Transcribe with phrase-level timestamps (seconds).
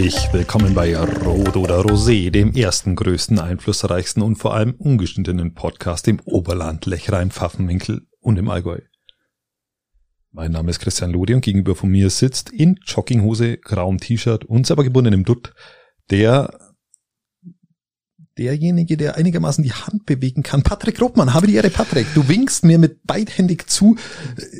[0.00, 6.08] Herzlich willkommen bei Rot oder Rosé, dem ersten, größten, einflussreichsten und vor allem ungeschnittenen Podcast
[6.08, 8.80] im Oberland, Lechrein, Pfaffenwinkel und im Allgäu.
[10.32, 14.66] Mein Name ist Christian Lodi und gegenüber von mir sitzt in Jogginghose, grauem T-Shirt und
[14.66, 15.52] selber gebundenem Dutt
[16.10, 16.69] der
[18.40, 20.62] derjenige, der einigermaßen die Hand bewegen kann.
[20.62, 22.06] Patrick Rothmann, habe die Ehre, Patrick.
[22.14, 23.96] Du winkst mir mit beidhändig zu.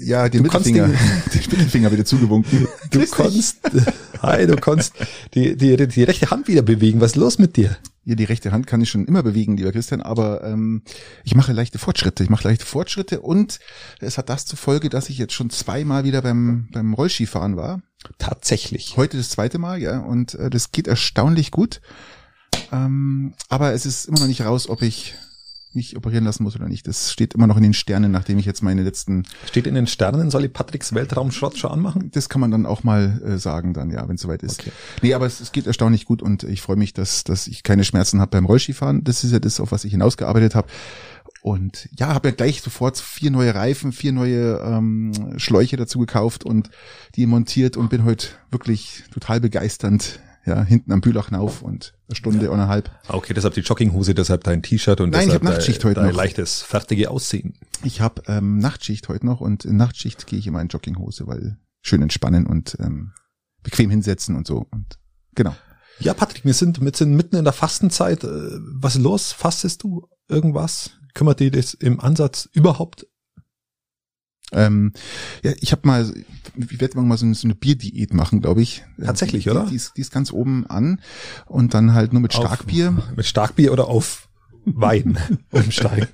[0.03, 0.97] Ja, den Mittelfinger, den,
[1.35, 2.69] den Mittelfinger wieder zugewunken.
[2.91, 3.59] Du konntest,
[4.21, 4.93] hi, du konntest
[5.35, 7.01] die, die, die rechte Hand wieder bewegen.
[7.01, 7.79] Was ist los mit dir?
[8.05, 10.83] Ja, die rechte Hand kann ich schon immer bewegen, lieber Christian, aber ähm,
[11.25, 12.23] ich mache leichte Fortschritte.
[12.23, 13.61] Ich mache leichte Fortschritte und
[14.01, 17.81] es hat das zur Folge, dass ich jetzt schon zweimal wieder beim, beim Rollskifahren war.
[18.19, 18.97] Tatsächlich.
[18.97, 21.81] Heute das zweite Mal, ja, und äh, das geht erstaunlich gut.
[22.73, 25.15] Ähm, aber es ist immer noch nicht raus, ob ich
[25.73, 26.87] mich operieren lassen muss oder nicht.
[26.89, 29.25] Das steht immer noch in den Sternen, nachdem ich jetzt meine letzten.
[29.47, 32.11] Steht in den Sternen, soll ich Patricks Weltraumschrott schon anmachen?
[32.13, 34.61] Das kann man dann auch mal äh, sagen, dann ja, wenn es soweit ist.
[34.61, 34.73] Okay.
[35.03, 37.85] Nee, aber es, es geht erstaunlich gut und ich freue mich, dass, dass ich keine
[37.85, 39.05] Schmerzen habe beim Rollskifahren.
[39.05, 40.69] Das ist ja das, auf was ich hinausgearbeitet habe.
[41.43, 46.45] Und ja, habe ja gleich sofort vier neue Reifen, vier neue ähm, Schläuche dazu gekauft
[46.45, 46.69] und
[47.15, 52.47] die montiert und bin heute wirklich total begeisternd ja, hinten am Bülachnauf und eine Stunde
[52.47, 52.53] ja.
[52.53, 52.91] eineinhalb.
[53.09, 55.91] Ah, okay, deshalb die Jogginghose, deshalb dein T-Shirt und Nein, deshalb ich hab Nachtschicht dein,
[55.91, 56.17] heute dein noch.
[56.17, 57.59] leichtes, fertige Aussehen.
[57.85, 61.59] Ich habe ähm, Nachtschicht heute noch und in Nachtschicht gehe ich immer in Jogginghose, weil
[61.83, 63.13] schön entspannen und ähm,
[63.63, 64.99] bequem hinsetzen und so und
[65.35, 65.55] genau.
[65.99, 68.25] Ja, Patrick, wir sind, wir sind mitten in der Fastenzeit.
[68.25, 69.33] Äh, was ist los?
[69.33, 70.93] Fastest du irgendwas?
[71.13, 73.07] Kümmert dir das im Ansatz überhaupt
[74.53, 74.93] ähm,
[75.43, 76.13] ja, ich habe mal,
[76.57, 78.85] ich werde mal so eine, so eine Bierdiät machen, glaube ich.
[79.03, 79.65] Tatsächlich, die, oder?
[79.65, 81.01] Die, die, ist, die ist ganz oben an
[81.47, 82.95] und dann halt nur mit Starkbier.
[82.97, 84.29] Auf, mit Starkbier oder auf
[84.65, 85.19] Wein
[85.51, 86.09] umsteigen?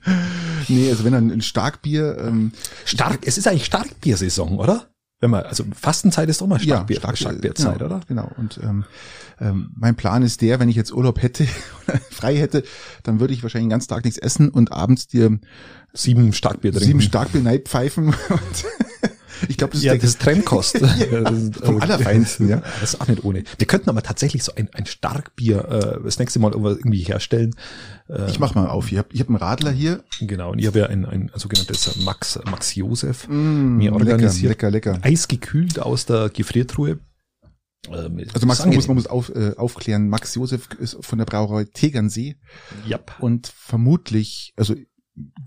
[0.68, 2.18] nee, also wenn dann ein Starkbier.
[2.18, 2.52] Ähm,
[2.84, 4.86] Stark, es ist eigentlich Starkbiersaison, oder?
[5.20, 8.00] Wenn man, also Fastenzeit ist doch mal Starkbier, ja, Stark, Starkbierzeit, genau, oder?
[8.06, 8.30] Genau.
[8.36, 8.84] Und ähm,
[9.40, 11.46] ähm, mein Plan ist der, wenn ich jetzt Urlaub hätte
[11.88, 12.64] oder frei hätte,
[13.02, 15.38] dann würde ich wahrscheinlich den ganzen Tag nichts essen und abends dir
[15.92, 16.86] sieben Starkbier trinken.
[16.86, 18.14] Sieben Starkbier pfeifen.
[19.48, 20.80] Ich glaube, das ist ja, das ist Trennkost.
[20.80, 22.62] ja, das vom Allerfeinsten, ja.
[22.80, 23.44] Das ist auch nicht ohne.
[23.58, 27.54] Wir könnten aber tatsächlich so ein, ein Starkbier äh, das nächste Mal irgendwie herstellen.
[28.08, 28.90] Äh, ich mach mal auf.
[28.90, 30.02] Ich habe ich hab einen Radler hier.
[30.20, 34.50] Genau, und ich habe ja ein, ein sogenanntes Max, Max Josef mm, mir organisiert.
[34.50, 35.06] Lecker, lecker, lecker.
[35.06, 36.98] Eisgekühlt aus der Gefriertruhe.
[37.88, 41.26] Ähm, also Max, man muss, man muss auf, äh, aufklären, Max Josef ist von der
[41.26, 42.36] Brauerei Tegernsee.
[42.88, 43.14] Yep.
[43.20, 44.74] Und vermutlich, also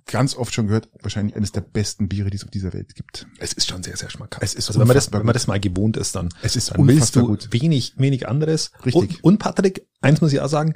[0.06, 3.28] ganz oft schon gehört, wahrscheinlich eines der besten Biere, die es auf dieser Welt gibt.
[3.38, 4.44] Es ist schon sehr, sehr schmackhaft.
[4.44, 6.72] Es ist also wenn man das, wenn man das mal gewohnt ist, dann, es ist
[6.72, 7.50] dann willst du gut.
[7.52, 8.72] wenig, wenig anderes.
[8.86, 8.96] Richtig.
[8.96, 10.76] Und, und Patrick, eins muss ich auch sagen,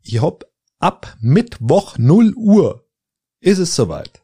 [0.00, 0.44] ich hab
[0.78, 2.88] ab Mittwoch 0 Uhr
[3.40, 4.21] ist es soweit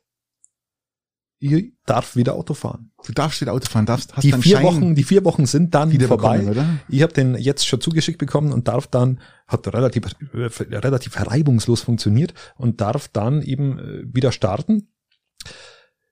[1.41, 2.91] ich darf wieder Auto fahren.
[3.07, 5.75] Du darfst wieder Auto fahren, darfst, hast die vier Schein Wochen, die vier Wochen sind
[5.75, 6.39] dann vorbei.
[6.39, 6.67] Bekommen, oder?
[6.89, 12.35] Ich habe den jetzt schon zugeschickt bekommen und darf dann, hat relativ, relativ reibungslos funktioniert
[12.57, 14.89] und darf dann eben äh, wieder starten.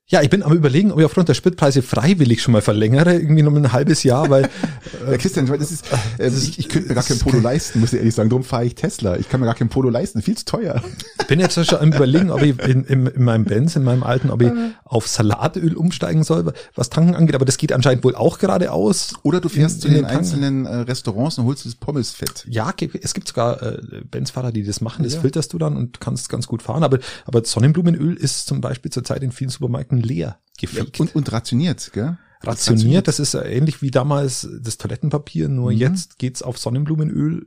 [0.08, 3.42] Ja, ich bin am überlegen, ob ich aufgrund der Spritpreise freiwillig schon mal verlängere, irgendwie
[3.42, 4.48] noch ein halbes Jahr, weil äh,
[5.10, 5.84] ja, Christian, das ist,
[6.18, 8.28] äh, ich, ich könnte mir gar kein Polo leisten, muss ich ehrlich sagen.
[8.28, 9.16] Darum fahre ich Tesla.
[9.16, 10.80] Ich kann mir gar kein Polo leisten, viel zu teuer.
[11.18, 14.04] Ich bin jetzt schon am überlegen, ob ich in, in, in meinem Benz, in meinem
[14.04, 14.52] alten, ob ich
[14.84, 17.34] auf Salatöl umsteigen soll, was Tanken angeht.
[17.34, 19.14] Aber das geht anscheinend wohl auch gerade aus.
[19.24, 22.46] Oder du fährst in, zu den, den einzelnen äh, Restaurants und holst das Pommesfett.
[22.48, 25.02] Ja, es gibt sogar äh, Benzfahrer, die das machen.
[25.02, 25.20] Das ja.
[25.20, 26.84] filterst du dann und kannst ganz gut fahren.
[26.84, 30.98] Aber, aber Sonnenblumenöl ist zum Beispiel zurzeit in vielen Supermärkten leer gefegt.
[30.98, 32.18] Ja, und, und rationiert, gell?
[32.42, 35.78] Rationiert, das ist ähnlich wie damals das Toilettenpapier, nur mhm.
[35.78, 37.46] jetzt geht's auf Sonnenblumenöl.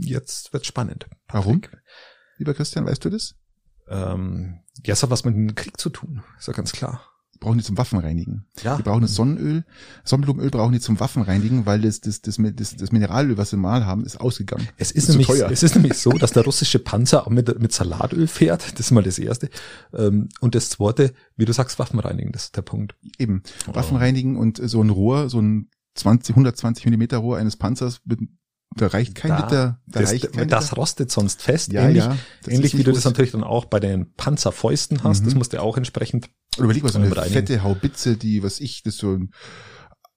[0.00, 1.06] Jetzt wird's spannend.
[1.28, 1.60] Warum?
[2.38, 3.34] Lieber Christian, weißt du das?
[3.88, 7.02] Ähm, ja, es hat was mit dem Krieg zu tun, ist ja ganz klar
[7.40, 8.44] brauchen die zum Waffenreinigen.
[8.62, 8.76] Ja.
[8.76, 9.64] Die brauchen das Sonnenöl,
[10.04, 13.86] Sonnenblumenöl brauchen die zum Waffenreinigen, weil das, das, das, das, das Mineralöl, was sie mal
[13.86, 14.68] haben, ist ausgegangen.
[14.76, 17.72] Es ist, ist nämlich, es ist nämlich so, dass der russische Panzer auch mit, mit
[17.72, 18.72] Salatöl fährt.
[18.72, 19.50] Das ist mal das erste.
[19.92, 22.96] Ähm, und das zweite, wie du sagst, Waffenreinigen, das ist der Punkt.
[23.18, 23.42] Eben.
[23.68, 23.74] Oh.
[23.74, 28.20] Waffenreinigen und so ein Rohr, so ein 20, 120 Millimeter Rohr eines Panzers mit
[28.78, 29.80] da reicht kein da, Liter.
[29.86, 30.76] Da das, reicht kein das Liter.
[30.76, 31.72] rostet sonst fest.
[31.72, 32.16] Ja, ähnlich, ja,
[32.46, 35.20] ähnlich wie du das natürlich dann auch bei den Panzerfäusten hast.
[35.20, 35.24] Mhm.
[35.26, 36.30] Das musst du auch entsprechend.
[36.56, 39.30] Oder überleg mal so eine fette Haubitze, die, was ich, das so ein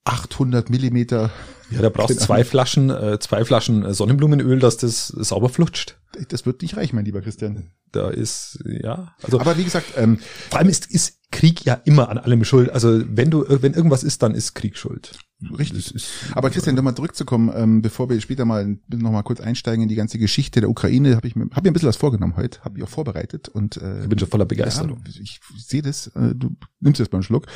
[0.05, 1.31] 800 Millimeter.
[1.71, 5.97] Ja, da brauchst du zwei Flaschen, äh, zwei Flaschen Sonnenblumenöl, dass das sauber flutscht.
[6.29, 7.71] Das wird nicht reichen, mein lieber Christian.
[7.91, 9.15] da ist, ja.
[9.23, 10.19] Also, Aber wie gesagt, ähm,
[10.49, 12.69] vor allem ist, ist Krieg ja immer an allem schuld.
[12.69, 15.17] Also wenn du, wenn irgendwas ist, dann ist Krieg schuld.
[15.57, 15.95] Richtig.
[15.95, 19.89] Ist, Aber Christian, nochmal zurückzukommen, ähm, bevor wir später mal noch mal kurz einsteigen in
[19.89, 22.61] die ganze Geschichte der Ukraine, habe ich mir, hab mir ein bisschen was vorgenommen heute,
[22.63, 25.01] habe ich auch vorbereitet und äh, ich bin schon voller Begeisterung.
[25.07, 27.47] Ja, ich sehe das, äh, du nimmst es beim Schluck.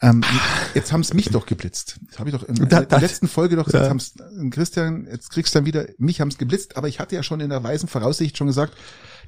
[0.00, 0.22] Ähm,
[0.74, 2.00] jetzt haben es mich doch geblitzt.
[2.08, 3.90] Das habe ich doch in, in der letzten Folge doch gesagt, Ja.
[3.90, 4.14] haben's,
[4.50, 7.40] Christian, jetzt kriegst du dann wieder, mich haben es geblitzt, aber ich hatte ja schon
[7.40, 8.74] in der weisen Voraussicht schon gesagt,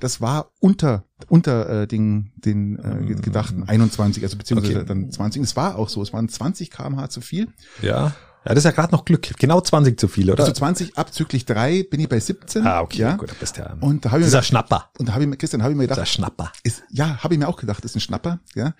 [0.00, 4.86] das war unter unter äh, den den äh, ge- gedachten 21, also beziehungsweise Okay.
[4.86, 5.42] dann 20.
[5.42, 7.48] Es war auch so, es waren 20 km/h zu viel.
[7.82, 8.12] Ja.
[8.46, 9.26] Ja, das ist ja gerade noch Glück.
[9.38, 10.42] Genau 20 zu viel, oder?
[10.42, 12.66] Also 20 abzüglich drei bin ich bei 17.
[12.66, 13.16] ah, okay, ja.
[13.16, 13.74] gut, da bist du ja.
[13.80, 14.90] Und da habe ich mir Dieser gedacht, Schnapper.
[14.98, 16.52] und da habe ich mir, Christian, habe ich mir Dieser gedacht, Schnapper.
[16.62, 18.74] ist, ja, habe ich mir auch gedacht, ist ein Schnapper, ja.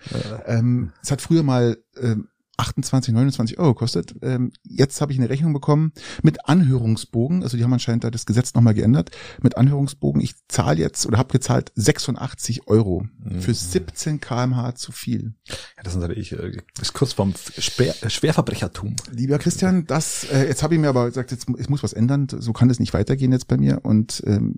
[0.45, 2.27] Ähm, es hat früher mal ähm,
[2.57, 4.15] 28, 29 Euro gekostet.
[4.21, 5.91] Ähm, jetzt habe ich eine Rechnung bekommen
[6.23, 7.43] mit Anhörungsbogen.
[7.43, 9.11] Also die haben anscheinend da das Gesetz nochmal geändert.
[9.41, 10.21] Mit Anhörungsbogen.
[10.21, 13.07] Ich zahle jetzt oder habe gezahlt 86 Euro
[13.39, 15.33] für 17 kmh zu viel.
[15.47, 18.95] Ja, das ist natürlich, äh, das ist kurz vorm Schwer, Schwerverbrechertum.
[19.11, 22.27] Lieber Christian, das äh, jetzt habe ich mir aber gesagt, jetzt es muss was ändern.
[22.29, 23.79] So kann es nicht weitergehen jetzt bei mir.
[23.83, 24.55] Und ähm,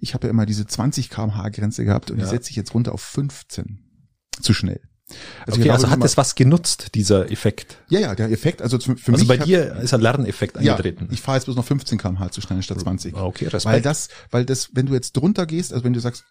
[0.00, 2.24] ich habe ja immer diese 20 kmh Grenze gehabt und Ja.
[2.24, 3.82] die setze ich jetzt runter auf 15.
[4.40, 4.80] Zu schnell.
[5.46, 7.76] Okay, genau, also hat das was genutzt, dieser Effekt?
[7.88, 9.28] Ja, ja, der Effekt, also für, Also mich.
[9.28, 11.08] bei hat- dir ist ein Lerneffekt ja, eingetreten.
[11.12, 13.14] ich fahre jetzt bloß noch 15 km/h zu schnell statt 20.
[13.14, 13.66] Ah, okay, Respekt.
[13.66, 16.24] Weil das, weil das, wenn du jetzt drunter gehst, also wenn du sagst,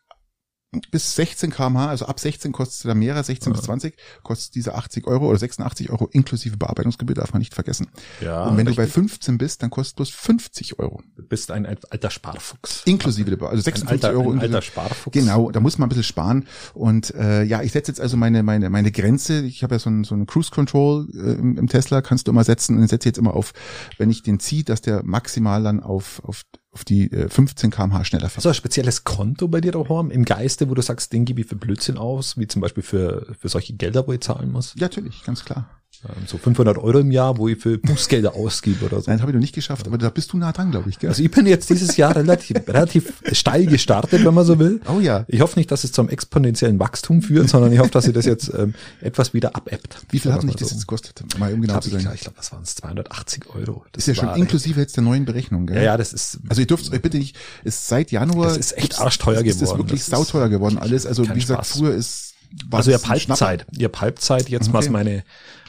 [0.91, 4.75] bis 16 km/h, also ab 16 kostet es da mehrer, 16 bis 20 kostet diese
[4.75, 7.87] 80 Euro oder 86 Euro inklusive Bearbeitungsgebühr, darf man nicht vergessen.
[8.21, 9.01] ja, und wenn du bei richtig.
[9.01, 11.01] 15 bist, dann kostet bloß 50 Euro.
[11.15, 12.83] Du bist ein alter Sparfuchs.
[12.85, 14.31] Inklusive der, also Ein 56 alter, Euro.
[14.31, 15.13] ein alter Sparfuchs.
[15.13, 16.45] Genau, da muss man ein bisschen sparen.
[16.73, 19.41] Und äh, ja, ich setze jetzt also meine meine meine Grenze.
[19.41, 22.31] Ich habe ja so ein, so ein Cruise Control äh, im, im Tesla, kannst du
[22.31, 23.53] immer setzen und ich setze jetzt immer auf,
[23.97, 26.43] wenn ich den ziehe, dass der maximal dann auf auf
[26.75, 28.37] auf die äh, 15 km/h schneller fährt.
[28.37, 31.41] Hast du ein spezielles Konto bei dir daheim im Geiste, wo du sagst, den gebe
[31.41, 34.73] ich für Blödsinn aus, wie zum Beispiel für, für solche Gelder, wo ich zahlen muss?
[34.75, 35.69] Ja, natürlich, ganz klar.
[36.07, 39.09] Ähm, So 500 Euro im Jahr, wo ich für Bußgelder ausgebe oder so.
[39.11, 40.99] Nein, habe ich noch nicht geschafft, aber da bist du nah dran, glaube ich.
[40.99, 41.09] Gell?
[41.09, 44.81] Also ich bin jetzt dieses Jahr relativ, relativ steil gestartet, wenn man so will.
[44.93, 45.25] oh ja.
[45.27, 48.25] Ich hoffe nicht, dass es zum exponentiellen Wachstum führt, sondern ich hoffe, dass sie das
[48.25, 49.97] jetzt ähm, etwas wieder abebbt.
[50.09, 50.75] Wie viel hat wir dich das so.
[50.75, 51.23] jetzt gekostet?
[51.39, 52.11] Mal um Ich genau zu sein.
[52.13, 53.85] ich glaube, das waren es 280 Euro.
[53.91, 55.77] Das ist ja schon inklusive jetzt der neuen Berechnung, gell?
[55.77, 58.47] Ja, ja, das ist, Also ihr dürft euch bitte nicht, ist seit Januar.
[58.47, 59.79] Das ist echt arschteuer ist das geworden.
[59.89, 61.05] wirklich Das ist sauteuer geworden alles.
[61.05, 61.77] Also wie gesagt, Spaß.
[61.79, 62.33] früher ist,
[62.69, 63.45] war also ihr das Schnapper.
[63.47, 64.91] Halbzeit, ihr Halbzeit jetzt, was Okay.
[64.93, 65.23] meine,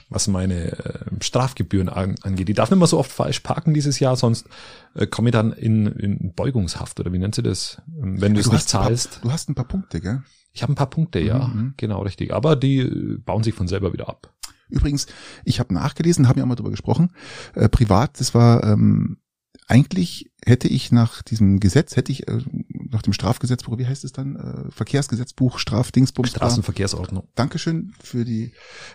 [0.08, 2.49] was meine äh, Strafgebühren an, angeht.
[2.49, 4.47] Die darf nicht mehr so oft falsch parken dieses Jahr, sonst
[4.94, 7.82] äh, komme ich dann in, in Beugungshaft oder wie nennt sie das?
[8.00, 9.20] Ähm, Wenn du es nicht ein paar, zahlst.
[9.23, 10.23] du hast ein paar Punkte, gell?
[10.53, 11.75] Ich habe ein paar Punkte, ja, Mhm.
[11.76, 12.32] genau, richtig.
[12.32, 14.32] Aber die äh, bauen sich von selber wieder ab.
[14.69, 15.06] Übrigens,
[15.44, 17.11] ich habe nachgelesen, haben ja auch mal drüber gesprochen.
[17.55, 19.19] Äh, privat, das war ähm,
[19.69, 22.38] eigentlich hätte ich nach diesem Gesetz, hätte ich äh,
[22.91, 26.38] nach dem Strafgesetzbuch, wie heißt es dann, äh, Verkehrsgesetzbuch, Strafdingsbums, bla.
[26.38, 27.29] Straßenverkehrsordnung.
[27.35, 28.53] Dankeschön für die,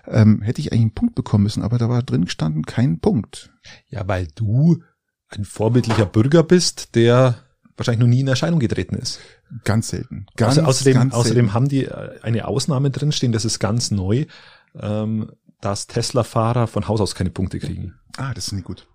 [0.08, 3.52] ähm, hätte ich eigentlich einen Punkt bekommen müssen, aber da war drin gestanden kein Punkt.
[3.90, 4.82] Ja, weil du
[5.30, 7.44] ein vorbildlicher Bürger bist, der
[7.78, 9.20] wahrscheinlich noch nie in Erscheinung getreten ist.
[9.64, 10.26] Ganz selten.
[10.36, 11.54] Ganz, Außer, außerdem, ganz außerdem selten.
[11.54, 14.26] haben die äh, eine Ausnahme drinstehen, das ist ganz neu,
[14.76, 17.96] ähm, dass Tesla-Fahrer von Haus aus keine Punkte kriegen.
[18.18, 18.88] Ah, das finde ich gut.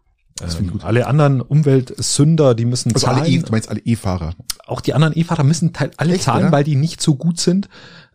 [0.42, 0.84] Ähm, gut.
[0.84, 3.20] alle anderen Umweltsünder, die müssen Also zahlen.
[3.20, 4.34] alle E, du meinst alle E-Fahrer.
[4.66, 6.52] auch die anderen E-Fahrer müssen teil, alle Echt, zahlen, ja?
[6.52, 7.68] weil die nicht so gut sind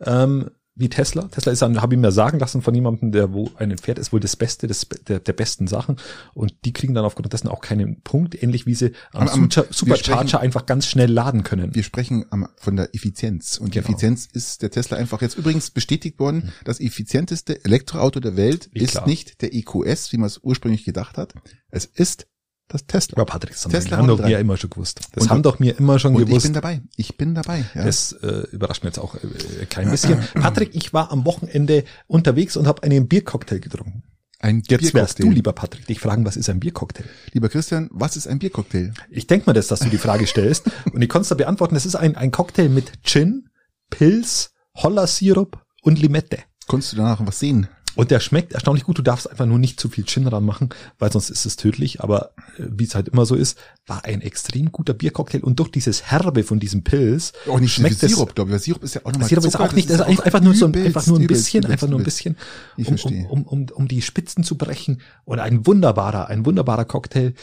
[0.05, 1.24] ähm, wie Tesla.
[1.28, 4.22] Tesla ist, habe ich mir sagen lassen von jemandem, der wo einen fährt, ist wohl
[4.22, 5.98] das Beste des, der, der besten Sachen.
[6.34, 10.28] Und die kriegen dann aufgrund dessen auch keinen Punkt, ähnlich wie sie am, Am- Supercharger
[10.30, 11.75] sprechen- einfach ganz schnell laden können.
[11.75, 13.58] Wir sprechen am, von der Effizienz.
[13.58, 13.88] Und die Genau.
[13.90, 16.51] Effizienz ist der Tesla einfach jetzt übrigens bestätigt worden.
[16.63, 19.08] Das effizienteste Elektroauto der Welt Ja, ist klar.
[19.08, 21.34] nicht der EQS, wie man es ursprünglich gedacht hat.
[21.70, 22.28] Es ist
[22.72, 23.18] das Tesla.
[23.18, 24.40] Aber Patrick, das haben Tesla wir haben doch mir 3.
[24.42, 25.01] immer schon gewusst.
[25.13, 26.46] Das Und- haben doch mir immer schon Und ich gewusst.
[26.46, 26.82] bin dabei.
[26.96, 27.66] Ich bin dabei.
[27.75, 27.84] Ja.
[27.86, 30.20] Das äh, überrascht mich jetzt auch äh, kein bisschen.
[30.34, 34.04] Patrick, ich war am Wochenende unterwegs und habe einen Biercocktail getrunken.
[34.40, 37.06] ein Jetzt wärst du, lieber Patrick, dich fragen, was ist ein Biercocktail?
[37.34, 38.94] Lieber Christian, was ist ein Biercocktail?
[39.10, 41.75] Ich denk mal das, dass du die Frage stellst und ich konnte es da beantworten.
[41.75, 43.50] Das ist ein, ein Cocktail mit Gin,
[43.90, 46.40] Pilz, Hollersirup und Limette.
[46.68, 47.68] Konntest du danach was sehen?
[47.95, 48.98] Und der schmeckt erstaunlich gut.
[48.98, 52.01] Du darfst einfach nur nicht zu viel Gin dran machen, weil sonst ist es tödlich.
[52.01, 55.43] Aber äh, wie es halt immer so ist, war ein extrem guter Biercocktail.
[55.43, 58.36] Und durch dieses Herbe von diesem Pilz Auch nicht schmeckt Sirup, es.
[58.36, 58.53] glaube ich.
[58.53, 60.41] Weil Sirup ist ja auch nochmal Sirup ist Zucker, auch nicht, das ist einfach, einfach
[60.41, 62.17] nur so ein, übelst, einfach nur ein übelst, bisschen, übelst, einfach nur ein übelst.
[62.17, 62.38] bisschen,
[62.77, 65.01] Ich um, um, um, um, die Spitzen zu brechen.
[65.25, 67.33] Und ein wunderbarer, ein wunderbarer Cocktail,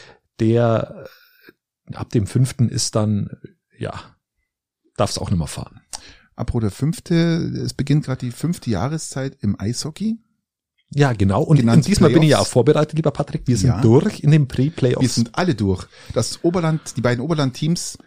[0.40, 1.07] der
[1.90, 3.31] äh, ab dem fünften ist dann,
[3.78, 3.93] ja,
[4.97, 5.81] darfst auch nicht mehr fahren.
[6.37, 7.14] Apro der fünfte,
[7.64, 10.19] es beginnt gerade die fünfte Jahreszeit im Eishockey.
[10.90, 11.42] Ja, genau.
[11.42, 12.50] Und, und diesmal bin ich ja auch Playoffs.
[12.52, 13.47] vorbereitet, lieber Patrick.
[13.47, 13.80] Wir sind Ja.
[13.80, 15.14] durch in den Wir Pre-Playoffs.
[15.14, 15.87] sind alle durch.
[16.14, 17.99] Das Oberland, die beiden Oberland-Teams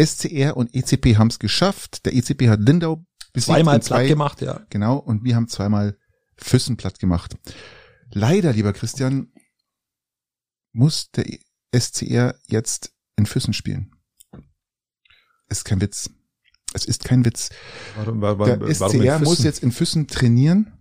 [0.00, 2.06] SCR und ECP haben es geschafft.
[2.06, 4.60] Der ECP hat Lindau besiegt zweimal zwei, platt gemacht, ja.
[4.70, 5.96] Genau, und wir haben zweimal
[6.36, 7.36] Füssen platt gemacht.
[8.12, 9.32] Leider, lieber Christian,
[10.72, 11.26] muss der
[11.76, 13.90] SCR jetzt in Füssen spielen.
[15.48, 16.10] Ist kein Witz.
[16.74, 17.50] Es ist kein Witz.
[17.96, 20.72] Warum, warum, der SCR muss jetzt in Füssen trainieren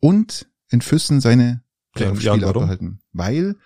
[0.00, 1.62] und in Füssen seine
[1.94, 3.56] Playoff-Spiele ja, abhalten, weil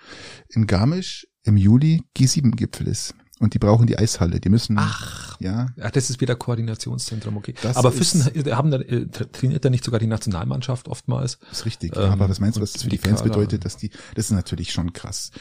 [0.48, 4.38] in Garmisch im Juli G7-Gipfel ist und die brauchen die Eishalle.
[4.38, 4.76] Die müssen.
[4.78, 5.66] Ach, ja.
[5.76, 7.54] ja das ist wieder Koordinationszentrum, okay.
[7.60, 8.22] Das aber Füssen
[8.54, 11.40] haben da, äh, trainiert da nicht sogar die Nationalmannschaft oftmals.
[11.40, 11.96] Das ist richtig.
[11.96, 13.30] Ähm, aber was meinst du, was das für die Fans Kader.
[13.30, 15.32] bedeutet, dass die, das ist natürlich schon krass.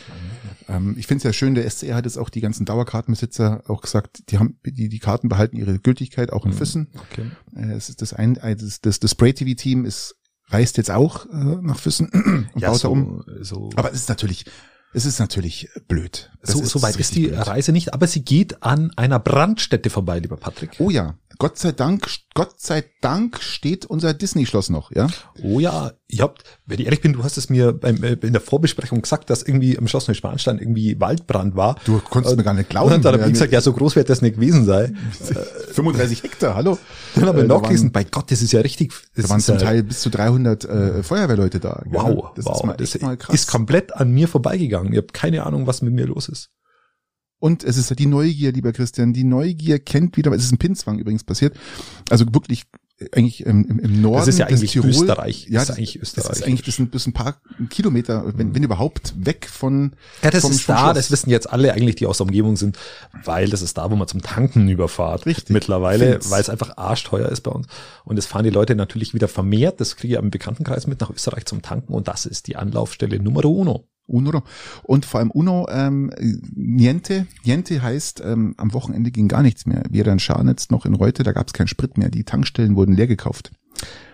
[0.68, 0.74] Mhm.
[0.74, 3.82] Ähm, ich finde es ja schön, der SCR hat jetzt auch die ganzen Dauerkartenbesitzer auch
[3.82, 6.58] gesagt, die haben, die, die Karten behalten ihre Gültigkeit auch in mhm.
[6.58, 6.88] Füssen.
[7.12, 7.30] Okay.
[7.56, 10.16] Äh, es ist das ein, das, das, das Spray TV Team ist
[10.52, 12.10] reist jetzt auch äh, nach Füssen
[12.54, 13.24] und ja, baut so, da um.
[13.42, 13.70] So.
[13.76, 14.46] Aber es ist natürlich
[14.94, 16.32] es ist natürlich blöd.
[16.42, 17.48] Das so, ist so weit ist die blöd.
[17.48, 20.72] Reise nicht, aber sie geht an einer Brandstätte vorbei, lieber Patrick.
[20.80, 25.08] Oh ja, Gott sei Dank, Gott sei Dank steht unser Disney-Schloss noch, ja?
[25.42, 28.34] Oh ja, ich hab, wenn ich ehrlich bin, du hast es mir beim, äh, in
[28.34, 31.78] der Vorbesprechung gesagt, dass irgendwie im Schloss Neuschwanstein irgendwie Waldbrand war.
[31.86, 32.94] Du konntest mir gar nicht glauben.
[32.94, 34.92] Und dann habe ich gesagt, ja, so groß wird das nicht gewesen sei.
[35.72, 36.78] 35 Hektar, hallo?
[37.16, 38.94] Dann haben wir äh, nachgelesen, bei Gott, das ist ja richtig.
[39.16, 41.82] Da waren zum Teil bis zu 300 äh, Feuerwehrleute da.
[41.86, 43.34] Wow, das wow, ist, mal, das mal krass.
[43.34, 44.81] ist komplett an mir vorbeigegangen.
[44.90, 46.50] Ich habe keine Ahnung, was mit mir los ist.
[47.42, 49.14] Und es ist die Neugier, lieber Christian.
[49.14, 51.58] Die Neugier kennt wieder, es ist ein Pinzwang übrigens passiert.
[52.12, 52.66] Also wirklich
[53.00, 54.20] äh, eigentlich im, im Norden.
[54.20, 55.48] Das ist ja eigentlich Tirol, Österreich.
[55.50, 56.28] Ja, das ist eigentlich Österreich.
[56.28, 59.96] Das ist eigentlich bis ein, bis ein paar Kilometer, wenn, wenn überhaupt, weg von.
[60.22, 60.94] Ja, das vom, ist da, Schloss.
[60.94, 62.78] das wissen jetzt alle eigentlich, die aus der Umgebung sind,
[63.24, 65.26] weil das ist da, wo man zum Tanken überfahrt.
[65.26, 65.50] Richtig.
[65.50, 67.66] Mittlerweile, weil es einfach arschteuer ist bei uns.
[68.06, 71.10] Und es fahren die Leute natürlich wieder vermehrt, das kriege ich am Bekanntenkreis mit, nach
[71.10, 73.88] Österreich zum Tanken und das ist die Anlaufstelle Nummer uno.
[74.12, 74.44] Uno.
[74.84, 76.12] Und vor allem Uno, ähm,
[76.54, 77.28] Niente.
[77.44, 79.84] Niente heißt, ähm, am Wochenende ging gar nichts mehr.
[79.90, 82.10] Wir dann Scharnetz noch in Reute, da gab es keinen Sprit mehr.
[82.10, 83.52] Die Tankstellen wurden leer gekauft.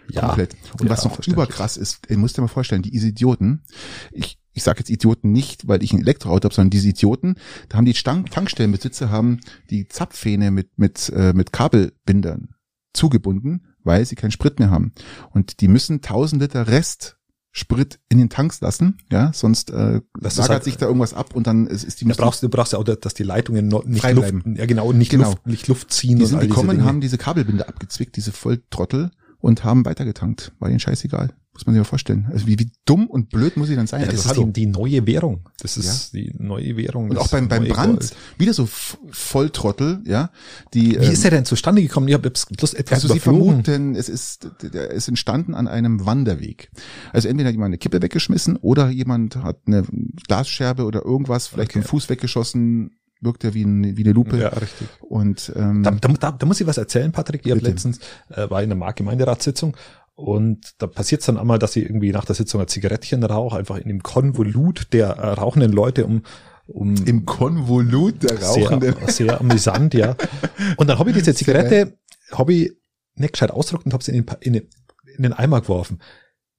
[0.10, 0.28] Ja.
[0.28, 0.56] Komplett.
[0.80, 3.64] Und ja, was noch überkrass ist, ihr müsst dir mal vorstellen, die Idioten,
[4.12, 7.36] ich, ich sage jetzt Idioten nicht, weil ich ein Elektroauto habe, sondern diese Idioten,
[7.70, 9.40] da haben die Tankstellenbesitzer haben
[9.70, 12.56] die Zapfhähne mit, mit, äh, mit Kabelbindern
[12.94, 14.94] zugebunden, weil sie keinen Sprit mehr haben.
[15.32, 17.17] Und die müssen 1000 Liter Rest
[17.52, 21.48] Sprit in den Tanks lassen, ja, sonst äh, lagert halt, sich da irgendwas ab und
[21.48, 22.06] dann ist, ist die.
[22.06, 25.32] Da brauchst, du brauchst ja auch, dass die Leitungen nicht Luft, ja genau, nicht genau.
[25.32, 26.20] Luft, nicht Luft ziehen.
[26.20, 30.52] Die sind gekommen, haben diese Kabelbinde abgezwickt, diese Volltrottel und haben weitergetankt.
[30.60, 31.34] War ihnen scheißegal.
[31.58, 32.28] Muss man sich mal vorstellen.
[32.32, 34.02] Also wie, wie dumm und blöd muss sie dann sein?
[34.02, 35.50] Ja, das also, ist die, die, neue Währung.
[35.60, 36.20] Das ist ja.
[36.20, 37.10] die neue Währung.
[37.10, 38.16] Und auch beim, beim Brand, Gold.
[38.38, 38.68] wieder so
[39.10, 40.30] Volltrottel, ja.
[40.76, 42.08] Die, wie ähm, ist er denn zustande gekommen?
[42.10, 46.70] Ich habe bloß etwas Also sie vermuten, es ist, der ist entstanden an einem Wanderweg.
[47.12, 49.84] Also entweder hat jemand eine Kippe weggeschmissen oder jemand hat eine
[50.28, 51.80] Glasscherbe oder irgendwas, vielleicht okay.
[51.80, 54.38] den Fuß weggeschossen, wirkt ja wie, ein, wie eine Lupe.
[54.38, 54.88] Ja, richtig.
[55.02, 57.46] Und ähm, da, da, da muss ich was erzählen, Patrick.
[57.46, 59.76] Ich habe letztens äh, war in einer Marktgemeinderatssitzung
[60.16, 63.58] und da passiert es dann einmal, dass ich irgendwie nach der Sitzung ein Zigarettchen rauche,
[63.58, 66.24] einfach in dem Konvolut der äh, rauchenden Leute um
[66.68, 68.96] um im Konvolut der rauchenden.
[69.06, 70.16] Sehr, sehr amüsant, ja.
[70.78, 71.98] Und dann habe ich diese Zigarette,
[72.32, 72.74] habe ich
[73.16, 74.68] nicht gescheit ausgedruckt und habe sie in den, in, den,
[75.16, 76.00] in den Eimer geworfen.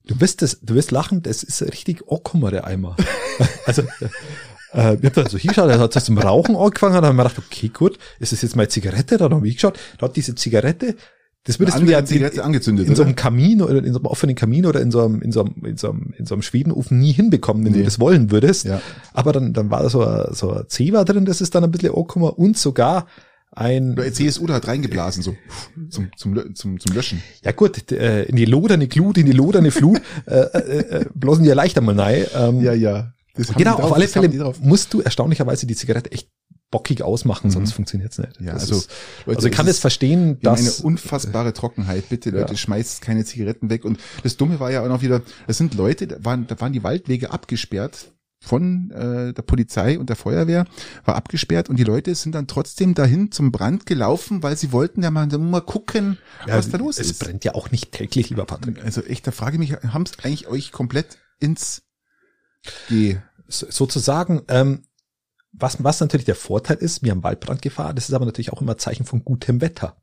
[0.05, 2.97] Du wirst das, du wirst lachen, das ist richtig Ockummer, der Eimer.
[3.67, 3.83] also,
[4.75, 7.17] äh, ich hab da so hingeschaut, er hat so zum Rauchen angefangen, dann habe ich
[7.17, 9.17] mir gedacht, okay, gut, ist das jetzt meine Zigarette?
[9.17, 10.97] Dann habe ich geschaut, da hat diese Zigarette
[11.49, 14.07] das würdest du ja in, angezündet, in, in so einem Kamin oder in so einem
[14.07, 16.43] offenen Kamin oder in so einem, in so einem, in so einem, in so einem
[16.43, 17.79] Schwedenofen nie hinbekommen, wenn nee.
[17.79, 18.67] du das wollen würdest.
[18.67, 18.83] Ja.
[19.15, 21.71] Aber dann, dann war da so ein, so ein Zewa drin, das ist dann ein
[21.71, 23.07] bisschen angekommen und sogar
[23.51, 25.37] ein Oder CSU da hat reingeblasen, so
[25.89, 27.23] zum, zum, zum, zum Löschen.
[27.43, 31.45] Ja gut, äh, in die loderne Glut, in die loderne Flut, äh, äh, äh, bloßen
[31.45, 32.27] die ja leicht einmal rein.
[32.37, 33.15] Ähm, ja, ja.
[33.57, 36.29] Genau, auf alle Fälle musst du erstaunlicherweise die Zigarette echt
[36.71, 37.53] bockig ausmachen, mhm.
[37.53, 38.41] sonst funktioniert's nicht.
[38.41, 38.91] Ja, also, ist,
[39.27, 42.09] Leute, also ich kann es verstehen, dass eine unfassbare Trockenheit.
[42.09, 42.57] Bitte, Leute, ja.
[42.57, 43.85] schmeißt keine Zigaretten weg.
[43.85, 46.73] Und das Dumme war ja auch noch wieder, es sind Leute, da waren, da waren
[46.73, 50.65] die Waldwege abgesperrt von äh, der Polizei und der Feuerwehr
[51.05, 55.03] war abgesperrt und die Leute sind dann trotzdem dahin zum Brand gelaufen, weil sie wollten
[55.03, 57.13] ja mal, mal gucken, ja, was da los es ist.
[57.13, 58.85] Es brennt ja auch nicht täglich, lieber Patrick.
[58.85, 61.83] Also echt, da frage ich mich, haben es eigentlich euch komplett ins
[62.89, 63.19] G
[63.49, 64.85] sozusagen ähm,
[65.53, 68.61] was, was natürlich der Vorteil ist, wir haben Waldbrand gefahren, das ist aber natürlich auch
[68.61, 69.97] immer Zeichen von gutem Wetter.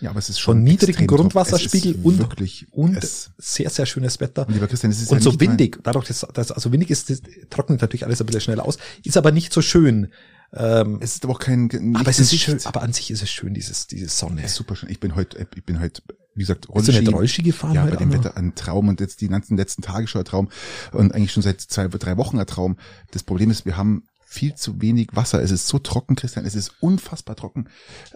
[0.00, 2.98] Ja, aber es ist schon von niedrigen Grundwasserspiegel und, wirklich und
[3.38, 4.46] sehr, sehr schönes Wetter.
[4.48, 5.78] Lieber Christian, es ist und ja so windig.
[5.84, 9.16] Dadurch, dass, dass also windig ist, das trocknet natürlich alles ein bisschen schneller aus, ist
[9.16, 10.08] aber nicht so schön.
[10.54, 13.30] Ähm, es ist aber auch kein, aber es ist schön, aber an sich ist es
[13.30, 14.44] schön, dieses, diese Sonne.
[14.44, 14.90] ist super schön.
[14.90, 16.02] Ich bin heute, ich bin heute,
[16.34, 16.92] wie gesagt, Rollski.
[16.92, 17.74] Bist du nicht Rollski gefahren?
[17.74, 20.48] Ja, bei dem Wetter ein Traum und jetzt die ganzen letzten Tage schon ein Traum
[20.92, 22.76] und eigentlich schon seit zwei, drei Wochen ein Traum.
[23.10, 25.42] Das Problem ist, wir haben viel zu wenig Wasser.
[25.42, 27.68] Es ist so trocken, Christian, es ist unfassbar trocken.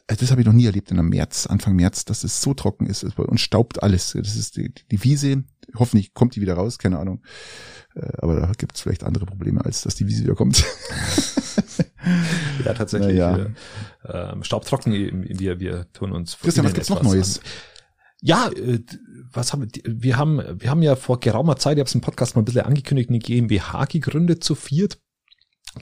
[0.06, 2.54] Also das habe ich noch nie erlebt in einem März, Anfang März, dass es so
[2.54, 3.04] trocken ist.
[3.16, 4.12] Bei uns staubt alles.
[4.12, 5.44] Das ist die, die Wiese,
[5.74, 7.22] hoffentlich kommt die wieder raus, keine Ahnung.
[7.94, 10.58] Äh, aber da gibt es vielleicht andere Probleme, als dass die Wiese wieder kommt.
[12.64, 13.16] ja, tatsächlich.
[13.16, 13.48] Ja.
[14.04, 16.38] Ähm, staubtrocken, wir, wir tun uns.
[16.38, 17.40] Christian, was gibt's noch Neues?
[17.40, 17.44] An.
[18.22, 18.80] Ja, äh,
[19.32, 22.34] was haben wir, haben, wir haben ja vor geraumer Zeit, ich habe es im Podcast
[22.34, 24.98] mal ein bisschen angekündigt, eine GmbH gegründet zu viert.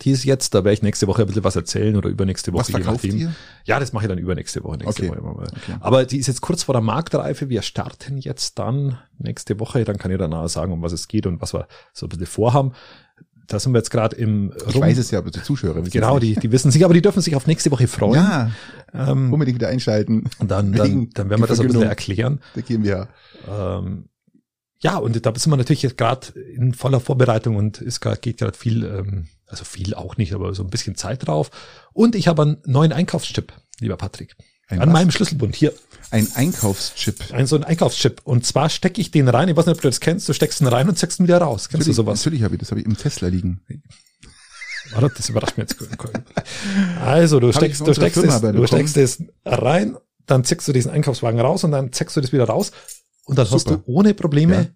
[0.03, 2.61] Die ist jetzt, da werde ich nächste Woche ein bisschen was erzählen oder übernächste Woche.
[2.61, 3.33] Was verkauft ihr?
[3.65, 4.79] Ja, das mache ich dann übernächste Woche.
[4.79, 5.23] Nächste okay.
[5.23, 5.77] Woche okay.
[5.79, 7.49] Aber die ist jetzt kurz vor der Marktreife.
[7.49, 9.85] Wir starten jetzt dann nächste Woche.
[9.85, 12.27] Dann kann ich danach sagen, um was es geht und was wir so ein bisschen
[12.27, 12.73] vorhaben.
[13.47, 14.69] Da sind wir jetzt gerade im Rum.
[14.69, 17.03] Ich weiß es ja, aber die Zuschauer wissen Genau, die, die wissen sich, aber die
[17.03, 18.15] dürfen sich auf nächste Woche freuen.
[18.15, 18.51] Ja,
[18.95, 20.25] ähm, unbedingt wieder einschalten.
[20.39, 22.41] Und dann, dann, dann werden wir das ein bisschen erklären.
[22.55, 23.09] Der GmbH.
[23.49, 24.09] Ähm,
[24.79, 28.57] ja, und da sind wir natürlich jetzt gerade in voller Vorbereitung und es geht gerade
[28.57, 31.51] viel, ähm, also viel auch nicht, aber so ein bisschen Zeit drauf.
[31.93, 34.37] Und ich habe einen neuen Einkaufschip, lieber Patrick.
[34.69, 34.93] Ein an was?
[34.93, 35.73] meinem Schlüsselbund hier.
[36.11, 37.33] Ein Einkaufschip.
[37.33, 38.21] Ein so ein Einkaufschip.
[38.25, 39.49] Und zwar stecke ich den rein.
[39.49, 40.29] Ich weiß nicht, ob du das kennst.
[40.29, 41.69] Du steckst ihn rein und zeigst ihn wieder raus.
[41.69, 42.21] Kennst natürlich, du sowas?
[42.21, 42.71] Natürlich habe ich das.
[42.71, 43.61] Habe ich im Tesla liegen.
[44.93, 45.77] Warte, das überrascht mich jetzt.
[47.01, 49.97] Also du steckst, du steckst, es, du steckst es rein,
[50.27, 52.71] dann ziehst du diesen Einkaufswagen raus und dann ziehst du das wieder raus
[53.25, 53.57] und dann Super.
[53.57, 54.67] hast du ohne Probleme ja.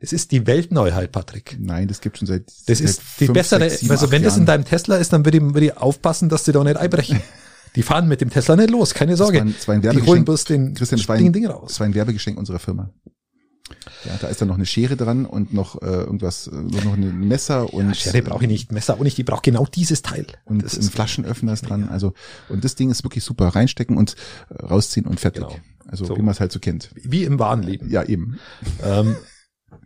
[0.00, 1.56] Es ist die Weltneuheit, Patrick.
[1.58, 2.46] Nein, das gibt schon seit.
[2.46, 3.68] Das seit ist die fünf, bessere.
[3.68, 6.28] Sechs, sieben, also wenn das in deinem Tesla ist, dann würde ich, würde ich aufpassen,
[6.28, 7.20] dass sie da nicht einbrechen.
[7.76, 9.38] Die fahren mit dem Tesla nicht los, keine Sorge.
[9.44, 11.68] Das war ein, das war die holen bloß den Christian Schwein, Ding raus.
[11.68, 12.90] Das war ein Werbegeschenk unserer Firma.
[14.04, 17.20] Ja, da ist dann noch eine Schere dran und noch äh, irgendwas, äh, noch ein
[17.28, 17.88] Messer und.
[17.88, 20.26] Ja, Schere brauche ich nicht, Messer auch nicht, die braucht genau dieses Teil.
[20.44, 21.88] Und das ein Flaschenöffner ist dran.
[21.88, 22.14] Also,
[22.48, 23.48] und das Ding ist wirklich super.
[23.48, 24.14] Reinstecken und
[24.48, 25.44] äh, rausziehen und fertig.
[25.44, 25.56] Genau.
[25.86, 26.16] Also so.
[26.16, 26.90] wie man es halt so kennt.
[26.94, 27.90] Wie im wahren Leben.
[27.90, 28.38] Ja, eben.
[28.82, 29.16] Ähm,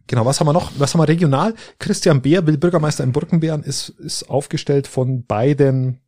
[0.07, 0.73] Genau, was haben wir noch?
[0.79, 1.55] Was haben wir regional?
[1.79, 6.02] Christian Beer, will Bürgermeister in Burgenbären, ist, ist aufgestellt von beiden,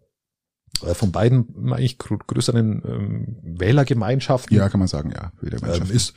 [0.95, 4.57] von beiden eigentlich größeren ähm, Wählergemeinschaften.
[4.57, 5.33] Ja, kann man sagen, ja.
[5.43, 6.15] Ähm, ist,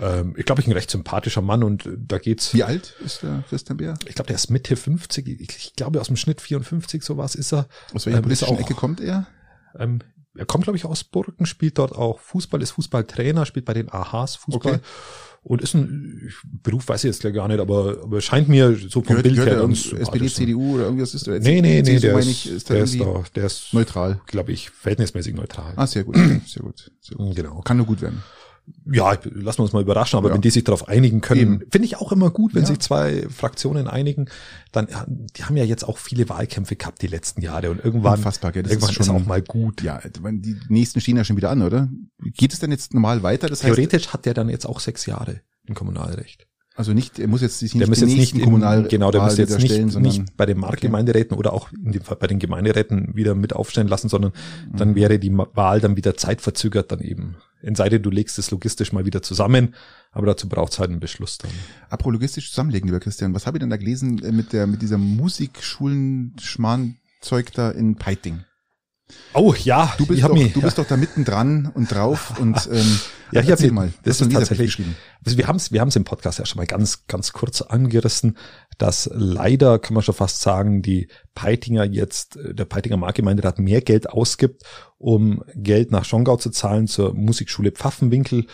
[0.00, 2.54] ähm, ich glaube, ich ein recht sympathischer Mann und da geht's.
[2.54, 3.94] Wie alt ist der Christian Beer?
[4.06, 5.28] Ich glaube, der ist Mitte 50.
[5.28, 7.66] Ich, ich glaube, aus dem Schnitt 54 sowas ist er.
[7.92, 9.26] Aus welcher ähm, politischen auch, Ecke kommt er?
[9.78, 10.00] Ähm,
[10.36, 13.88] er kommt, glaube ich, aus Burgen, spielt dort auch Fußball, ist Fußballtrainer, spielt bei den
[13.90, 14.74] AHs Fußball.
[14.74, 14.84] Okay
[15.44, 19.02] und ist ein Beruf, weiß ich jetzt gar nicht, aber, aber scheint mir so vom
[19.02, 22.46] gehört, Bild her ganz SPD, CDU oder irgendwas ist der Nee, nee, nee, der ist,
[22.46, 25.74] ist der, ist da, der ist neutral, glaube ich, verhältnismäßig neutral.
[25.76, 27.36] Ah, sehr gut, sehr gut, sehr gut.
[27.36, 27.60] Genau.
[27.60, 28.22] Kann nur gut werden
[28.90, 30.34] ja, lassen wir uns mal überraschen, aber ja.
[30.34, 32.68] wenn die sich darauf einigen können, finde ich auch immer gut, wenn ja.
[32.68, 34.26] sich zwei Fraktionen einigen,
[34.72, 38.52] dann, die haben ja jetzt auch viele Wahlkämpfe gehabt die letzten Jahre und irgendwann, Unfassbar,
[38.52, 38.62] gell?
[38.62, 39.82] Das irgendwann ist, schon, ist auch mal gut.
[39.82, 41.88] Ja, die nächsten stehen ja schon wieder an, oder?
[42.22, 43.48] Geht es denn jetzt normal weiter?
[43.48, 46.46] Das Theoretisch heißt, hat der dann jetzt auch sechs Jahre im Kommunalrecht.
[46.76, 49.36] Also nicht, er muss jetzt sich nicht der muss jetzt nicht Kommunal genau, der muss
[49.38, 51.38] jetzt nicht, nicht bei den Marktgemeinderäten okay.
[51.38, 51.68] oder auch
[52.02, 54.32] Fall bei den Gemeinderäten wieder mit aufstellen lassen, sondern
[54.72, 54.76] mhm.
[54.76, 57.36] dann wäre die Wahl dann wieder zeitverzögert dann eben.
[57.64, 59.74] In Seite, du legst es logistisch mal wieder zusammen,
[60.12, 61.50] aber dazu braucht es halt einen Beschluss dann.
[61.88, 64.82] Apro logistisch zusammenlegen, lieber Christian, was habe ich denn da gelesen äh, mit der mit
[64.82, 68.44] dieser Musikschulen-Schmarnzeug da in Peiting?
[69.34, 72.68] Oh ja, du bist, doch, mich, du bist doch da mitten dran und drauf und
[72.72, 73.00] ähm,
[73.32, 73.92] ja, ich habe mal.
[74.02, 74.96] Das ist tatsächlich geschrieben.
[75.24, 77.60] Also wir haben es, wir haben es im Podcast ja schon mal ganz, ganz kurz
[77.60, 78.38] angerissen,
[78.78, 83.82] dass leider kann man schon fast sagen, die Peitinger jetzt, äh, der Peitinger Marktgemeinderat mehr
[83.82, 84.62] Geld ausgibt,
[84.98, 88.46] um Geld nach Schongau zu zahlen zur Musikschule Pfaffenwinkel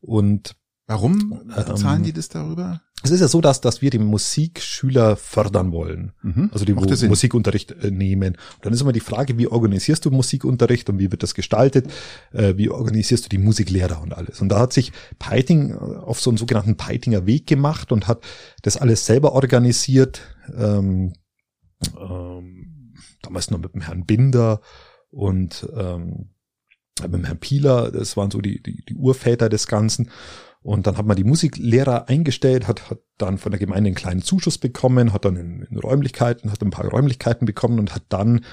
[0.00, 0.54] und
[0.86, 1.42] Warum
[1.76, 2.80] zahlen ähm, die das darüber?
[3.04, 6.12] Es ist ja so, dass, dass wir die Musikschüler fördern wollen.
[6.22, 6.50] Mhm.
[6.52, 8.34] Also die Musikunterricht äh, nehmen.
[8.34, 11.86] Und dann ist immer die Frage, wie organisierst du Musikunterricht und wie wird das gestaltet?
[12.32, 14.40] Äh, wie organisierst du die Musiklehrer und alles?
[14.40, 18.22] Und da hat sich Peiting äh, auf so einen sogenannten Peitinger Weg gemacht und hat
[18.62, 20.20] das alles selber organisiert.
[20.56, 21.12] Ähm,
[21.96, 24.60] ähm, damals noch mit dem Herrn Binder
[25.10, 26.30] und ähm,
[27.02, 27.92] mit dem Herrn Pieler.
[27.92, 30.10] Das waren so die, die, die Urväter des Ganzen.
[30.68, 34.20] Und dann hat man die Musiklehrer eingestellt, hat, hat dann von der Gemeinde einen kleinen
[34.20, 38.44] Zuschuss bekommen, hat dann in, in Räumlichkeiten, hat ein paar Räumlichkeiten bekommen und hat dann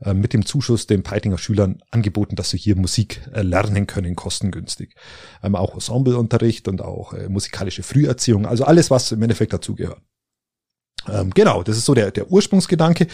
[0.00, 4.16] äh, mit dem Zuschuss den Peitinger Schülern angeboten, dass sie hier Musik äh, lernen können,
[4.16, 4.96] kostengünstig.
[5.40, 10.02] Ähm, auch Ensembleunterricht und auch äh, musikalische Früherziehung, also alles, was im Endeffekt dazugehört.
[11.08, 13.06] Ähm, genau, das ist so der, der Ursprungsgedanke.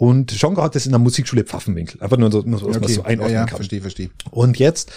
[0.00, 2.00] Und Schonga hat das in der Musikschule Pfaffenwinkel.
[2.00, 2.78] Einfach nur so, dass okay.
[2.80, 3.56] man so einordnen ja, ja, kann.
[3.56, 4.08] Verstehe, verstehe.
[4.30, 4.92] Und jetzt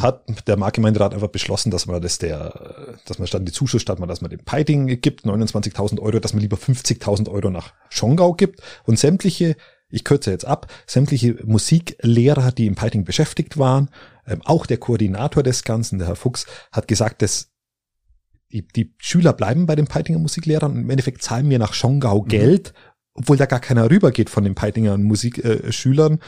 [0.00, 3.98] hat der Marktgemeinderat einfach beschlossen, dass man das der, dass man statt die Zuschuss, statt
[3.98, 8.34] man, dass man dem Peiting gibt, 29.000 Euro, dass man lieber 50.000 Euro nach Schongau
[8.34, 9.56] gibt und sämtliche,
[9.88, 13.90] ich kürze jetzt ab, sämtliche Musiklehrer, die im Peiting beschäftigt waren,
[14.24, 17.48] ähm, auch der Koordinator des Ganzen, der Herr Fuchs, hat gesagt, dass
[18.52, 22.22] die, die Schüler bleiben bei den Peitinger Musiklehrern und im Endeffekt zahlen mir nach Schongau
[22.22, 22.28] mhm.
[23.14, 26.14] Obwohl da gar keiner rübergeht von den Peitinger Musikschülern.
[26.14, 26.18] Äh,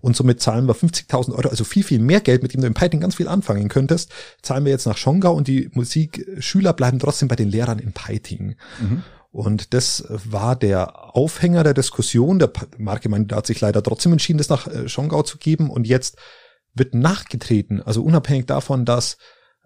[0.00, 2.74] und somit zahlen wir 50.000 Euro, also viel, viel mehr Geld, mit dem du im
[2.74, 7.28] Peiting ganz viel anfangen könntest, zahlen wir jetzt nach Schongau und die Musikschüler bleiben trotzdem
[7.28, 8.56] bei den Lehrern in Peiting.
[8.80, 9.02] Mhm.
[9.34, 12.38] Und das war der Aufhänger der Diskussion.
[12.38, 15.70] Der Markegemeinde hat sich leider trotzdem entschieden, das nach äh, Schongau zu geben.
[15.70, 16.18] Und jetzt
[16.74, 19.16] wird nachgetreten, also unabhängig davon, dass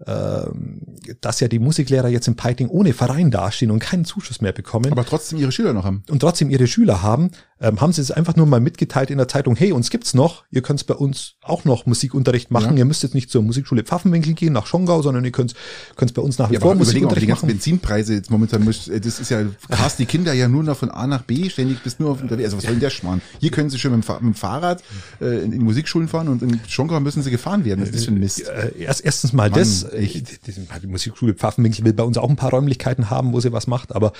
[0.04, 4.92] dass ja die Musiklehrer jetzt im Peiting ohne Verein dastehen und keinen Zuschuss mehr bekommen.
[4.92, 6.04] Aber trotzdem ihre Schüler noch haben.
[6.08, 7.30] Und trotzdem ihre Schüler haben,
[7.61, 10.44] ähm, haben sie es einfach nur mal mitgeteilt in der Zeitung, hey, uns gibt's noch,
[10.51, 12.79] ihr könnt bei uns auch noch Musikunterricht machen, ja.
[12.79, 15.55] ihr müsst jetzt nicht zur Musikschule Pfaffenwinkel gehen, nach Schongau, sondern ihr könnt
[15.97, 19.31] es bei uns nach wie ja, vor Musikunterricht die ganzen Benzinpreise jetzt momentan, das ist
[19.31, 22.23] ja, cast die Kinder ja nur noch von A nach B, ständig bis nur auf
[22.23, 23.21] unterwegs, also was soll denn der Schmarrn?
[23.40, 24.83] Hier können sie schon mit dem, mit dem Fahrrad
[25.21, 28.12] äh, in, in Musikschulen fahren und in Schongau müssen sie gefahren werden, das ist für
[28.12, 28.49] ein Mist.
[28.49, 30.47] Äh, erst, erstens mal Mann, das, echt.
[30.47, 33.66] Die, die Musikschule Pfaffenwinkel will bei uns auch ein paar Räumlichkeiten haben, wo sie was
[33.66, 34.12] macht, aber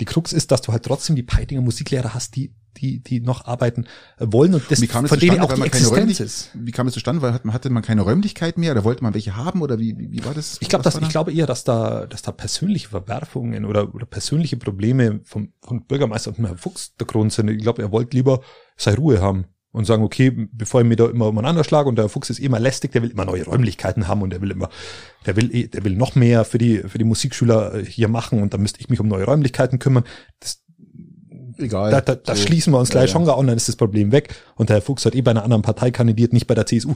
[0.00, 3.46] die Krux ist, dass du halt trotzdem die Peitinger Musiklehrer hast, die die, die noch
[3.46, 3.86] arbeiten
[4.18, 6.50] wollen und das, wie kam es von denen auch die Existenz ist.
[6.54, 7.22] Wie kam es zustande?
[7.22, 10.34] Weil hatte man keine Räumlichkeit mehr oder wollte man welche haben oder wie, wie, war
[10.34, 10.58] das?
[10.60, 14.56] Ich glaube, dass, ich glaube eher, dass da, dass da persönliche Verwerfungen oder, oder persönliche
[14.56, 17.48] Probleme vom, vom Bürgermeister und Herrn Fuchs der Grund sind.
[17.48, 18.40] Ich glaube, er wollte lieber
[18.76, 22.08] seine Ruhe haben und sagen, okay, bevor ich mir da immer umeinander schlage und der
[22.08, 24.68] Fuchs ist immer lästig, der will immer neue Räumlichkeiten haben und der will immer,
[25.26, 28.42] der will, eh, der will noch mehr für die, für die Musikschüler äh, hier machen
[28.42, 30.04] und dann müsste ich mich um neue Räumlichkeiten kümmern.
[30.40, 30.62] Das,
[31.62, 31.90] egal.
[31.90, 32.42] Da, da, da so.
[32.42, 33.32] schließen wir uns gleich ja, schon ja.
[33.32, 34.34] und dann ist das Problem weg.
[34.56, 36.94] Und der Herr Fuchs hat eh bei einer anderen Partei kandidiert, nicht bei der CSU.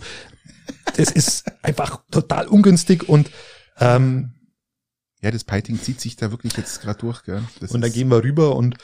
[0.97, 3.31] Das ist einfach total ungünstig und
[3.81, 4.35] ähm,
[5.21, 7.25] ja, das Piting zieht sich da wirklich jetzt gerade durch.
[7.25, 7.43] Gell?
[7.61, 8.77] Das und dann gehen wir rüber und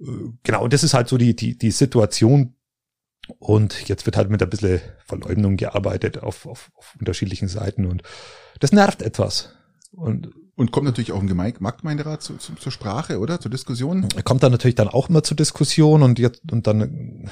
[0.00, 2.54] äh, genau, und das ist halt so die, die, die Situation.
[3.38, 8.04] Und jetzt wird halt mit ein bisschen Verleumdung gearbeitet auf, auf, auf unterschiedlichen Seiten und
[8.60, 9.52] das nervt etwas.
[9.90, 13.40] Und und kommt natürlich auch im Marktgemeinderat zu, zu, zur Sprache, oder?
[13.40, 14.08] Zur Diskussion?
[14.24, 17.30] Kommt dann natürlich dann auch immer zur Diskussion und jetzt, und dann,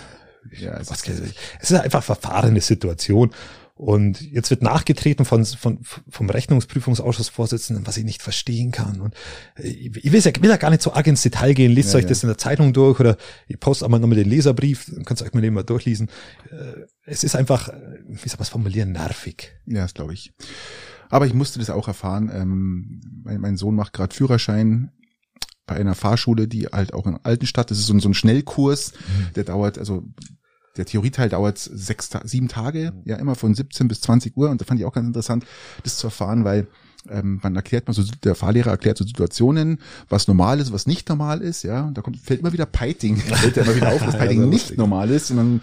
[0.53, 3.33] ja, es, was, ist, es ist einfach verfahrene Situation.
[3.77, 9.01] Und jetzt wird nachgetreten von, von, vom Rechnungsprüfungsausschussvorsitzenden, was ich nicht verstehen kann.
[9.01, 9.15] Und
[9.59, 11.73] ich will ja, will ja gar nicht so arg ins Detail gehen.
[11.73, 12.09] Lest ja, euch ja.
[12.11, 13.17] das in der Zeitung durch oder
[13.49, 16.09] ich poste einmal nochmal den Leserbrief, dann könnt ihr euch mal den mal durchlesen.
[16.53, 17.69] Äh, es ist einfach,
[18.07, 19.57] wie soll man es formulieren, nervig.
[19.67, 20.33] Ja, das glaube ich.
[21.15, 22.29] Aber ich musste das auch erfahren.
[22.35, 24.91] Ähm, mein, mein Sohn macht gerade Führerschein
[25.65, 28.95] bei einer Fahrschule, die halt auch in Altenstadt, das ist so ein, so ein Schnellkurs,
[28.95, 29.33] mhm.
[29.35, 30.03] der dauert, also
[30.77, 34.51] der Theorieteil dauert sechs, sieben Tage, ja, immer von 17 bis 20 Uhr.
[34.51, 35.47] Und da fand ich auch ganz interessant,
[35.85, 36.67] das zu erfahren, weil
[37.11, 41.09] ähm, man erklärt mal so, der Fahrlehrer erklärt so Situationen, was normal ist, was nicht
[41.09, 41.85] normal ist, ja.
[41.85, 44.77] Und da kommt, fällt immer wieder Piting, fällt immer wieder auf, dass Piting ja, nicht
[44.79, 45.31] normal ist.
[45.31, 45.61] Und dann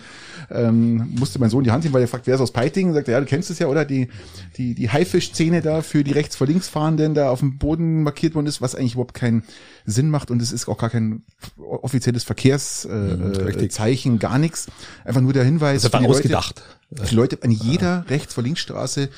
[0.51, 2.89] ähm, musste mein Sohn die Hand hin, weil er fragt, wer ist aus Piting?
[2.89, 3.85] Und sagt er, ja, du kennst es ja, oder?
[3.85, 4.09] Die,
[4.57, 8.35] die, die Haifisch-Szene da für die rechts vor links fahrenden da auf dem Boden markiert
[8.35, 9.43] worden ist, was eigentlich überhaupt keinen
[9.85, 11.23] Sinn macht und es ist auch gar kein
[11.57, 14.67] offizielles Verkehrszeichen, mhm, äh, gar nichts.
[15.05, 15.81] Einfach nur der Hinweis.
[15.81, 16.61] Das war ausgedacht.
[16.91, 19.09] Leute, die Leute an jeder rechts vor links Straße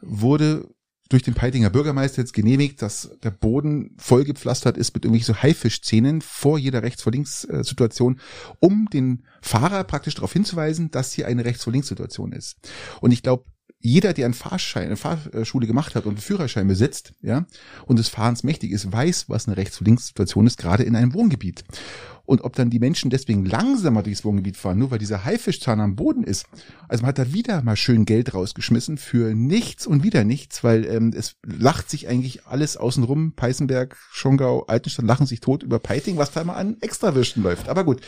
[0.00, 0.66] wurde
[1.12, 6.22] durch den Peitinger Bürgermeister jetzt genehmigt, dass der Boden vollgepflastert ist mit irgendwelchen so Haifischszenen
[6.22, 8.20] vor jeder Rechts- vor Links-Situation,
[8.60, 12.56] um den Fahrer praktisch darauf hinzuweisen, dass hier eine Rechts- vor Links-Situation ist.
[13.00, 13.44] Und ich glaube,
[13.82, 17.46] jeder, der einen Fahrschein, eine Fahrschule gemacht hat und einen Führerschein besitzt, ja,
[17.86, 21.64] und des Fahrens mächtig ist, weiß, was eine Rechts-Links-Situation ist, gerade in einem Wohngebiet.
[22.24, 25.96] Und ob dann die Menschen deswegen langsamer durchs Wohngebiet fahren, nur weil dieser Haifischzahn am
[25.96, 26.46] Boden ist.
[26.88, 30.86] Also man hat da wieder mal schön Geld rausgeschmissen für nichts und wieder nichts, weil
[30.86, 33.32] ähm, es lacht sich eigentlich alles außenrum.
[33.34, 37.68] Peißenberg, Schongau, Altenstadt lachen sich tot über Peiting, was da mal an Extrawürsten läuft.
[37.68, 38.00] Aber gut,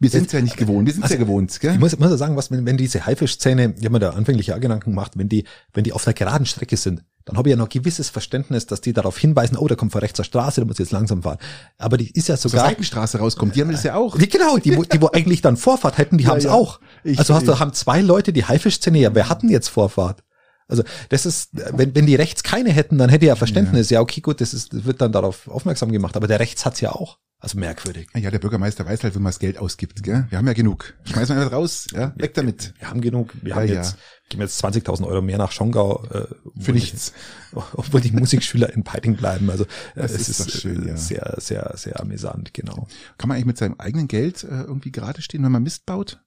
[0.00, 1.58] wir sind es ja nicht gewohnt, wir sind also, ja gewohnt.
[1.60, 1.74] Gell?
[1.74, 4.52] Ich muss, muss ja sagen, was wenn, wenn diese Haifischzähne, ich habe mir da anfänglich
[4.52, 7.50] auch Gedanken gemacht, wenn die, wenn die auf der geraden Strecke sind, dann habe ich
[7.50, 10.60] ja noch gewisses Verständnis, dass die darauf hinweisen, oh, da kommt von rechts zur Straße,
[10.60, 11.38] da muss ich jetzt langsam fahren.
[11.76, 12.60] Aber die ist ja sogar...
[12.60, 14.16] Zur Seitenstraße rauskommt, die haben das ja auch.
[14.16, 16.52] Die, genau, die, wo, die wo eigentlich dann Vorfahrt hätten, die ja, haben es ja.
[16.52, 16.80] auch.
[17.04, 20.22] Ich, also hast du, haben zwei Leute die Haifischzähne, ja, wer hatten jetzt Vorfahrt?
[20.68, 23.90] Also das ist, wenn, wenn die rechts keine hätten, dann hätte ja Verständnis.
[23.90, 26.16] Ja, ja okay, gut, das, ist, das wird dann darauf aufmerksam gemacht.
[26.16, 27.18] Aber der rechts hat's ja auch.
[27.40, 28.08] Also merkwürdig.
[28.16, 30.02] Ja, der Bürgermeister weiß halt, wenn man das Geld ausgibt.
[30.02, 30.26] Gell?
[30.28, 30.94] Wir haben ja genug.
[31.04, 31.86] Schmeißen wir einfach raus.
[31.92, 32.74] Ja, weg damit.
[32.74, 33.32] Wir, wir haben genug.
[33.42, 33.98] Wir ja, haben jetzt, ja.
[34.28, 36.04] geben jetzt 20.000 Euro mehr nach Schongau.
[36.10, 36.26] Äh,
[36.60, 37.12] Für nichts.
[37.52, 39.50] Die, obwohl die Musikschüler in Peiting bleiben.
[39.50, 40.96] Also äh, es ist, ist schön, ja.
[40.96, 42.54] sehr, sehr, sehr amüsant.
[42.54, 42.88] Genau.
[43.18, 46.20] Kann man eigentlich mit seinem eigenen Geld äh, irgendwie gerade stehen, wenn man Mist baut?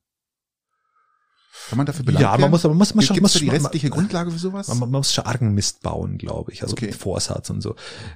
[1.69, 3.99] Kann man dafür belangt Ja, man muss, man muss, man schon, muss die restliche man,
[3.99, 4.67] Grundlage für sowas?
[4.67, 6.63] Man, man, muss schon argen Mist bauen, glaube ich.
[6.63, 6.87] Also okay.
[6.87, 7.75] mit Vorsatz und so.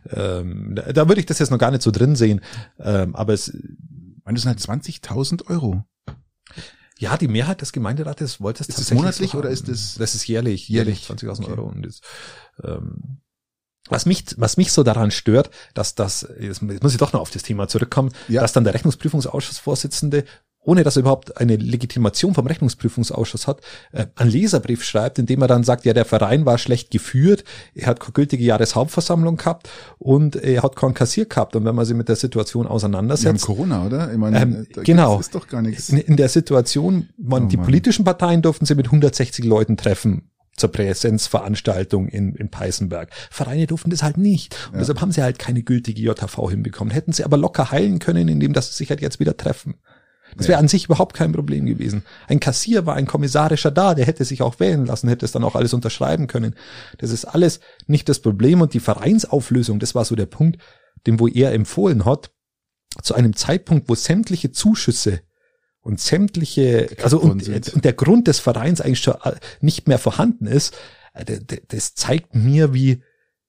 [0.10, 2.42] Ähm, da, da würde ich das jetzt noch gar nicht so drin sehen.
[2.80, 3.54] Ähm, aber es.
[4.24, 5.84] meine, das sind halt 20.000 Euro.
[6.98, 9.96] Ja, die Mehrheit des Gemeinderates wollte es Ist das monatlich so oder ist das?
[9.96, 11.52] Das ist jährlich, jährlich, jährlich 20.000 okay.
[11.52, 12.04] Euro und ist,
[12.64, 13.20] ähm,
[13.90, 17.30] was mich, was mich so daran stört, dass das, jetzt muss ich doch noch auf
[17.30, 18.42] das Thema zurückkommen, ja.
[18.42, 20.26] dass dann der Rechnungsprüfungsausschussvorsitzende
[20.66, 25.42] ohne dass er überhaupt eine Legitimation vom Rechnungsprüfungsausschuss hat, äh, einen Leserbrief schreibt, in dem
[25.42, 29.70] er dann sagt, ja, der Verein war schlecht geführt, er hat keine gültige Jahreshauptversammlung gehabt
[30.00, 31.56] und er hat keinen Kassier gehabt.
[31.56, 33.26] Und wenn man sich mit der Situation auseinandersetzt.
[33.26, 34.12] Wir haben Corona, oder?
[34.12, 35.20] Ich meine, ähm, genau.
[35.20, 35.90] ist doch gar nichts.
[35.90, 40.30] In, in der Situation, man, oh, die politischen Parteien durften sie mit 160 Leuten treffen
[40.56, 43.10] zur Präsenzveranstaltung in, in Peißenberg.
[43.30, 44.56] Vereine durften das halt nicht.
[44.68, 44.80] Und ja.
[44.80, 46.94] deshalb haben sie halt keine gültige JHV hinbekommen.
[46.94, 49.76] Hätten sie aber locker heilen können, indem dass sie sich halt jetzt wieder treffen.
[50.38, 52.04] Das wäre an sich überhaupt kein Problem gewesen.
[52.28, 55.44] Ein Kassier war ein kommissarischer da, der hätte sich auch wählen lassen, hätte es dann
[55.44, 56.56] auch alles unterschreiben können.
[56.98, 60.62] Das ist alles nicht das Problem und die Vereinsauflösung, das war so der Punkt,
[61.08, 62.32] den wo er empfohlen hat,
[63.02, 65.22] zu einem Zeitpunkt, wo sämtliche Zuschüsse
[65.82, 70.48] und sämtliche, also und, und der Grund des Vereins eigentlich schon äh, nicht mehr vorhanden
[70.48, 70.76] ist,
[71.14, 73.04] äh, das zeigt mir, wie,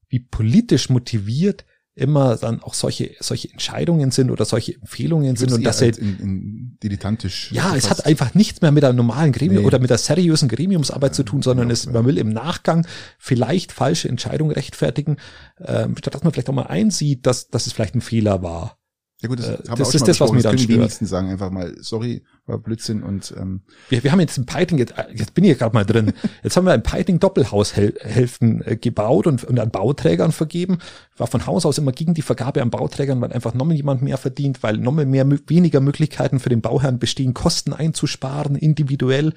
[0.09, 1.65] wie politisch motiviert
[1.97, 6.19] immer dann auch solche solche Entscheidungen sind oder solche Empfehlungen sind und dass halt in,
[6.21, 9.67] in dilettantisch ja es hat einfach nichts mehr mit einem normalen Gremium nee.
[9.67, 12.87] oder mit der seriösen Gremiumsarbeit ja, zu tun sondern es, man will im Nachgang
[13.19, 15.17] vielleicht falsche Entscheidungen rechtfertigen
[15.59, 18.79] ähm, statt dass man vielleicht auch mal einsieht dass dass es vielleicht ein Fehler war
[19.23, 20.69] ja gut, das, äh, das ist das, was mir dann stört.
[20.69, 24.45] Die wenigsten sagen einfach mal, sorry, war Blödsinn und ähm wir, wir haben jetzt ein
[24.45, 28.63] Piting, jetzt, jetzt bin ich ja gerade mal drin, jetzt haben wir ein Piting Doppelhaushälften
[28.67, 30.79] äh, gebaut und, und an Bauträgern vergeben.
[31.17, 34.19] War von Haus aus immer gegen die Vergabe an Bauträgern, weil einfach nochmal jemand mehr
[34.19, 39.33] verdient, weil nochmal mehr weniger Möglichkeiten für den Bauherrn bestehen, Kosten einzusparen, individuell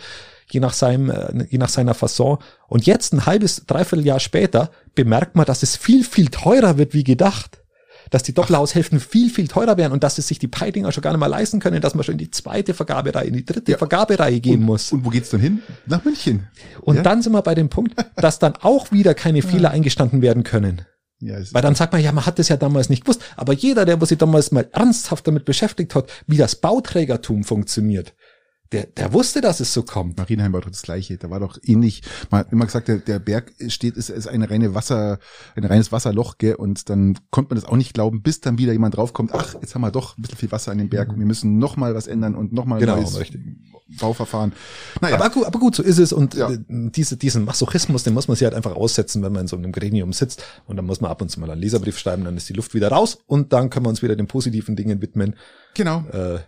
[0.51, 2.39] je nach seinem, äh, je nach seiner Fasson.
[2.67, 6.93] Und jetzt ein halbes, dreiviertel Jahr später bemerkt man, dass es viel, viel teurer wird
[6.93, 7.58] wie gedacht
[8.09, 11.11] dass die Doppelhaushälften viel, viel teurer wären und dass es sich die Peidinger schon gar
[11.11, 13.77] nicht mehr leisten können, dass man schon in die zweite Vergabereihe, in die dritte ja.
[13.77, 14.91] Vergabereihe gehen und, muss.
[14.91, 15.61] Und wo geht's dann hin?
[15.85, 16.47] Nach München.
[16.81, 17.01] Und ja?
[17.01, 20.83] dann sind wir bei dem Punkt, dass dann auch wieder keine Fehler eingestanden werden können.
[21.21, 23.21] Ja, Weil dann sagt man, ja, man hat das ja damals nicht gewusst.
[23.35, 28.13] Aber jeder, der sich damals mal ernsthaft damit beschäftigt hat, wie das Bauträgertum funktioniert,
[28.71, 30.17] der, der wusste, dass es so kommt.
[30.17, 31.17] Marienheim war doch das Gleiche.
[31.17, 32.03] Da war doch ähnlich.
[32.29, 35.19] Man hat immer gesagt, der, der Berg steht, ist, ist eine reine Wasser,
[35.55, 36.55] ein reines Wasserloch, gell?
[36.55, 39.31] Und dann konnte man das auch nicht glauben, bis dann wieder jemand draufkommt.
[39.33, 41.17] Ach, jetzt haben wir doch ein bisschen viel Wasser an dem Berg.
[41.17, 43.41] Wir müssen noch mal was ändern und noch mal genau, neues richtig.
[43.99, 44.53] Bauverfahren.
[45.01, 45.15] Naja.
[45.15, 46.13] Aber, gut, aber gut, so ist es.
[46.13, 46.51] Und ja.
[46.51, 49.57] Äh, diese, diesen Masochismus, den muss man sich halt einfach aussetzen, wenn man in so
[49.57, 50.43] einem Gremium sitzt.
[50.67, 52.75] Und dann muss man ab und zu mal einen Leserbrief schreiben, dann ist die Luft
[52.75, 55.35] wieder raus und dann können wir uns wieder den positiven Dingen widmen.
[55.73, 56.05] Genau.
[56.11, 56.39] Äh,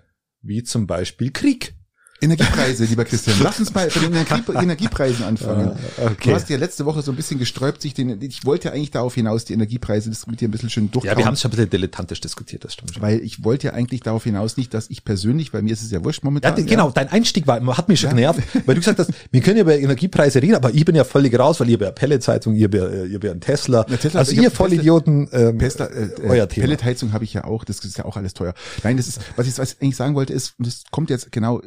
[0.44, 1.74] wie zum Beispiel Krieg.
[2.22, 3.38] Energiepreise, lieber Christian.
[3.44, 5.72] Lass uns mal bei den Energie Energiepreisen anfangen.
[5.98, 6.30] Ah, okay.
[6.30, 8.92] Du hast ja letzte Woche so ein bisschen gesträubt, sich den, ich wollte ja eigentlich
[8.92, 11.12] darauf hinaus, die Energiepreise das mit dir ein bisschen schön durchkauen.
[11.12, 13.02] Ja, wir haben es schon ein bisschen dilettantisch diskutiert, das stimmt schon.
[13.02, 15.92] Weil ich wollte ja eigentlich darauf hinaus nicht, dass ich persönlich, weil mir ist es
[15.92, 16.58] ja wurscht momentan.
[16.58, 18.32] Ja, genau, dein Einstieg war, hat mich schon ja.
[18.32, 21.04] genervt, weil du gesagt hast, wir können ja über Energiepreise reden, aber ich bin ja
[21.04, 23.86] völlig raus, weil ihr ja Pelletheizung, ihr ja, ihr ja ein Tesla.
[23.90, 26.66] Ja, Tesla also ihr Vollidioten, ähm, Tesla, äh, äh, euer Thema.
[26.66, 28.54] Pelletheizung habe ich ja auch, das ist ja auch alles teuer.
[28.84, 31.32] Nein, das ist, was ich, was ich eigentlich sagen wollte, ist, und das kommt jetzt
[31.32, 31.62] genau,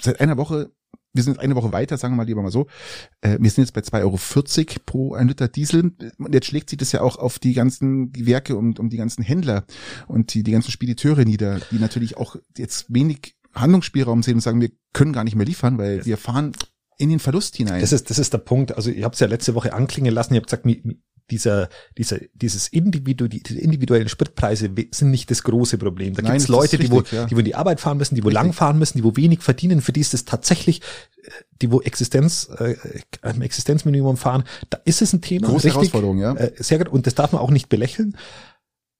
[0.00, 0.72] seit einer Woche
[1.14, 2.66] wir sind jetzt eine Woche weiter, sagen wir mal lieber mal so.
[3.22, 5.92] Äh, wir sind jetzt bei 2,40 Euro pro ein Liter Diesel.
[6.18, 9.22] Und jetzt schlägt sich das ja auch auf die ganzen Werke und um die ganzen
[9.22, 9.64] Händler
[10.06, 14.60] und die, die ganzen Spediteure nieder, die natürlich auch jetzt wenig Handlungsspielraum sehen und sagen,
[14.60, 16.52] wir können gar nicht mehr liefern, weil wir fahren
[16.98, 17.80] in den Verlust hinein.
[17.80, 18.76] Das ist, das ist der Punkt.
[18.76, 20.34] Also ich habe es ja letzte Woche anklingen lassen.
[20.34, 20.66] Ich habe gesagt,
[21.30, 26.14] dieser, dieser, dieses Individu, die, die individuellen Spritpreise sind nicht das große Problem.
[26.14, 27.26] Da gibt es Leute, richtig, die, wo, ja.
[27.26, 28.42] die wo in die Arbeit fahren müssen, die wo richtig.
[28.42, 30.80] lang fahren müssen, die wo wenig verdienen, für die ist es tatsächlich,
[31.22, 31.30] äh,
[31.62, 32.76] die wo Existenz, äh,
[33.22, 34.44] Existenzminimum fahren.
[34.70, 35.48] Da ist es ein Thema.
[35.48, 36.34] Große richtig, Herausforderung, ja.
[36.34, 36.88] Äh, sehr gut.
[36.88, 38.16] Und das darf man auch nicht belächeln.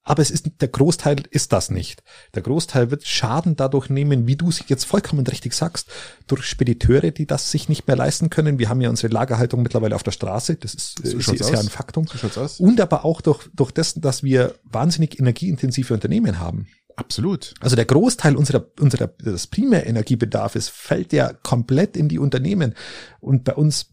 [0.09, 2.03] Aber es ist, der Großteil ist das nicht.
[2.35, 5.91] Der Großteil wird Schaden dadurch nehmen, wie du es jetzt vollkommen richtig sagst,
[6.27, 8.59] durch Spediteure, die das sich nicht mehr leisten können.
[8.59, 10.57] Wir haben ja unsere Lagerhaltung mittlerweile auf der Straße.
[10.57, 12.07] Das ist, so ist, ist ja ein Faktum.
[12.07, 16.69] So Und aber auch durch, durch das, dass wir wahnsinnig energieintensive Unternehmen haben.
[16.97, 17.53] Absolut.
[17.61, 22.75] Also der Großteil unserer, unserer, des Primärenergiebedarfs fällt ja komplett in die Unternehmen.
[23.21, 23.91] Und bei uns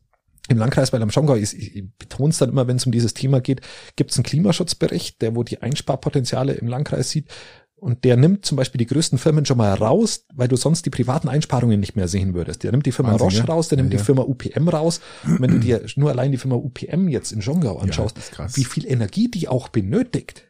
[0.48, 3.42] im Landkreis bei Lamschongau, ich, ich betone es dann immer, wenn es um dieses Thema
[3.42, 3.62] geht,
[3.96, 7.30] gibt es einen Klimaschutzbericht, der wo die Einsparpotenziale im Landkreis sieht.
[7.78, 10.90] Und der nimmt zum Beispiel die größten Firmen schon mal raus, weil du sonst die
[10.90, 12.64] privaten Einsparungen nicht mehr sehen würdest.
[12.64, 13.46] Der nimmt die Firma Wahnsinn, Roche ja?
[13.46, 15.02] raus, der nimmt ja, die Firma UPM raus.
[15.26, 18.64] Und wenn du dir nur allein die Firma UPM jetzt in Jongau anschaust, ja, wie
[18.64, 20.46] viel Energie die auch benötigt.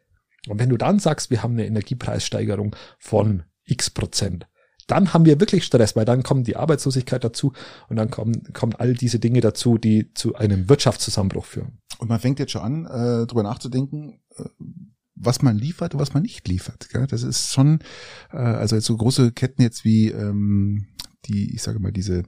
[0.47, 4.47] Und wenn du dann sagst, wir haben eine Energiepreissteigerung von x Prozent,
[4.87, 7.53] dann haben wir wirklich Stress, weil dann kommt die Arbeitslosigkeit dazu
[7.89, 11.79] und dann kommen, kommen all diese Dinge dazu, die zu einem Wirtschaftszusammenbruch führen.
[11.97, 14.43] Und man fängt jetzt schon an, äh, darüber nachzudenken, äh,
[15.15, 16.89] was man liefert und was man nicht liefert.
[16.89, 17.07] Gell?
[17.07, 17.79] Das ist schon,
[18.31, 20.87] äh, also jetzt so große Ketten jetzt wie ähm,
[21.25, 22.23] die, ich sage mal, diese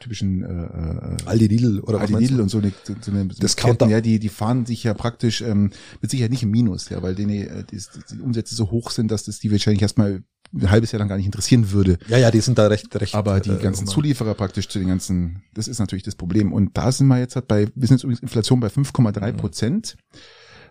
[0.00, 3.86] typischen äh, äh Aldi Lidl oder Aldi Lidl und so eine, so eine Discounter.
[3.86, 7.14] ja, die die fahren sich ja praktisch ähm, mit Sicherheit nicht im Minus, ja, weil
[7.14, 10.92] denen äh, die, die Umsätze so hoch sind, dass das die wahrscheinlich erstmal ein halbes
[10.92, 11.98] Jahr lang gar nicht interessieren würde.
[12.08, 13.14] Ja, ja, die sind da recht, recht.
[13.14, 16.52] Aber die äh, ganzen Zulieferer praktisch zu den ganzen, das ist natürlich das Problem.
[16.52, 19.96] Und da sind wir jetzt halt bei, wir sind jetzt übrigens Inflation bei 5,3 Prozent.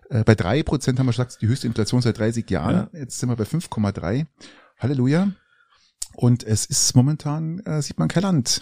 [0.10, 0.18] Mhm.
[0.18, 2.90] Äh, bei drei Prozent haben wir gesagt, die höchste Inflation seit 30 Jahren.
[2.94, 3.00] Ja.
[3.00, 4.26] Jetzt sind wir bei 5,3.
[4.78, 5.32] Halleluja.
[6.14, 8.60] Und es ist momentan, äh, sieht man kein Land.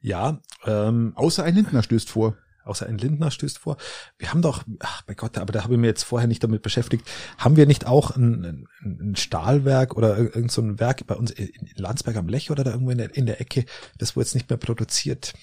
[0.00, 3.76] Ja, ähm, außer ein Lindner stößt vor außer ein Lindner stößt vor.
[4.18, 6.62] Wir haben doch, ach bei Gott, aber da habe ich mir jetzt vorher nicht damit
[6.62, 7.08] beschäftigt.
[7.38, 11.50] Haben wir nicht auch ein, ein Stahlwerk oder irgendein so ein Werk bei uns in
[11.76, 13.64] Landsberg am Lech oder da irgendwo in der, in der Ecke,
[13.98, 15.34] das wo jetzt nicht mehr produziert?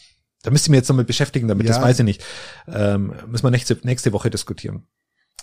[0.43, 1.73] Da müsste ich mir jetzt nochmal beschäftigen damit, ja.
[1.73, 2.23] das weiß ich nicht.
[2.67, 4.87] Ähm, müssen wir nächste, nächste Woche diskutieren.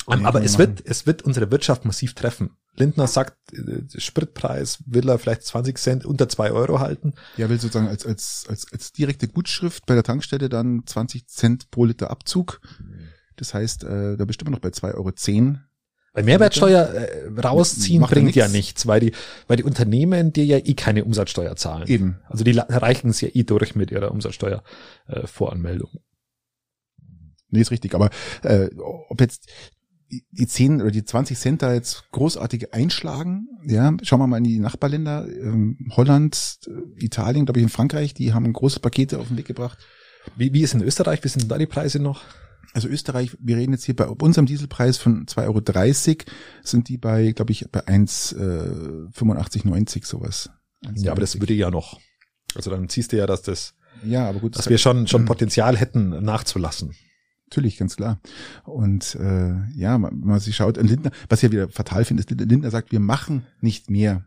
[0.07, 2.57] Um, aber es wird, es wird unsere Wirtschaft massiv treffen.
[2.75, 7.15] Lindner sagt, äh, Spritpreis will er vielleicht 20 Cent unter zwei Euro halten.
[7.37, 11.71] Ja, will sozusagen als, als, als, als direkte Gutschrift bei der Tankstelle dann 20 Cent
[11.71, 12.61] pro Liter Abzug.
[13.37, 15.13] Das heißt, äh, da bestimmt noch bei 2,10 Euro.
[16.15, 19.13] Weil Mehrwertsteuer äh, rausziehen Macht bringt ja nichts, weil die,
[19.49, 21.89] weil die Unternehmen dir ja eh keine Umsatzsteuer zahlen.
[21.89, 22.21] Eben.
[22.29, 25.91] Also die reichen es ja eh durch mit ihrer Umsatzsteuervoranmeldung.
[25.95, 26.01] Äh,
[27.53, 27.95] Nee, ist richtig.
[27.95, 28.11] Aber
[28.43, 29.47] äh, ob jetzt
[30.31, 33.49] die 10 oder die 20 Cent da jetzt großartig einschlagen.
[33.67, 38.15] Ja, schauen wir mal in die Nachbarländer, ähm, Holland, äh, Italien, glaube ich, in Frankreich,
[38.15, 39.79] die haben große Pakete auf den Weg gebracht.
[40.37, 41.25] Wie, wie ist in Österreich?
[41.25, 42.23] Wie sind da die Preise noch?
[42.75, 45.61] Also Österreich, wir reden jetzt hier bei unserem Dieselpreis von 2,30 Euro,
[46.63, 50.49] sind die bei, glaube ich, bei 1,85,90 äh, sowas.
[50.87, 52.01] 1, ja, aber das würde ja noch.
[52.55, 55.77] Also dann ziehst du ja, dass das, ja, aber gut, dass wir schon schon Potenzial
[55.77, 56.95] hätten nachzulassen.
[57.53, 58.19] Natürlich, ganz klar.
[58.65, 62.31] Und äh, ja, wenn man sich schaut, Lindner, was ich ja wieder fatal finde, ist,
[62.31, 64.25] Lindner sagt, wir machen nicht mehr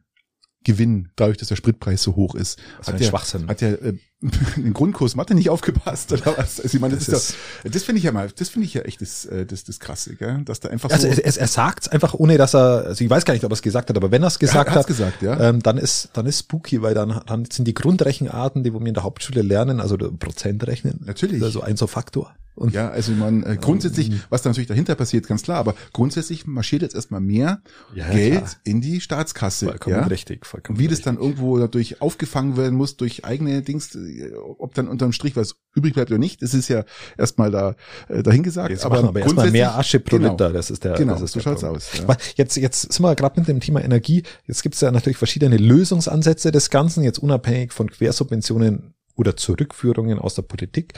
[0.64, 2.60] Gewinn, dadurch, dass der Spritpreis so hoch ist.
[2.80, 3.48] Das hat der, Schwachsinn.
[3.48, 3.94] Hat der äh,
[4.58, 6.60] den Grundkurs Mathe nicht aufgepasst oder was?
[6.60, 8.74] Also ich meine, das, das ist, ja, das finde ich ja mal, das finde ich
[8.74, 10.42] ja echt das, äh, das, das krasse, gell?
[10.44, 11.10] dass da einfach also so.
[11.10, 13.54] Also er, er sagt einfach, ohne dass er, also ich weiß gar nicht, ob er
[13.54, 15.40] es gesagt hat, aber wenn er es gesagt hat, gesagt, ja.
[15.40, 18.94] ähm, dann ist, dann ist spooky, weil dann, dann sind die Grundrechenarten, die wir in
[18.94, 22.36] der Hauptschule lernen, also Prozentrechnen, natürlich, also ein so Faktor.
[22.56, 25.76] Und ja, also man äh, grundsätzlich, ähm, was da natürlich dahinter passiert, ganz klar, aber
[25.92, 27.62] grundsätzlich marschiert jetzt erstmal mehr
[27.94, 28.56] ja, Geld klar.
[28.64, 29.66] in die Staatskasse.
[29.66, 30.08] Vollkommen ja?
[30.08, 30.46] richtig.
[30.46, 31.04] Vollkommen Und wie richtig.
[31.04, 35.36] das dann irgendwo dadurch aufgefangen werden muss, durch eigene Dings, äh, ob dann unterm Strich
[35.36, 36.86] was übrig bleibt oder nicht, das ist ja
[37.18, 37.76] erstmal da
[38.08, 38.70] äh, dahingesagt.
[38.70, 41.32] Jetzt aber, aber erstmal mehr Asche pro genau, Liter, das ist der Genau, das ist
[41.34, 41.90] so schaut's aus.
[42.08, 42.16] Ja.
[42.36, 44.24] Jetzt, jetzt sind wir gerade mit dem Thema Energie.
[44.46, 50.20] Jetzt gibt es ja natürlich verschiedene Lösungsansätze des Ganzen, jetzt unabhängig von Quersubventionen oder Zurückführungen
[50.20, 50.94] aus der Politik.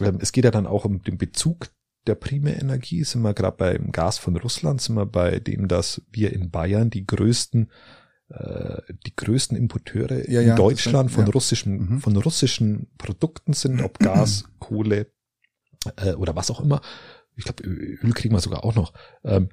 [0.00, 1.68] Ähm, es geht ja dann auch um den Bezug
[2.06, 3.04] der Primärenergie.
[3.04, 6.90] Sind wir gerade beim Gas von Russland, sind wir bei dem, dass wir in Bayern
[6.90, 7.70] die größten
[8.30, 11.32] äh, die größten Importeure ja, in ja, Deutschland von ja.
[11.32, 12.00] russischen Mhm.
[12.00, 15.10] von russischen Produkten sind, ob Gas, Kohle
[15.96, 16.82] äh, oder was auch immer.
[17.36, 18.92] Ich glaube, Öl kriegen wir sogar auch noch.
[19.24, 19.48] Ähm,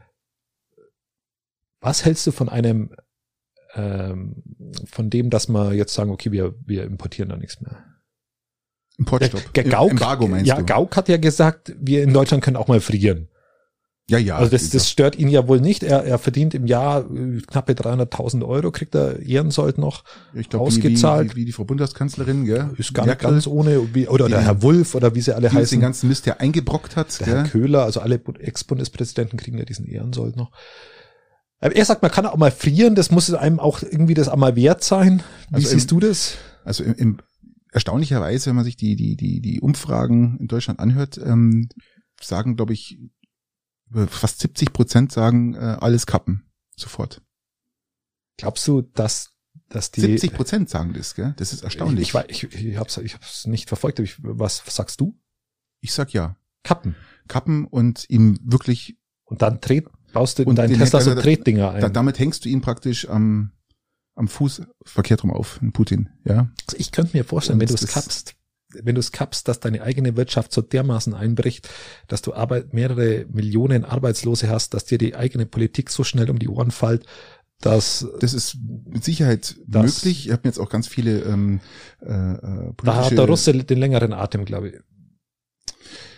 [1.79, 2.95] was hältst du von einem
[3.75, 4.43] ähm,
[4.89, 7.83] von dem, dass wir jetzt sagen, okay, wir wir importieren da nichts mehr?
[8.97, 9.53] Importstopp.
[9.53, 10.65] Der, der Gauck, Embargo meinst ja, du?
[10.65, 13.27] Gauck hat ja gesagt, wir in Deutschland können auch mal frieren.
[14.07, 14.37] Ja, ja.
[14.37, 15.81] Also das, das stört ihn ja wohl nicht.
[15.81, 20.61] Er, er verdient im Jahr äh, knappe 300.000 Euro, kriegt er Ehrensold noch ich glaub,
[20.61, 21.31] ausgezahlt.
[21.31, 22.69] Wie, wie, wie die Frau Bundeskanzlerin, gell?
[22.77, 25.55] Ist gar nicht ganz ohne, wie, oder der Herr Wulff oder wie sie alle die
[25.55, 25.77] heißen.
[25.77, 27.19] den ganzen Mist ja eingebrockt hat.
[27.19, 27.51] der Herr Gell?
[27.51, 30.51] Köhler, also alle Bu- Ex-Bundespräsidenten kriegen ja diesen Ehrensold noch.
[31.73, 34.83] Er sagt, man kann auch mal frieren, das muss einem auch irgendwie das einmal wert
[34.83, 35.23] sein.
[35.49, 36.35] Wie Also siehst du das?
[36.63, 37.17] Also im, im
[37.71, 41.69] erstaunlicherweise, wenn man sich die, die, die, die Umfragen in Deutschland anhört, ähm,
[42.21, 42.99] sagen, glaube ich,
[44.07, 46.49] fast 70 Prozent sagen, äh, alles kappen.
[46.75, 47.21] Sofort.
[48.37, 49.33] Glaubst du, dass,
[49.69, 51.33] dass die 70 Prozent sagen das, gell?
[51.37, 52.13] Das ist erstaunlich.
[52.13, 55.19] Ich, ich, ich, ich hab's, ich hab's nicht verfolgt, aber ich, was, was sagst du?
[55.81, 56.37] Ich sag ja.
[56.63, 56.95] Kappen.
[57.27, 61.71] Kappen und ihm wirklich, Und dann dreht, baust du in Und deinen Tesla so Tretdinger
[61.71, 61.81] ein.
[61.81, 63.51] da, damit hängst du ihn praktisch am,
[64.15, 66.49] am Fuß verkehrt rum auf, in Putin, ja?
[66.67, 68.35] Also ich könnte mir vorstellen, Und wenn du es kappst,
[68.81, 71.69] wenn du es kappst, dass deine eigene Wirtschaft so dermaßen einbricht,
[72.07, 76.39] dass du Arbeit, mehrere Millionen Arbeitslose hast, dass dir die eigene Politik so schnell um
[76.39, 77.05] die Ohren fällt,
[77.61, 80.25] dass Das ist mit Sicherheit Das- möglich.
[80.25, 81.61] Ich habe mir jetzt auch ganz viele ähm,
[82.01, 84.75] äh, äh, da politische, hat der Russe den längeren Atem, glaube ich.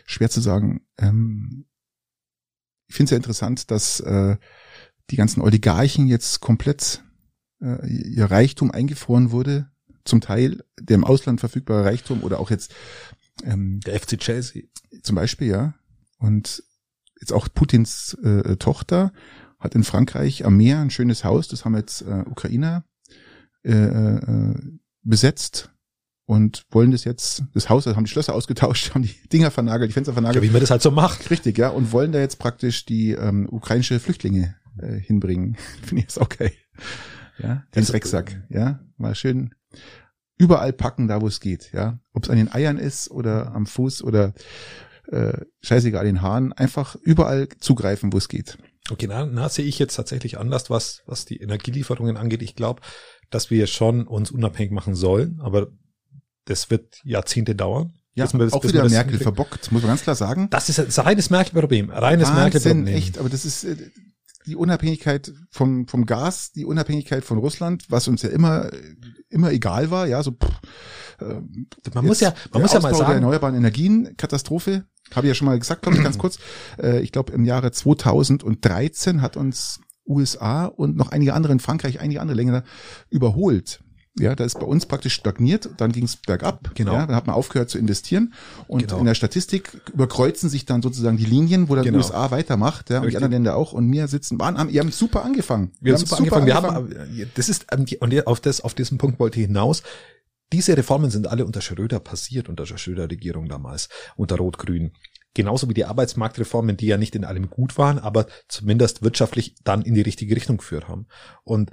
[0.06, 0.82] schwer zu sagen.
[0.98, 1.66] Ähm,
[2.88, 4.38] ich finde es ja interessant, dass äh,
[5.10, 7.04] die ganzen Oligarchen jetzt komplett
[7.62, 9.70] äh, ihr Reichtum eingefroren wurde.
[10.06, 12.74] Zum Teil der im Ausland verfügbare Reichtum oder auch jetzt
[13.44, 14.64] ähm, Der FC Chelsea.
[15.04, 15.74] zum Beispiel, ja.
[16.18, 16.64] Und
[17.20, 19.12] jetzt auch Putins äh, Tochter
[19.60, 22.86] hat in Frankreich am Meer ein schönes Haus, das haben jetzt äh, Ukrainer
[23.64, 24.56] äh, äh,
[25.04, 25.72] besetzt
[26.28, 29.90] und wollen das jetzt, das Haus, also haben die Schlösser ausgetauscht, haben die Dinger vernagelt,
[29.90, 30.44] die Fenster vernagelt.
[30.44, 31.32] Ja, wie man das halt so macht.
[31.32, 35.58] Richtig, ja, und wollen da jetzt praktisch die ähm, ukrainische Flüchtlinge äh, hinbringen.
[35.82, 36.52] Finde ich das okay.
[37.40, 39.54] Ja, den Drecksack, ja, mal schön
[40.38, 42.00] überall packen, da wo es geht, ja.
[42.14, 44.34] Ob es an den Eiern ist oder am Fuß oder
[45.08, 48.58] äh, scheißegal, den Haaren, einfach überall zugreifen, wo es geht.
[48.90, 52.42] Okay, na, na sehe ich jetzt tatsächlich anders, was, was die Energielieferungen angeht.
[52.42, 52.82] Ich glaube,
[53.30, 55.68] dass wir schon uns unabhängig machen sollen, aber
[56.48, 57.94] das wird Jahrzehnte dauern.
[58.16, 60.48] Ja, Bis das- auch bis wieder das Merkel verbockt, muss man ganz klar sagen.
[60.50, 61.92] Das ist ein reines Merkel-Problem.
[61.92, 62.88] Reines Merkel-Problem.
[62.88, 63.76] echt, aber das ist äh,
[64.48, 68.72] die Unabhängigkeit vom, vom Gas, die Unabhängigkeit von Russland, was uns ja immer,
[69.30, 70.50] immer egal war, ja, so, pff,
[71.22, 71.42] äh,
[71.94, 75.32] Man muss ja, man muss ja mal Ausbau der sagen, erneuerbaren Energien, Katastrophe, habe ich
[75.32, 76.40] ja schon mal gesagt, glaube ich, ganz kurz.
[76.82, 82.00] Äh, ich glaube, im Jahre 2013 hat uns USA und noch einige andere in Frankreich,
[82.00, 82.64] einige andere Länder
[83.10, 83.82] überholt.
[84.20, 86.72] Ja, da ist bei uns praktisch stagniert, dann ging es bergab.
[86.76, 86.94] Genau.
[86.94, 88.34] Ja, dann hat man aufgehört zu investieren
[88.68, 89.00] und Genau.
[89.00, 92.00] in der Statistik überkreuzen sich dann sozusagen die Linien, wo dann Genau.
[92.00, 93.74] die USA weitermacht, ja, und die anderen Länder auch.
[93.74, 95.72] Und wir sitzen, waren, haben, wir haben super angefangen.
[95.80, 96.48] wir haben super angefangen.
[96.48, 96.90] Wir haben,
[97.36, 99.84] das ist, ähm, und auf das, auf diesen Punkt wollte ich hinaus.
[100.54, 104.92] Diese Reformen sind alle unter Schröder passiert, unter der Schröder-Regierung damals, unter Rot-Grün.
[105.34, 109.82] Genauso wie die Arbeitsmarktreformen, die ja nicht in allem gut waren, aber zumindest wirtschaftlich dann
[109.84, 111.06] in die richtige Richtung geführt haben.
[111.44, 111.70] Und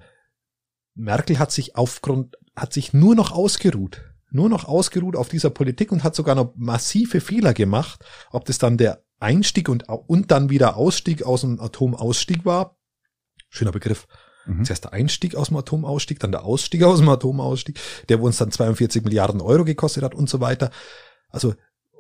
[0.95, 4.03] Merkel hat sich aufgrund, hat sich nur noch ausgeruht.
[4.31, 8.05] Nur noch ausgeruht auf dieser Politik und hat sogar noch massive Fehler gemacht.
[8.31, 12.77] Ob das dann der Einstieg und, und dann wieder Ausstieg aus dem Atomausstieg war.
[13.49, 14.07] Schöner Begriff.
[14.47, 14.65] Mhm.
[14.65, 17.79] Zuerst der Einstieg aus dem Atomausstieg, dann der Ausstieg aus dem Atomausstieg,
[18.09, 20.71] der uns dann 42 Milliarden Euro gekostet hat und so weiter.
[21.29, 21.55] Also,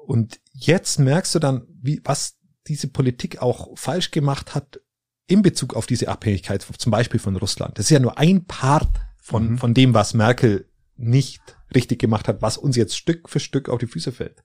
[0.06, 2.36] und jetzt merkst du dann, wie, was
[2.66, 4.80] diese Politik auch falsch gemacht hat
[5.26, 7.78] in Bezug auf diese Abhängigkeit, zum Beispiel von Russland.
[7.78, 8.88] Das ist ja nur ein Part
[9.22, 9.58] von, Mhm.
[9.58, 11.40] von dem, was Merkel nicht
[11.74, 14.44] richtig gemacht hat, was uns jetzt Stück für Stück auf die Füße fällt.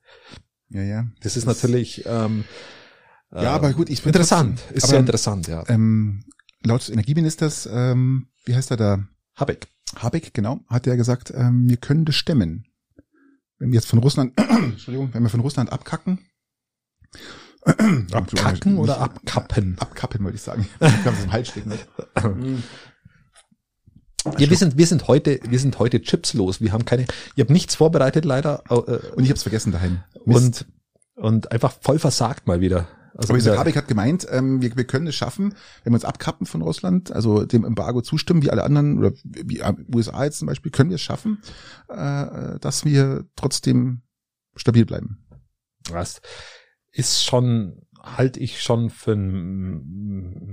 [0.70, 1.06] Ja, ja.
[1.20, 2.44] Das ist natürlich ähm,
[3.32, 4.58] Ja, aber gut, ich interessant.
[4.58, 5.68] trotzdem- ist aber, sehr interessant, ja.
[5.68, 6.24] Ähm,
[6.64, 9.04] laut des Energieministers, ähm, wie heißt er da?
[9.36, 9.68] Habeck.
[9.96, 12.66] Habeck, genau, hat er gesagt, ähm, wir können das stemmen.
[13.58, 16.18] Wenn wir jetzt von Russland, Entschuldigung, wenn wir von Russland abkacken.
[17.62, 19.76] Abkacken oder Nicht- abkappen?
[19.78, 20.66] Abkappen, wollte ich sagen.
[20.80, 21.70] Ich kann es im Hals stecken.
[21.70, 21.78] Ne?
[24.38, 26.60] Ja, wir sind, wir sind heute, wir sind heute chipslos.
[26.60, 27.06] Wir haben keine,
[27.36, 30.02] ihr habt nichts vorbereitet leider, äh, Und ich habe es vergessen daheim.
[30.26, 30.66] Mist.
[31.16, 32.86] und, und einfach voll versagt mal wieder.
[33.14, 36.04] Also Aber dieser Habeck hat gemeint, ähm, wir, wir können es schaffen, wenn wir uns
[36.04, 39.62] abkappen von Russland, also dem Embargo zustimmen, wie alle anderen, oder wie
[39.94, 41.42] USA jetzt zum Beispiel, können wir es schaffen,
[41.88, 44.02] äh, dass wir trotzdem
[44.54, 45.26] stabil bleiben.
[45.90, 46.20] was
[46.92, 49.84] ist schon, halte ich schon für ein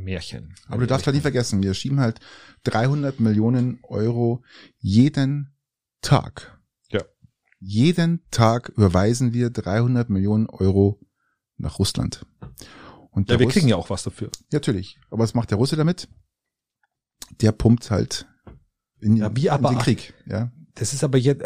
[0.04, 0.54] Märchen.
[0.68, 2.20] Aber du darfst halt nicht vergessen, wir schieben halt
[2.64, 4.44] 300 Millionen Euro
[4.78, 5.56] jeden
[6.02, 6.60] Tag.
[6.92, 7.02] Ja.
[7.60, 11.00] Jeden Tag überweisen wir 300 Millionen Euro
[11.58, 12.26] nach Russland.
[13.10, 14.30] Und Ja, wir Russ- kriegen ja auch was dafür.
[14.52, 15.00] Natürlich.
[15.10, 16.08] Aber was macht der Russe damit?
[17.42, 18.28] Der pumpt halt
[19.00, 20.14] in, Ja, wie aber- in den Krieg.
[20.28, 20.52] Ja.
[20.76, 21.44] Das ist aber jetzt,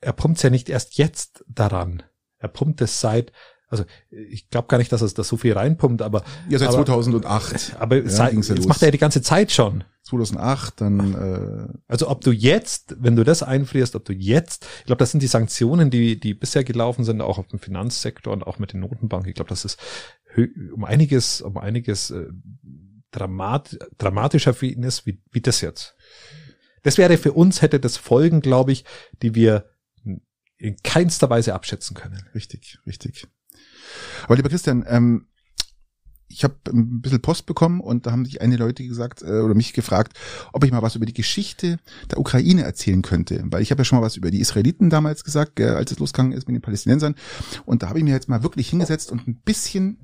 [0.00, 2.02] er pumpt ja nicht erst jetzt daran.
[2.38, 3.32] Er pumpt es seit,
[3.68, 6.84] also ich glaube gar nicht, dass er das so viel reinpumpt, aber, ja seit Aber-
[6.86, 7.76] 2008.
[7.80, 8.66] aber Ja, seit, das los.
[8.66, 9.84] macht er ja die ganze Zeit schon.
[10.04, 14.84] 2008, dann äh, Also ob du jetzt, wenn du das einfrierst, ob du jetzt, ich
[14.86, 18.46] glaube, das sind die Sanktionen, die, die bisher gelaufen sind, auch auf dem Finanzsektor und
[18.46, 19.28] auch mit den Notenbanken.
[19.28, 19.80] Ich glaube, das ist
[20.72, 22.26] um einiges, um einiges äh,
[23.10, 25.96] dramat, dramatischer für ihn ist, wie, wie das jetzt.
[26.82, 28.84] Das wäre für uns, hätte das Folgen, glaube ich,
[29.22, 29.70] die wir
[30.58, 32.22] in keinster Weise abschätzen können.
[32.34, 33.26] richtig, richtig.
[34.24, 35.26] Aber lieber Christian, ähm,
[36.28, 39.54] ich habe ein bisschen Post bekommen und da haben sich einige Leute gesagt äh, oder
[39.54, 40.18] mich gefragt,
[40.52, 41.78] ob ich mal was über die Geschichte
[42.10, 45.24] der Ukraine erzählen könnte, weil ich habe ja schon mal was über die Israeliten damals
[45.24, 47.14] gesagt, gell, als es losgegangen ist mit den Palästinensern
[47.64, 49.98] und da habe ich mir jetzt mal wirklich hingesetzt und ein bisschen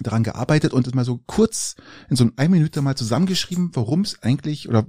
[0.00, 1.74] daran gearbeitet und es mal so kurz
[2.08, 4.86] in so ein Minute mal zusammengeschrieben, warum es eigentlich oder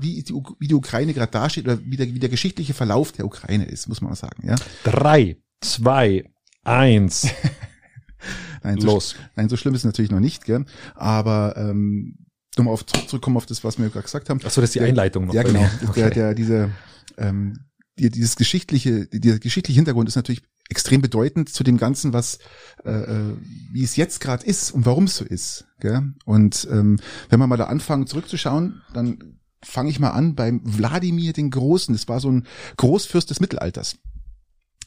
[0.00, 3.24] wie die, wie die Ukraine gerade dasteht oder wie der, wie der geschichtliche Verlauf der
[3.24, 4.56] Ukraine ist, muss man mal sagen, ja.
[4.84, 6.30] Drei, zwei,
[6.64, 7.28] eins,
[8.62, 9.16] Nein, so, los.
[9.36, 10.66] nein, so schlimm ist es natürlich noch nicht, gell?
[10.94, 12.18] Aber ähm,
[12.58, 14.38] nochmal auf zurückkommen auf das, was wir gerade gesagt haben.
[14.44, 15.34] Achso, das ist die Der- Einleitung noch.
[15.34, 15.66] Ja, genau.
[15.80, 16.70] Das- Der, der, diese,
[17.16, 17.60] ähm,
[17.98, 22.38] die, dieses geschichtliche, dieser geschichtliche Hintergrund ist natürlich extrem bedeutend zu dem Ganzen, was
[22.84, 23.36] äh, äh,
[23.72, 25.64] wie es jetzt gerade ist und warum es so ist.
[25.80, 26.12] Gell?
[26.26, 26.98] Und ähm,
[27.30, 31.94] wenn wir mal da anfangen zurückzuschauen, dann fange ich mal an beim Wladimir den Großen.
[31.94, 32.46] Das war so ein
[32.76, 33.96] Großfürst des Mittelalters.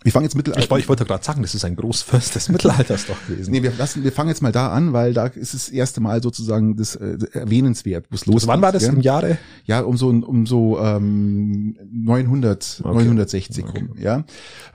[0.03, 0.63] Wir fangen jetzt Mittelalter.
[0.63, 3.51] Ich, wollte- ich wollte gerade sagen, das ist ein Großfürst des Mittelalters doch gewesen.
[3.51, 6.21] Nee, wir, lassen, wir fangen jetzt mal da an, weil da ist das erste Mal
[6.21, 8.35] sozusagen das äh, erwähnenswert, wo es losgeht.
[8.43, 8.83] also wann war das?
[8.83, 8.93] gell?
[8.93, 9.37] Im Jahre?
[9.65, 12.93] Ja, um so um so ähm, 900, Okay.
[12.93, 13.79] 960 Okay.
[13.79, 14.23] rum, ja,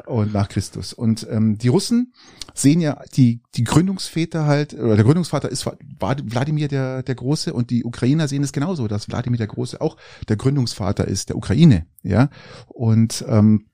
[0.06, 0.92] und nach Christus.
[0.92, 2.12] Und ähm, die Russen
[2.54, 5.64] sehen ja die die Gründungsväter halt oder der Gründungsvater ist
[6.00, 9.96] Wladimir der der Große und die Ukrainer sehen es genauso, dass Wladimir der Große auch
[10.28, 12.30] der Gründungsvater ist der Ukraine, ja.
[12.66, 13.66] Und ähm,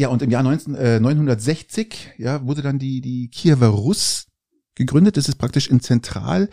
[0.00, 4.28] ja, und im Jahr 19, äh, 960 ja, wurde dann die, die Kiewer Rus
[4.74, 5.18] gegründet.
[5.18, 6.48] Das ist praktisch in Zentral,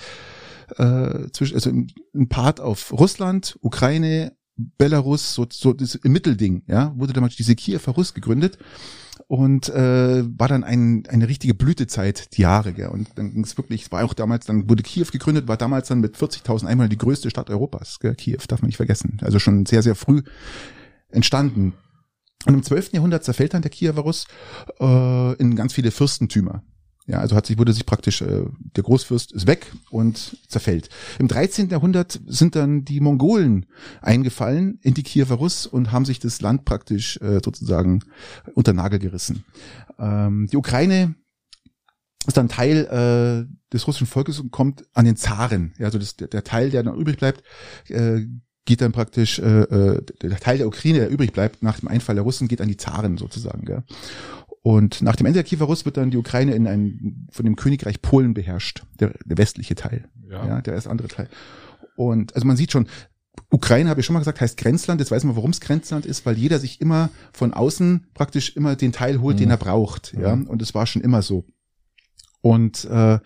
[0.76, 6.94] äh, zwischen, also ein Part auf Russland, Ukraine, Belarus, so, so das im Mittelding, ja,
[6.98, 8.58] wurde damals diese Kiewer Rus gegründet
[9.28, 12.90] und äh, war dann ein, eine richtige Blütezeit, die Jahre, gell.
[12.90, 16.02] Und dann ging es wirklich, war auch damals, dann wurde Kiew gegründet, war damals dann
[16.02, 18.16] mit 40.000 Einwohnern die größte Stadt Europas, gell.
[18.16, 19.20] Kiew, darf man nicht vergessen.
[19.22, 20.24] Also schon sehr, sehr früh
[21.10, 21.74] entstanden.
[22.48, 22.94] Und im 12.
[22.94, 24.26] Jahrhundert zerfällt dann der Kiewer Rus
[24.80, 26.64] äh, in ganz viele Fürstentümer.
[27.06, 28.46] Ja, also hat sich, wurde sich praktisch, äh,
[28.76, 30.90] der Großfürst ist weg und zerfällt.
[31.20, 31.70] Im 13.
[31.70, 33.66] Jahrhundert sind dann die Mongolen
[34.02, 38.02] eingefallen in die Kiewer Rus und haben sich das Land praktisch äh, sozusagen
[38.56, 39.44] unter Nagel gerissen.
[40.00, 41.16] Ähm, die Ukraine
[42.28, 45.74] ist dann Teil äh, des russischen Volkes und kommt an den Zaren.
[45.80, 47.44] Ja, also das, der, der Teil, der dann übrig bleibt,
[47.90, 48.22] äh,
[48.68, 52.14] geht dann praktisch, äh, äh, der Teil der Ukraine, der übrig bleibt nach dem Einfall
[52.16, 53.66] der Russen, geht an die Zaren sozusagen.
[53.66, 53.82] Gell?
[54.62, 57.56] Und nach dem Ende der Kiewer Russ wird dann die Ukraine in ein, von dem
[57.56, 60.62] Königreich Polen beherrscht, der, der westliche Teil, ja.
[60.62, 61.30] der erst andere Teil.
[61.96, 62.88] Und also man sieht schon,
[63.50, 65.00] Ukraine, habe ich schon mal gesagt, heißt Grenzland.
[65.00, 68.76] Jetzt weiß man, warum es Grenzland ist, weil jeder sich immer von außen praktisch immer
[68.76, 69.42] den Teil holt, Mhm.
[69.42, 70.14] den er braucht.
[70.20, 71.46] Ja, und es war schon immer so.
[72.48, 73.20] Und äh,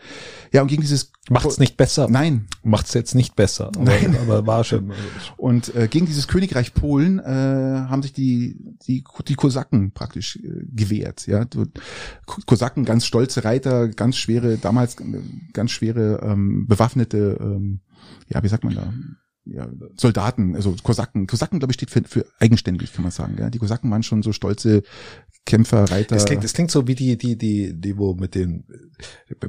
[0.52, 2.08] ja, und gegen dieses Macht's nicht besser.
[2.10, 3.68] Nein, Macht's jetzt nicht besser.
[3.68, 4.18] Aber, Nein.
[4.20, 4.92] aber war schon.
[5.38, 10.66] Und äh, gegen dieses Königreich Polen äh, haben sich die die die Kosaken praktisch äh,
[10.72, 11.28] gewehrt.
[11.28, 11.46] Ja,
[12.48, 14.98] Kosaken, ganz stolze Reiter, ganz schwere damals
[15.54, 17.82] ganz schwere ähm, bewaffnete, ähm,
[18.28, 18.92] ja wie sagt man da?
[19.46, 21.26] Ja, Soldaten, also Kosaken.
[21.26, 23.38] Kosaken, glaube ich, steht für, für eigenständig, kann man sagen.
[23.40, 23.50] Ja?
[23.50, 24.84] Die Kosaken waren schon so stolze
[25.46, 26.16] Kämpfer, Reiter.
[26.16, 28.66] Das klingt, das klingt so wie die, die, die, die, wo mit den,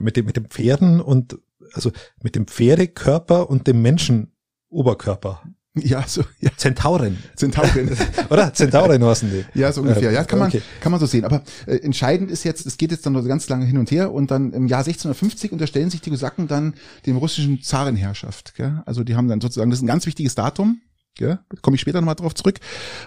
[0.00, 1.38] mit den, mit den Pferden und,
[1.74, 5.42] also mit dem Pferdekörper und dem Menschenoberkörper.
[5.74, 7.16] Ja, so ja, Zentauren.
[7.34, 7.96] Zentauren.
[8.30, 8.52] Oder?
[8.52, 9.58] Zentauren heißen die.
[9.58, 10.10] Ja, so ungefähr.
[10.10, 10.60] Äh, Ja, kann man, okay.
[10.80, 11.24] kann man so sehen.
[11.24, 14.12] Aber äh, entscheidend ist jetzt, es geht jetzt dann noch ganz lange hin und her
[14.12, 16.74] und dann im Jahr 1650 unterstellen sich die Kosaken dann
[17.06, 18.54] dem russischen Zarenherrschaft.
[18.54, 18.82] Gell?
[18.84, 20.82] Also die haben dann sozusagen, das ist ein ganz wichtiges Datum,
[21.14, 21.38] gell?
[21.62, 22.58] komme ich später nochmal drauf zurück.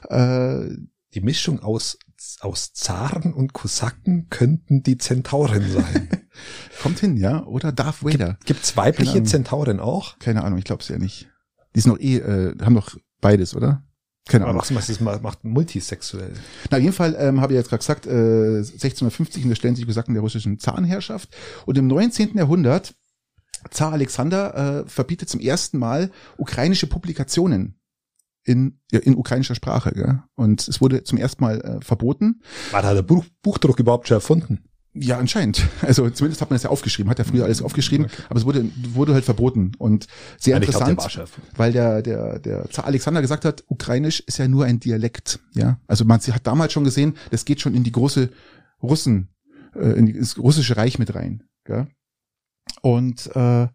[0.09, 0.61] Äh,
[1.13, 1.99] Die Mischung aus,
[2.39, 6.09] aus Zaren und Kosaken könnten die Zentauren sein.
[6.82, 7.45] kommt hin, ja?
[7.45, 8.38] Oder Darth Vader.
[8.45, 9.24] Gibt's Keine weibliche.
[9.24, 10.18] Zentauren auch?
[10.20, 11.30] Keine Ahnung, ich glaube es ja nicht.
[11.76, 13.84] Die sind noch eh, äh, haben doch beides, oder?
[14.28, 14.64] Keine Aber Ahnung.
[14.74, 16.34] macht, das macht multisexuell.
[16.72, 20.16] Na, auf jeden Fall ähm, habe ich jetzt gerade gesagt, äh, 1650 unterstellen sich Kosaken
[20.16, 21.30] der russischen Zarenherrschaft.
[21.68, 22.36] Und im 19.
[22.36, 22.96] Jahrhundert,
[23.70, 27.80] Zar Alexander äh, verbietet zum ersten Mal ukrainische Publikationen
[28.44, 29.92] in, ja, in ukrainischer Sprache.
[29.92, 30.24] Gell?
[30.36, 32.42] Und es wurde zum ersten Mal äh, verboten.
[32.72, 34.70] War da der Buch, Buchdruck überhaupt schon erfunden?
[34.98, 35.62] Ja, anscheinend.
[35.82, 38.66] Also zumindest hat man es ja aufgeschrieben, hat ja früher alles aufgeschrieben, aber es wurde,
[38.93, 39.74] wurde halt verboten.
[39.78, 43.64] Und sehr Nein, ich glaub, der interessant, weil der, der, der Zar Alexander gesagt hat,
[43.68, 45.39] Ukrainisch ist ja nur ein Dialekt.
[45.54, 48.30] Ja, also man hat damals schon gesehen, das geht schon in die große
[48.82, 49.30] Russen,
[49.76, 51.43] äh, in das russische Reich mit rein.
[51.66, 51.88] Gell?
[52.82, 53.68] Und äh,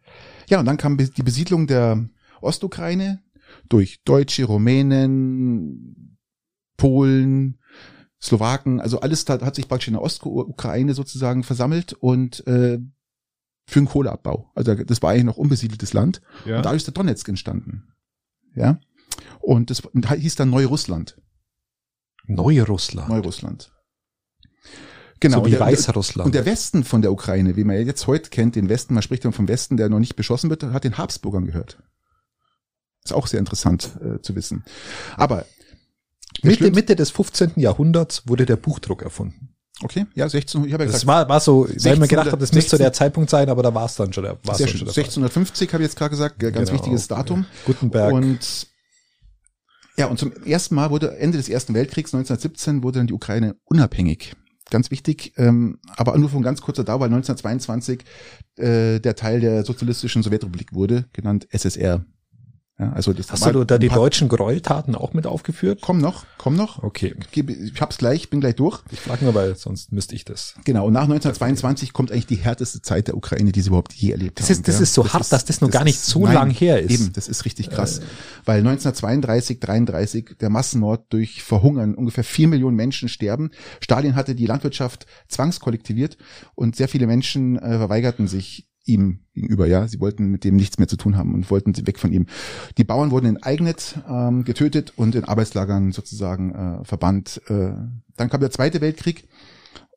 [0.48, 2.08] ja, und dann kam die Besiedlung der
[2.40, 3.20] Ostukraine
[3.68, 6.18] durch Deutsche, Rumänen,
[6.76, 7.59] Polen,
[8.22, 12.78] Slowaken, also alles da hat sich praktisch in der Ostukraine sozusagen versammelt und äh,
[13.66, 14.50] für den Kohleabbau.
[14.54, 16.20] Also das war eigentlich noch unbesiedeltes Land.
[16.44, 16.58] Ja.
[16.58, 17.94] Und dadurch ist der Donetsk entstanden.
[18.54, 18.78] Ja.
[19.40, 19.82] Und das
[20.16, 21.16] hieß dann Neurussland.
[22.26, 23.08] Neurussland.
[23.08, 23.72] Neurussland.
[25.20, 25.38] Genau.
[25.38, 26.26] so wie Und der- Weißrussland.
[26.26, 29.02] Und der Westen von der Ukraine, wie man ja jetzt heute kennt, den Westen, man
[29.02, 31.82] spricht dann vom Westen, der noch nicht beschossen wird, hat den Habsburgern gehört.
[33.04, 34.64] Ist auch sehr interessant äh, zu wissen.
[35.16, 35.46] Aber
[36.42, 37.52] Mitte, Mitte des 15.
[37.56, 39.54] Jahrhunderts wurde der Buchdruck erfunden.
[39.82, 42.08] okay, ja, 16, ich habe ja Das gesagt, war, war so, weil ich mir 1600
[42.10, 44.38] gedacht habe, das müsste 16 der Zeitpunkt sein, aber da war es dann schon der,
[44.44, 45.02] war's sehr schön, schon Fall.
[45.02, 46.72] 1650 habe ich jetzt gerade gesagt, ganz Genau.
[46.72, 47.46] wichtiges Datum.
[47.66, 48.12] Gutenberg.
[48.12, 48.66] Und
[49.96, 53.56] ja, und zum ersten Mal wurde Ende des Ersten Weltkriegs 1917 wurde dann die Ukraine
[53.64, 54.34] unabhängig.
[54.70, 58.00] Ganz wichtig, ähm, aber nur von ganz kurzer Dauer, weil 1922
[58.56, 62.04] äh, der Teil der sozialistischen Sowjetrepublik wurde, genannt SSR.
[62.80, 65.80] Ja, also das Hast du da die deutschen Gräueltaten auch mit aufgeführt?
[65.82, 66.82] Komm noch, komm noch.
[66.82, 67.14] Okay.
[67.30, 68.80] Ich hab's gleich, bin gleich durch.
[68.90, 70.54] Ich frage nur, weil sonst müsste ich das.
[70.64, 74.12] Genau, und nach 1922 kommt eigentlich die härteste Zeit der Ukraine, die sie überhaupt je
[74.12, 74.52] erlebt das haben.
[74.52, 74.82] Ist, das ja.
[74.82, 76.90] ist so das hart, ist, dass das noch gar nicht so nein, lang her ist.
[76.90, 77.98] Eben, das ist richtig krass.
[77.98, 78.02] Äh.
[78.46, 83.50] Weil 1932, 33 der Massenmord durch Verhungern, ungefähr vier Millionen Menschen sterben.
[83.82, 86.16] Stalin hatte die Landwirtschaft zwangskollektiviert
[86.54, 89.86] und sehr viele Menschen äh, verweigerten sich ihm gegenüber, ja.
[89.86, 92.26] Sie wollten mit dem nichts mehr zu tun haben und wollten weg von ihm.
[92.78, 97.40] Die Bauern wurden in Eignet ähm, getötet und in Arbeitslagern sozusagen äh, verbannt.
[97.48, 97.72] Äh,
[98.16, 99.28] dann kam der Zweite Weltkrieg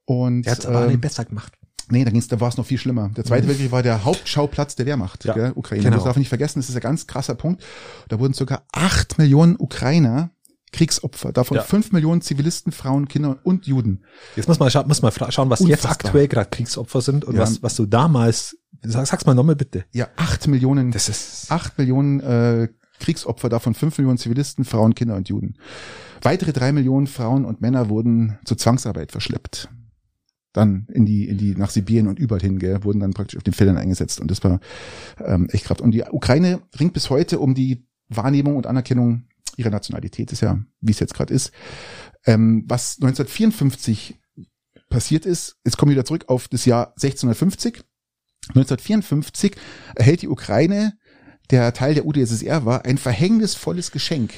[0.06, 1.54] und der hat aber äh, nicht besser gemacht.
[1.90, 3.10] Nee, da, ging's, da war es noch viel schlimmer.
[3.10, 3.50] Der Zweite mhm.
[3.50, 5.84] Weltkrieg war der Hauptschauplatz der Wehrmacht, ja, gell, Ukraine.
[5.84, 5.96] Genau.
[5.98, 7.64] Das darf man nicht vergessen, das ist ein ganz krasser Punkt.
[8.08, 10.32] Da wurden sogar acht Millionen Ukrainer
[10.74, 11.94] Kriegsopfer, davon fünf ja.
[11.94, 14.04] Millionen Zivilisten, Frauen, Kinder und Juden.
[14.36, 15.70] Jetzt muss man, scha muss man schauen, was Unfassbar.
[15.70, 17.42] jetzt aktuell gerade Kriegsopfer sind und ja.
[17.42, 19.86] was, was du damals, sag, sag's mal nochmal bitte.
[19.92, 22.68] Ja, acht Millionen, das ist acht Millionen äh,
[23.00, 25.58] Kriegsopfer, davon fünf Millionen Zivilisten, Frauen, Kinder und Juden.
[26.22, 29.70] Weitere drei Millionen Frauen und Männer wurden zur Zwangsarbeit verschleppt.
[30.54, 33.44] Dann in die, in die, nach Sibirien und überall hin, gell, wurden dann praktisch auf
[33.44, 34.22] den Feldern eingesetzt.
[34.22, 34.60] Und das war
[35.20, 35.82] ähm, echt krass.
[35.82, 39.24] Und die Ukraine ringt bis heute um die Wahrnehmung und Anerkennung
[39.58, 41.52] ihrer Nationalität, ist ja, wie es jetzt gerade ist.
[42.26, 44.20] Ähm, was 1954
[44.90, 47.84] passiert ist, jetzt kommen wir wieder zurück auf das Jahr 1650.
[48.50, 49.56] 1954
[49.96, 50.94] erhält die Ukraine,
[51.52, 54.34] der Teil der UdSSR war, ein verhängnisvolles Geschenk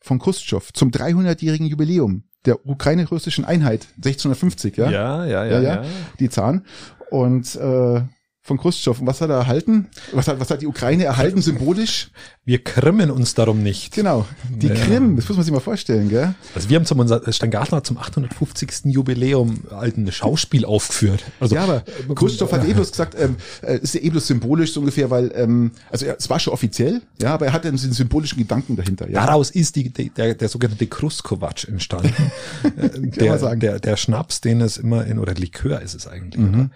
[0.00, 4.90] von Khrushchev zum 300-jährigen Jubiläum der ukraine-russischen Einheit 1650, ja?
[4.90, 5.84] Ja, ja, ja, ja, ja.
[6.18, 6.64] Die Zahn.
[7.10, 8.02] Und äh,
[8.50, 9.00] von Khrushchev.
[9.00, 9.86] Und was hat er erhalten?
[10.12, 12.10] Was hat, was hat die Ukraine erhalten symbolisch?
[12.44, 13.94] Wir krimmen uns darum nicht.
[13.94, 14.26] Genau.
[14.48, 14.74] Die ja.
[14.74, 16.34] Krim, das muss man sich mal vorstellen, gell?
[16.52, 18.86] Also wir haben zum unser Steingarten hat zum 850.
[18.86, 21.22] Jubiläum ein Schauspiel aufgeführt.
[21.38, 21.84] Also, ja, aber
[22.16, 25.30] Khrushchev hat eh bloß gesagt, ähm, äh, ist ja eh bloß symbolisch so ungefähr, weil,
[25.36, 29.08] ähm, also es war schon offiziell, ja, aber er hatte einen symbolischen Gedanken dahinter.
[29.08, 29.26] Ja.
[29.26, 32.12] Daraus ist die, die, der, der sogenannte Kruskovac entstanden.
[32.62, 36.70] Äh, der, der, der Schnaps, den es immer in, oder Likör ist es eigentlich, mhm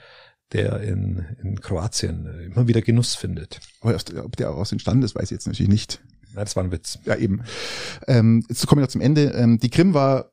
[0.55, 3.61] der in, in Kroatien immer wieder Genuss findet.
[3.81, 6.01] Aber ob der aus entstanden ist, weiß ich jetzt natürlich nicht.
[6.35, 6.99] Ja, das war ein Witz.
[7.05, 7.43] Ja, eben.
[8.07, 9.33] Ähm, jetzt kommen wir noch zum Ende.
[9.37, 10.33] Ähm, die Krim war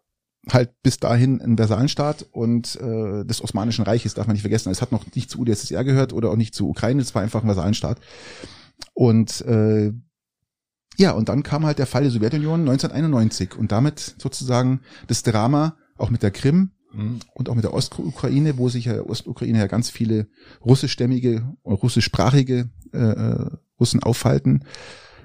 [0.49, 4.72] halt bis dahin ein Versalenstaat und äh, des Osmanischen Reiches darf man nicht vergessen.
[4.72, 7.43] Es hat noch nicht zu UdSSR gehört oder auch nicht zu Ukraine, es war einfach
[7.43, 7.99] ein Versalenstaat.
[8.93, 9.91] Und äh,
[10.97, 15.78] ja, und dann kam halt der Fall der Sowjetunion 1991 und damit sozusagen das Drama
[15.97, 16.72] auch mit der Krim.
[16.94, 20.28] Und auch mit der Ostukraine, wo sich ja Ostukraine ja ganz viele
[20.66, 24.66] russischstämmige, russischsprachige äh, äh, Russen aufhalten.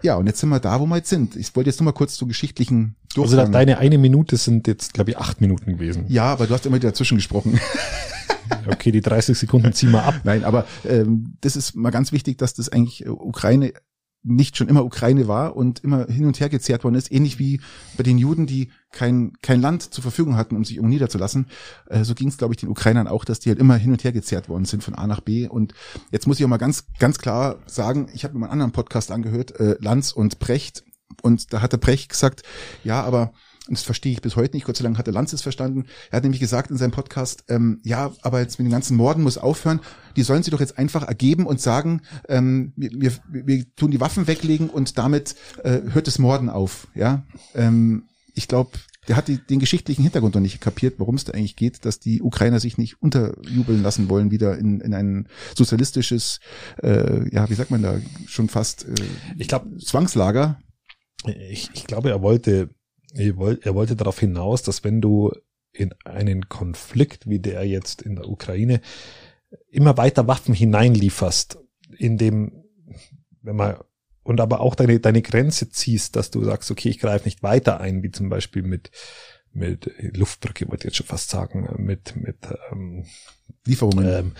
[0.02, 1.36] Ja, und jetzt sind wir da, wo wir jetzt sind.
[1.36, 3.40] Ich wollte jetzt nur mal kurz zu geschichtlichen Durchgang.
[3.40, 6.04] Also deine eine Minute sind jetzt, glaube ich, acht Minuten gewesen.
[6.08, 7.58] Ja, aber du hast immer wieder dazwischen gesprochen.
[8.66, 10.20] okay, die 30 Sekunden ziehen wir ab.
[10.24, 13.72] Nein, aber ähm, das ist mal ganz wichtig, dass das eigentlich Ukraine
[14.26, 17.60] nicht schon immer Ukraine war und immer hin und her gezerrt worden ist, ähnlich wie
[17.96, 21.46] bei den Juden, die kein, kein Land zur Verfügung hatten, um sich um niederzulassen.
[21.86, 24.02] Äh, so ging es, glaube ich, den Ukrainern auch, dass die halt immer hin und
[24.04, 25.48] her gezerrt worden sind von A nach B.
[25.48, 25.74] Und
[26.10, 28.72] jetzt muss ich auch mal ganz, ganz klar sagen, ich habe mir mal einen anderen
[28.72, 30.84] Podcast angehört, äh, Lanz und Brecht,
[31.22, 32.42] und da hatte Brecht gesagt,
[32.84, 33.32] ja, aber
[33.68, 35.86] und das verstehe ich bis heute nicht, Gott sei Dank hat der Lanz es verstanden.
[36.10, 39.22] Er hat nämlich gesagt in seinem Podcast, ähm, ja, aber jetzt mit den ganzen Morden
[39.22, 39.80] muss aufhören.
[40.16, 44.00] Die sollen sie doch jetzt einfach ergeben und sagen, ähm, wir, wir, wir tun die
[44.00, 46.88] Waffen weglegen und damit äh, hört das Morden auf.
[46.94, 48.04] Ja, ähm,
[48.34, 48.70] ich glaube,
[49.08, 52.00] der hat die, den geschichtlichen Hintergrund noch nicht kapiert, worum es da eigentlich geht, dass
[52.00, 56.40] die Ukrainer sich nicht unterjubeln lassen wollen, wieder in, in ein sozialistisches,
[56.82, 58.94] äh, ja, wie sagt man da, schon fast äh,
[59.38, 60.58] ich glaub, Zwangslager.
[61.24, 62.70] Ich, ich glaube, er wollte
[63.16, 65.32] er wollte darauf hinaus, dass wenn du
[65.72, 68.80] in einen Konflikt wie der jetzt in der Ukraine
[69.70, 71.58] immer weiter Waffen hineinlieferst,
[71.98, 72.64] in dem,
[73.42, 73.76] wenn man
[74.22, 77.80] und aber auch deine, deine Grenze ziehst, dass du sagst, okay, ich greife nicht weiter
[77.80, 78.90] ein, wie zum Beispiel mit,
[79.52, 82.36] mit Luftbrücke, wollte ich jetzt schon fast sagen, mit, mit
[82.72, 83.06] ähm,
[83.64, 84.08] Lieferungen.
[84.08, 84.32] Ähm,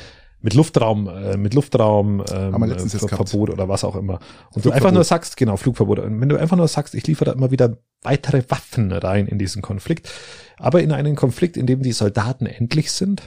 [0.47, 4.20] mit Luftraum, äh, mit Luftraum ähm, äh, Verbot oder was auch immer.
[4.53, 5.99] Und du einfach nur sagst, genau, Flugverbot.
[5.99, 9.40] Und wenn du einfach nur sagst, ich liefere da immer wieder weitere Waffen rein in
[9.40, 10.09] diesen Konflikt,
[10.57, 13.22] aber in einen Konflikt, in dem die Soldaten endlich sind,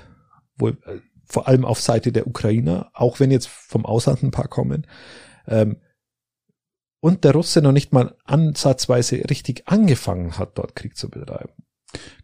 [0.57, 4.47] wohl äh, vor allem auf Seite der Ukrainer, auch wenn jetzt vom Ausland ein paar
[4.47, 4.88] kommen,
[5.45, 5.76] ähm,
[7.01, 11.51] und der Russe noch nicht mal ansatzweise richtig angefangen hat, dort Krieg zu betreiben.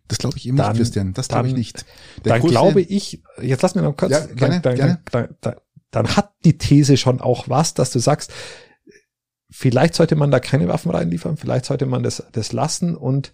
[0.07, 1.13] Das glaube ich eben dann, nicht, Christian.
[1.13, 1.86] Das glaube ich nicht.
[2.24, 5.01] Der dann glaube ich, jetzt lass mir noch kurz, ja, gerne, dann, gerne.
[5.11, 5.55] Dann, dann,
[5.91, 8.32] dann, hat die These schon auch was, dass du sagst,
[9.49, 13.32] vielleicht sollte man da keine Waffen reinliefern, vielleicht sollte man das, das lassen und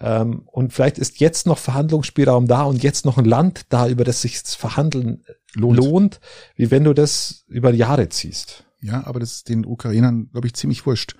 [0.00, 4.04] ähm, und vielleicht ist jetzt noch Verhandlungsspielraum da und jetzt noch ein Land da, über
[4.04, 5.76] das sich das Verhandeln lohnt.
[5.76, 6.20] lohnt,
[6.56, 8.64] wie wenn du das über Jahre ziehst.
[8.80, 11.14] Ja, aber das ist den Ukrainern, glaube ich, ziemlich wurscht.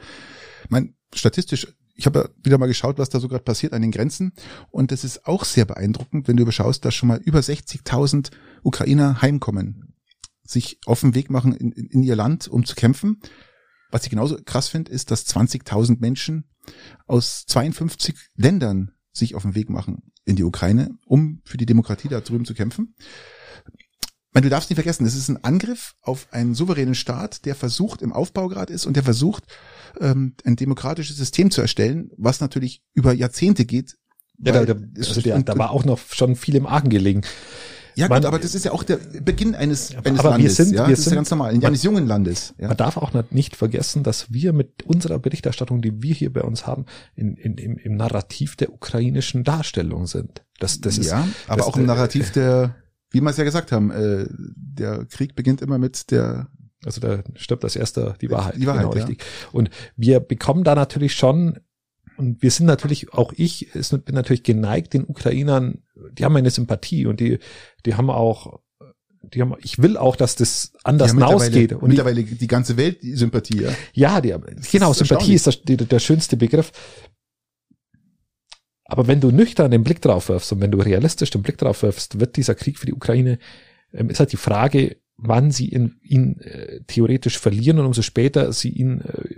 [0.64, 3.90] Ich mein, statistisch, ich habe wieder mal geschaut, was da so gerade passiert an den
[3.90, 4.32] Grenzen.
[4.70, 8.30] Und das ist auch sehr beeindruckend, wenn du überschaust, dass schon mal über 60.000
[8.62, 9.94] Ukrainer heimkommen,
[10.42, 13.20] sich auf den Weg machen in, in ihr Land, um zu kämpfen.
[13.90, 16.44] Was ich genauso krass finde, ist, dass 20.000 Menschen
[17.06, 22.08] aus 52 Ländern sich auf den Weg machen in die Ukraine, um für die Demokratie
[22.08, 22.94] da drüben zu kämpfen.
[24.32, 28.02] Meine, du darfst nicht vergessen, es ist ein Angriff auf einen souveränen Staat, der versucht,
[28.02, 29.44] im Aufbaugrad ist und der versucht,
[30.00, 33.96] ähm, ein demokratisches System zu erstellen, was natürlich über Jahrzehnte geht.
[34.38, 37.22] Ja, da, da, also der, da war auch noch schon viel im Argen gelegen.
[37.94, 40.58] Ja, man, gut, aber das ist ja auch der Beginn eines, eines aber Landes.
[40.58, 42.54] Wir sind, ja, wir das sind, ist ja ganz normal, eines jungen Landes.
[42.58, 42.68] Ja.
[42.68, 46.66] Man darf auch nicht vergessen, dass wir mit unserer Berichterstattung, die wir hier bei uns
[46.66, 50.42] haben, in, in, im, im Narrativ der ukrainischen Darstellung sind.
[50.58, 52.76] Das, das ist, ja, aber das, auch im Narrativ der,
[53.12, 56.48] wie wir es ja gesagt haben, äh, der Krieg beginnt immer mit der
[56.84, 58.56] also da stirbt das erste die Wahrheit.
[58.56, 59.04] Die Wahrheit, genau, ja.
[59.04, 59.24] richtig.
[59.52, 61.60] Und wir bekommen da natürlich schon
[62.16, 65.82] und wir sind natürlich, auch ich bin natürlich geneigt, den Ukrainern,
[66.12, 67.38] die haben eine Sympathie und die,
[67.86, 68.60] die haben auch,
[69.22, 71.72] die haben, ich will auch, dass das anders Ja, hinausgeht.
[71.72, 73.70] Und mittlerweile die ganze Welt die Sympathie, ja.
[73.92, 74.34] ja, die,
[74.70, 76.72] genau, ist Sympathie ist das, der, der schönste Begriff.
[78.92, 81.82] Aber wenn du nüchtern den Blick drauf wirfst und wenn du realistisch den Blick drauf
[81.82, 83.38] wirfst, wird dieser Krieg für die Ukraine,
[83.94, 88.52] ähm, ist halt die Frage, wann sie ihn, ihn äh, theoretisch verlieren und umso später
[88.52, 89.36] sie ihn äh,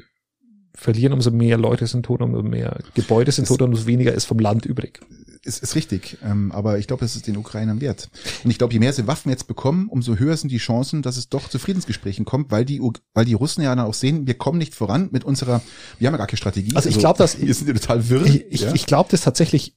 [0.74, 4.12] verlieren, umso mehr Leute sind tot, umso mehr Gebäude sind Das- tot und umso weniger
[4.12, 5.00] ist vom Land übrig.
[5.46, 8.08] Ist, ist richtig, ähm, aber ich glaube, es ist den Ukrainern wert.
[8.44, 11.18] Und ich glaube, je mehr sie Waffen jetzt bekommen, umso höher sind die Chancen, dass
[11.18, 12.80] es doch zu Friedensgesprächen kommt, weil die,
[13.12, 15.60] weil die Russen ja dann auch sehen, wir kommen nicht voran mit unserer,
[15.98, 16.74] wir haben ja gar keine Strategie.
[16.74, 18.24] Also ich glaub, dass- wir sind ja total wirr.
[18.24, 18.72] Ich, ich, ja?
[18.72, 19.76] ich glaube das tatsächlich,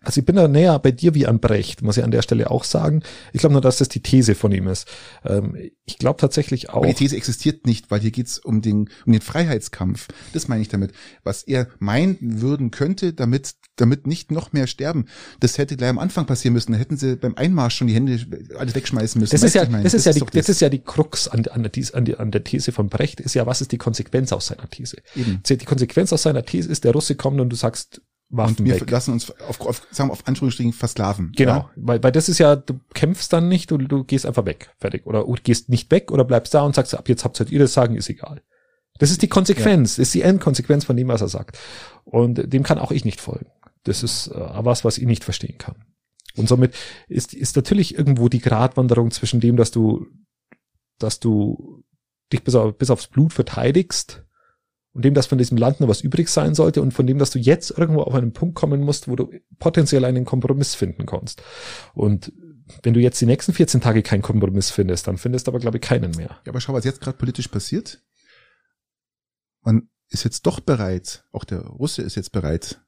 [0.00, 2.50] also ich bin da näher bei dir wie an Brecht, muss ich an der Stelle
[2.50, 3.02] auch sagen.
[3.32, 4.86] Ich glaube nur, dass das die These von ihm ist.
[5.24, 6.78] Ähm, ich glaube tatsächlich auch.
[6.78, 10.08] Aber die These existiert nicht, weil hier geht's um den, um den Freiheitskampf.
[10.32, 10.92] Das meine ich damit.
[11.22, 15.06] Was er meinen würden könnte, damit, damit nicht noch mehr sterben.
[15.40, 16.72] Das hätte gleich am Anfang passieren müssen.
[16.72, 18.18] Da hätten sie beim Einmarsch schon die Hände
[18.58, 19.32] alles wegschmeißen müssen.
[19.32, 19.84] Das ist ja, meine?
[19.84, 22.04] das ist ja die, doch das ist ja die Krux an, an, der, These- an,
[22.04, 24.98] der, an der These von Brecht, ist ja, was ist die Konsequenz aus seiner These?
[25.14, 25.40] Eben.
[25.48, 28.78] Die Konsequenz aus seiner These ist, der Russe kommt und du sagst, Waffen Und wir
[28.80, 28.90] weg.
[28.90, 31.32] lassen uns auf, auf, sagen wir auf Anführungsstrichen versklaven.
[31.34, 31.70] Genau, Ja?
[31.76, 35.06] weil, weil das ist ja, du kämpfst dann nicht, du, du gehst einfach weg, fertig.
[35.06, 37.58] Oder du gehst nicht weg oder bleibst da und sagst, ab jetzt habt halt ihr
[37.58, 38.42] das sagen, ist egal.
[38.98, 41.58] Das ist die Konsequenz, das ist die Endkonsequenz von dem, was er sagt.
[42.04, 43.50] Und dem kann auch ich nicht folgen.
[43.84, 45.76] Das ist äh, was, was ich nicht verstehen kann.
[46.36, 46.74] Und somit
[47.08, 50.06] ist, ist natürlich irgendwo die Gratwanderung zwischen dem, dass du,
[50.98, 51.82] dass du
[52.32, 54.24] dich bis, auf, bis aufs Blut verteidigst
[54.98, 57.30] und dem, dass von diesem Land noch was übrig sein sollte und von dem, dass
[57.30, 59.30] du jetzt irgendwo auf einen Punkt kommen musst, wo du
[59.60, 61.40] potenziell einen Kompromiss finden kannst.
[61.94, 62.32] Und
[62.82, 65.76] wenn du jetzt die nächsten 14 Tage keinen Kompromiss findest, dann findest du aber, glaube
[65.76, 66.40] ich, keinen mehr.
[66.44, 68.02] Ja, aber schau, was jetzt gerade politisch passiert.
[69.62, 72.80] Man ist jetzt doch bereit, auch der Russe ist jetzt bereit.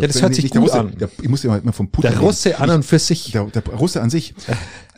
[0.00, 0.96] Ja, das hört sich gut Russe, an.
[0.98, 2.26] Der, ich muss ja mal immer vom Putin Der reden.
[2.26, 3.32] Russe an und für sich.
[3.32, 4.34] Der, der Russe an sich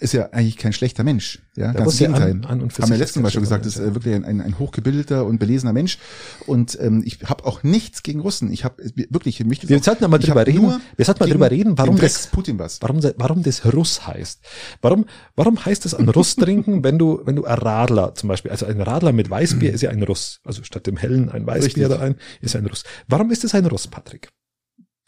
[0.00, 1.40] ist ja eigentlich kein schlechter Mensch.
[1.56, 2.30] Ja, Der ganz Russe im Gegenteil.
[2.32, 4.24] an- an und für Haben wir ist Mal schon gesagt, schlechter ist äh, wirklich ein,
[4.24, 5.98] ein, ein hochgebildeter und belesener Mensch.
[6.46, 8.50] Und ähm, ich habe auch nichts gegen Russen.
[8.52, 10.80] Ich habe wirklich mich Wir sollten mal drüber reden.
[10.96, 12.80] Wir sollten mal drüber reden, warum das- Putin was.
[12.80, 14.40] Warum, warum das Russ heißt.
[14.80, 15.04] Warum,
[15.36, 18.66] warum heißt es ein Russ trinken, wenn du, wenn du ein Radler zum Beispiel, also
[18.66, 20.40] ein Radler mit Weißbier ist ja ein Russ.
[20.44, 21.98] Also statt dem hellen ein Weißbier Richtig.
[21.98, 22.84] da ein, ist ein Russ.
[23.08, 24.30] Warum ist es ein Russ, Patrick?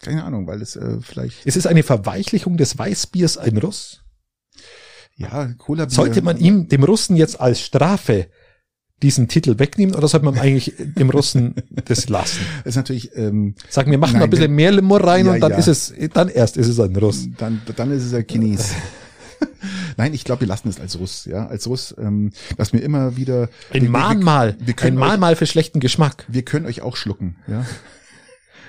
[0.03, 4.01] Keine Ahnung, weil es äh, vielleicht Ist es eine Verweichlichung des Weißbiers ein Russ?
[5.15, 8.27] ja Cola Sollte man ihm, dem Russen jetzt als Strafe
[9.01, 12.39] diesen Titel wegnehmen oder sollte man eigentlich dem Russen das lassen?
[12.63, 15.39] ist natürlich ähm, Sagen wir, machen Nein, wir ein bisschen mehr Limo rein Ja, und
[15.41, 15.57] dann ja.
[15.57, 17.27] ist es, dann erst ist es ein Russ.
[17.37, 18.73] dann dann ist es ein Chines.
[19.97, 23.15] Nein, ich glaube, wir lassen es als Russ, ja, als Russ, ähm, was mir immer
[23.17, 26.25] wieder wir- Ein wir- Mahnmal, wir ein euch- Mahnmal für schlechten Geschmack.
[26.27, 27.65] Wir können euch auch schlucken, ja.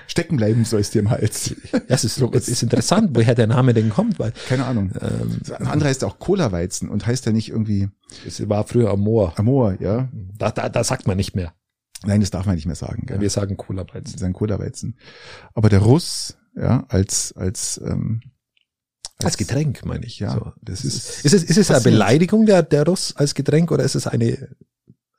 [0.07, 1.55] Stecken bleiben soll es dir im Hals.
[1.87, 4.91] Das ist, das ist interessant, woher der Name denn kommt, weil Keine Ahnung.
[5.01, 7.89] ähm, Ein anderer heißt auch Cola-Weizen und heißt ja nicht irgendwie
[8.25, 9.33] es war früher Amor.
[9.37, 10.09] Amor, ja.
[10.37, 11.53] Da, da, da sagt man nicht mehr.
[12.05, 13.05] Nein, das darf man nicht mehr sagen.
[13.09, 13.15] Ja.
[13.15, 13.21] Ja.
[13.21, 14.15] Wir sagen Cola Das Weizen.
[14.15, 14.97] ist ein Cola-Weizen.
[15.53, 18.21] Aber der Russ, ja, als, als, ähm,
[19.23, 20.19] Als Getränk, meine ich.
[20.19, 21.81] Ja, So, das ist, ist es, ist es eine.
[21.81, 24.49] Beleidigung der, der Russ als Getränk oder ist es eine,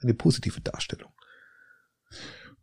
[0.00, 1.10] eine positive Darstellung?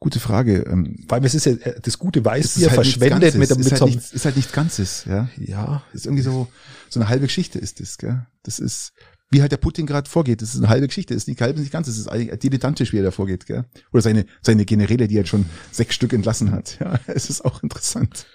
[0.03, 0.65] Gute Frage.
[0.69, 3.71] Ähm, allem, es ist ja äh, das gute es Weißbier halt verschwendet mit, mit ist,
[3.71, 5.29] halt so einem, nichts, ist halt nichts Ganzes, ja.
[5.37, 6.49] ja, ist irgendwie so,
[6.89, 8.25] so eine halbe Geschichte ist das, gell?
[8.43, 8.91] Das ist,
[9.31, 10.41] wie halt der Putin gerade vorgeht.
[10.41, 12.91] Das ist eine halbe Geschichte, das ist nicht halb, nicht ganz, das ist eigentlich dilettantisch,
[12.91, 13.63] wie er da vorgeht, gell?
[13.93, 16.79] Oder seine, seine Generäle, die er schon sechs Stück entlassen hat.
[16.81, 18.25] Ja, es ist auch interessant.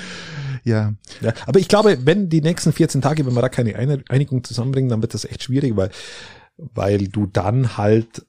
[0.64, 1.34] ja, ja.
[1.44, 4.88] Aber ich glaube, wenn die nächsten 14 Tage, wenn wir da keine Eine- Einigung zusammenbringen,
[4.88, 5.90] dann wird das echt schwierig, weil,
[6.56, 8.24] weil du dann halt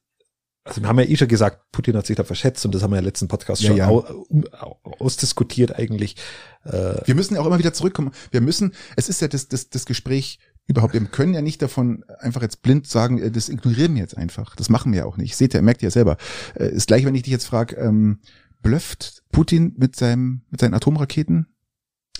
[0.66, 2.91] also wir haben ja eh schon gesagt, Putin hat sich da verschätzt und das haben
[2.91, 3.89] wir ja im letzten Podcast Ja, schon ja.
[3.89, 6.16] Au, ausdiskutiert eigentlich.
[6.64, 8.11] Äh, Wir müssen ja auch immer wieder zurückkommen.
[8.32, 12.05] Wir müssen, es ist ja das, das, das Gespräch überhaupt, wir können ja nicht davon
[12.20, 14.55] einfach jetzt blind sagen, äh, das ignorieren wir jetzt einfach.
[14.55, 15.36] Das machen wir ja auch nicht.
[15.36, 16.18] Seht ihr, merkt ihr ja selber.
[16.55, 18.20] Äh, Ist gleich, wenn ich dich jetzt frage, ähm,
[18.61, 21.47] blöfft Putin mit seinem, mit seinen Atomraketen?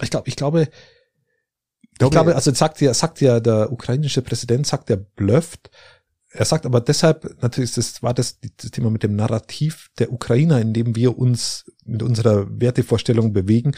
[0.02, 0.68] ich glaube, ich glaube,
[1.94, 5.70] ich glaube, also sagt ja, sagt ja der ukrainische Präsident, sagt er blufft.
[6.36, 10.12] Er sagt aber deshalb, natürlich ist das, war das, das Thema mit dem Narrativ der
[10.12, 13.74] Ukrainer, in dem wir uns mit unserer Wertevorstellung bewegen,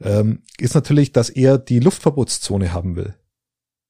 [0.00, 3.14] ähm, ist natürlich, dass er die Luftverbotszone haben will.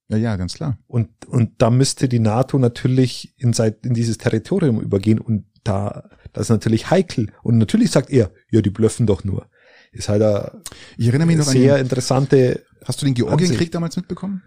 [0.08, 0.78] ja, ja, ganz klar.
[0.86, 6.08] Und, und da müsste die NATO natürlich in, seit, in dieses Territorium übergehen und da,
[6.32, 7.32] das ist natürlich heikel.
[7.42, 9.48] Und natürlich sagt er, ja, die blöffen doch nur.
[9.90, 10.62] Ist halt eine
[10.96, 14.42] Ich erinnere mich noch an sehr den, interessante hast du den Georgienkrieg damals mitbekommen?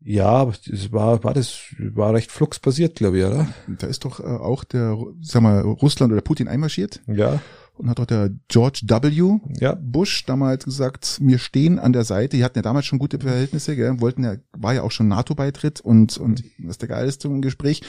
[0.00, 3.48] Ja, das war, war das, war recht flux passiert, glaube ich, oder?
[3.66, 7.40] Da ist doch äh, auch der, sag mal, Russland oder Putin einmarschiert Ja,
[7.78, 9.38] und hat doch der George W.
[9.60, 12.36] ja, Bush damals gesagt, wir stehen an der Seite.
[12.36, 14.00] Die hatten ja damals schon gute Verhältnisse, gell?
[14.00, 17.82] wollten ja, war ja auch schon NATO-Beitritt und, und was der geil ist zum Gespräch.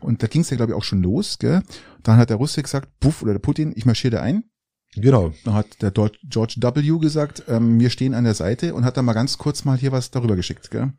[0.00, 1.38] Und da ging es ja, glaube ich, auch schon los.
[1.38, 1.62] Gell?
[2.02, 4.44] Dann hat der Russe gesagt, Puff oder der Putin, ich marschiere da ein.
[4.96, 5.32] genau.
[5.44, 6.98] Dann hat der George W.
[6.98, 9.92] gesagt, ähm, wir stehen an der Seite und hat dann mal ganz kurz mal hier
[9.92, 10.70] was darüber geschickt.
[10.70, 10.92] Gell?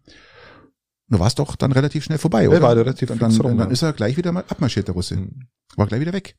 [1.11, 2.61] Da war es doch dann relativ schnell vorbei, Ja, oder?
[2.61, 3.65] war relativ dann, dann, dann ja.
[3.65, 5.17] ist er gleich wieder mal abmarschiert, der Russe.
[5.17, 5.47] Hm.
[5.75, 6.37] War gleich wieder weg.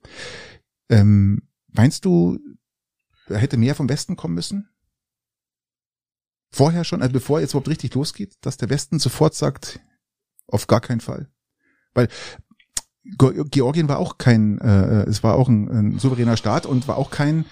[0.89, 2.39] Ähm, meinst du,
[3.27, 4.71] er hätte mehr vom Westen kommen müssen?
[6.51, 9.79] Vorher schon, also bevor jetzt überhaupt richtig losgeht, dass der Westen sofort sagt,
[10.47, 11.31] auf gar keinen Fall.
[11.93, 12.09] Weil
[13.05, 17.11] Georgien war auch kein, äh, es war auch ein, ein souveräner Staat und war auch
[17.11, 17.45] kein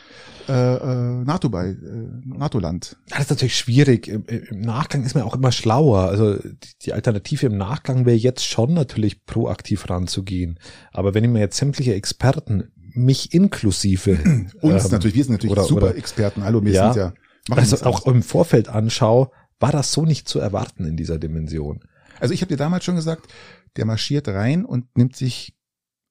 [0.48, 1.76] äh, äh, NATO bei äh,
[2.24, 2.96] NATO-Land.
[3.09, 4.09] Das ist natürlich schwierig.
[4.09, 6.03] Im, Im Nachgang ist man auch immer schlauer.
[6.03, 10.59] Also die, die Alternative im Nachgang wäre jetzt schon natürlich proaktiv ranzugehen.
[10.92, 14.18] Aber wenn ich mir jetzt sämtliche Experten, mich inklusive,
[14.61, 16.44] Uns ähm, natürlich, wir sind natürlich oder- super oder- Experten.
[16.44, 16.92] Hallo, wir Ja.
[16.92, 17.12] sind ja.
[17.57, 21.80] also auch im Vorfeld anschaue, war das so nicht zu erwarten in dieser Dimension.
[22.18, 23.28] Also ich habe dir damals schon gesagt,
[23.76, 25.56] der marschiert rein und nimmt sich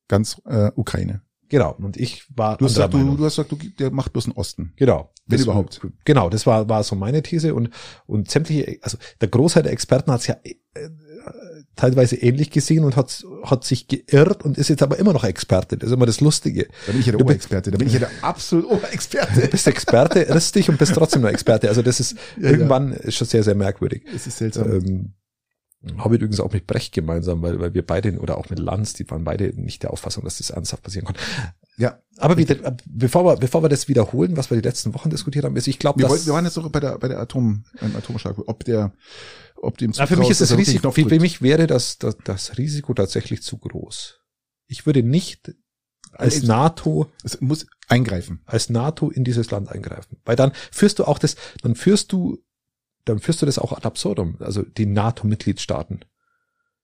[0.07, 1.21] ganz äh, Ukraine.
[1.49, 1.73] Genau.
[1.79, 4.33] Und ich war Du hast gesagt, du, du hast gesagt, du, der macht bloß den
[4.33, 4.73] Osten.
[4.75, 5.11] Genau.
[5.25, 5.81] Wenn Das- überhaupt.
[6.05, 7.69] Genau, das war, war so meine These und,
[8.05, 10.89] und sämtliche, also der Großteil der Experten hat es ja äh,
[11.75, 15.77] teilweise ähnlich gesehen und hat, hat sich geirrt und ist jetzt aber immer noch Experte.
[15.77, 16.67] Das ist immer das Lustige.
[16.85, 17.71] Da bin ich ja der Du Oberexperte.
[17.71, 19.47] Da bin ich ja der absolut Du Oberexperte.
[19.47, 21.67] bist Experte, irrst dich und bist trotzdem nur Experte.
[21.69, 24.05] Also das ist Ja, irgendwann ist schon sehr, sehr merkwürdig.
[24.13, 24.71] Es ist seltsam.
[24.71, 25.13] Ähm,
[25.97, 28.93] habe ich übrigens auch mit Brecht gemeinsam, weil, weil wir beide, oder auch mit Lanz,
[28.93, 31.21] die waren beide nicht der Auffassung, dass das ernsthaft passieren konnte.
[31.77, 31.99] ja.
[32.17, 35.55] Aber wieder, bevor wir, bevor wir das wiederholen, was wir die letzten Wochen diskutiert haben,
[35.55, 37.95] ist, ich glaube, Wir, wollten, wir waren jetzt noch bei der, bei der Atom, beim
[37.95, 38.91] Atomschlag, ob der,
[39.55, 42.57] ob dem Na, für mich ist das Risiko, für, für mich wäre das, das, das
[42.57, 44.19] Risiko tatsächlich zu groß.
[44.67, 45.53] Ich würde nicht
[46.11, 48.41] als Also, NATO, Es muss eingreifen.
[48.45, 50.17] als NATO in dieses Land eingreifen.
[50.25, 52.37] Weil dann führst du auch das, dann führst du,
[53.09, 56.05] dann führst du das auch ad absurdum, also die NATO-Mitgliedstaaten.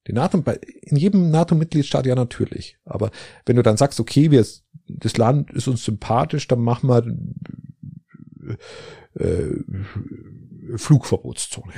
[0.07, 0.43] Die NATO,
[0.81, 2.77] in jedem NATO-Mitgliedstaat ja natürlich.
[2.85, 3.09] Aber
[3.45, 4.45] wenn du dann sagst, okay, wir,
[4.87, 7.07] das Land ist uns sympathisch, dann machen wir
[9.15, 11.73] äh, Flugverbotszone.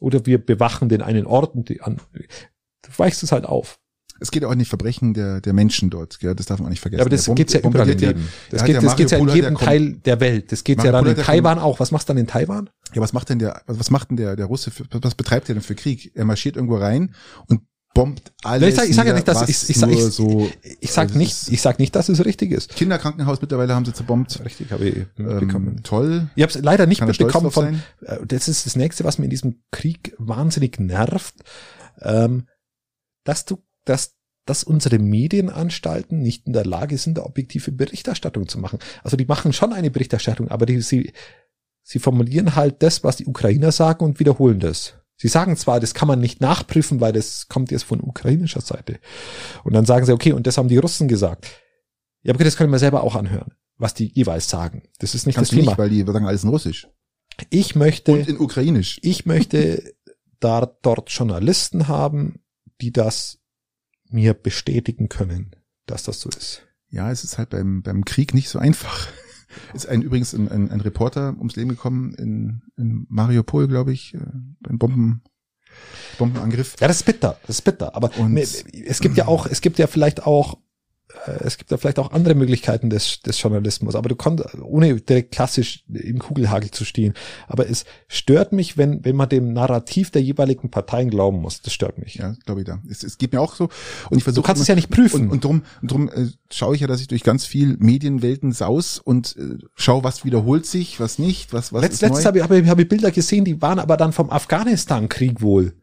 [0.00, 3.78] Oder wir bewachen den einen Ort und die an, du weichst es halt auf.
[4.20, 6.34] Es geht auch die Verbrechen der, der Menschen dort, gell?
[6.34, 6.98] das darf man auch nicht vergessen.
[7.00, 8.02] Ja, aber das Der geht's ja überall Leben.
[8.02, 8.14] er
[8.50, 10.52] Das geht, ja das geht's ja in jedem Teil der Welt.
[10.52, 11.80] Das Mario ja dann in Taiwan auch.
[11.80, 12.70] Was machst du dann in Taiwan?
[12.94, 15.54] Ja, was macht denn der, was macht denn der, der Russe, für, was betreibt er
[15.54, 16.12] denn für Krieg?
[16.14, 17.14] Er marschiert irgendwo rein
[17.48, 17.62] und
[17.94, 18.68] bombt alles.
[18.70, 20.50] Ich sag- ich sag ja nicht, dass- ich- ich ich- so,
[20.80, 22.74] Ich sag Also nicht, ich sag nicht, dass es richtig ist.
[22.74, 24.38] Kinderkrankenhaus mittlerweile haben sie zerbombt.
[24.44, 25.76] Richtig, habe ich mitbekommen.
[25.78, 26.28] Ähm, toll.
[26.36, 27.64] Ich habe es leider nicht Kann mitbekommen von.
[27.64, 27.82] sein?
[28.02, 31.34] äh, Das ist das nächste, was mir in diesem Krieg wahnsinnig nervt,
[32.02, 32.46] ähm,
[33.24, 34.16] dass du, dass
[34.46, 38.78] dass unsere Medienanstalten nicht in der Lage sind, eine objektive Berichterstattung zu machen.
[39.02, 41.12] Also die machen schon eine Berichterstattung, aber die, sie,
[41.82, 44.94] sie formulieren halt das, was die Ukrainer sagen und wiederholen das.
[45.16, 49.00] Sie sagen zwar, das kann man nicht nachprüfen, weil das kommt jetzt von ukrainischer Seite.
[49.64, 51.48] Und dann sagen sie, okay, und das haben die Russen gesagt.
[52.22, 54.84] Ja, aber das können wir selber auch anhören, was die jeweils sagen.
[55.00, 55.72] Das ist nicht Kannst das Thema.
[55.72, 56.88] nicht, weil die sagen alles in Russisch.
[57.50, 59.00] ich möchte, Und in Ukrainisch.
[59.02, 59.94] ich möchte
[60.38, 62.40] da dort Journalisten haben,
[62.80, 63.38] die das
[64.08, 65.52] mir bestätigen können,
[65.86, 66.62] dass das so ist.
[66.90, 69.08] Ja, es ist halt beim, beim Krieg nicht so einfach.
[69.72, 74.12] Ist ein übrigens ein, ein, ein Reporter ums Leben gekommen in, in Mariupol, glaube ich,
[74.14, 74.18] äh,
[74.60, 75.22] beim Bomben,
[76.18, 76.76] Bombenangriff.
[76.80, 77.94] Ja, das ist bitter, das ist bitter.
[77.94, 80.58] Aber Und- es gibt ja auch, es gibt ja vielleicht auch äh,
[81.44, 85.32] es gibt da vielleicht auch andere Möglichkeiten des, des Journalismus, aber du kannst, ohne direkt
[85.32, 87.14] klassisch im Kugelhagel zu stehen.
[87.48, 91.62] Aber es stört mich, wenn, wenn man dem Narrativ der jeweiligen Parteien glauben muss.
[91.62, 92.16] Das stört mich.
[92.16, 92.80] Ja, glaube ich da.
[92.88, 93.68] Es, es geht mir auch so.
[94.10, 94.42] Und ich versuche.
[94.42, 95.22] Du kannst es ja nicht prüfen.
[95.22, 98.52] Und, und drum, und drum äh, schaue ich ja, dass ich durch ganz viel Medienwelten
[98.52, 102.44] saus und äh, schaue, was wiederholt sich, was nicht, was, was Letzt, Letztes habe ich,
[102.44, 105.74] hab ich, hab ich Bilder gesehen, die waren aber dann vom Afghanistan-Krieg wohl.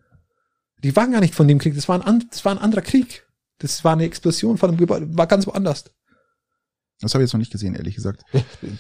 [0.84, 3.26] Die waren gar nicht von dem Krieg, das war ein, das war ein anderer Krieg.
[3.60, 5.86] Das war eine Explosion von einem Gebäude, war ganz woanders.
[7.00, 8.24] Das habe ich jetzt noch nicht gesehen, ehrlich gesagt.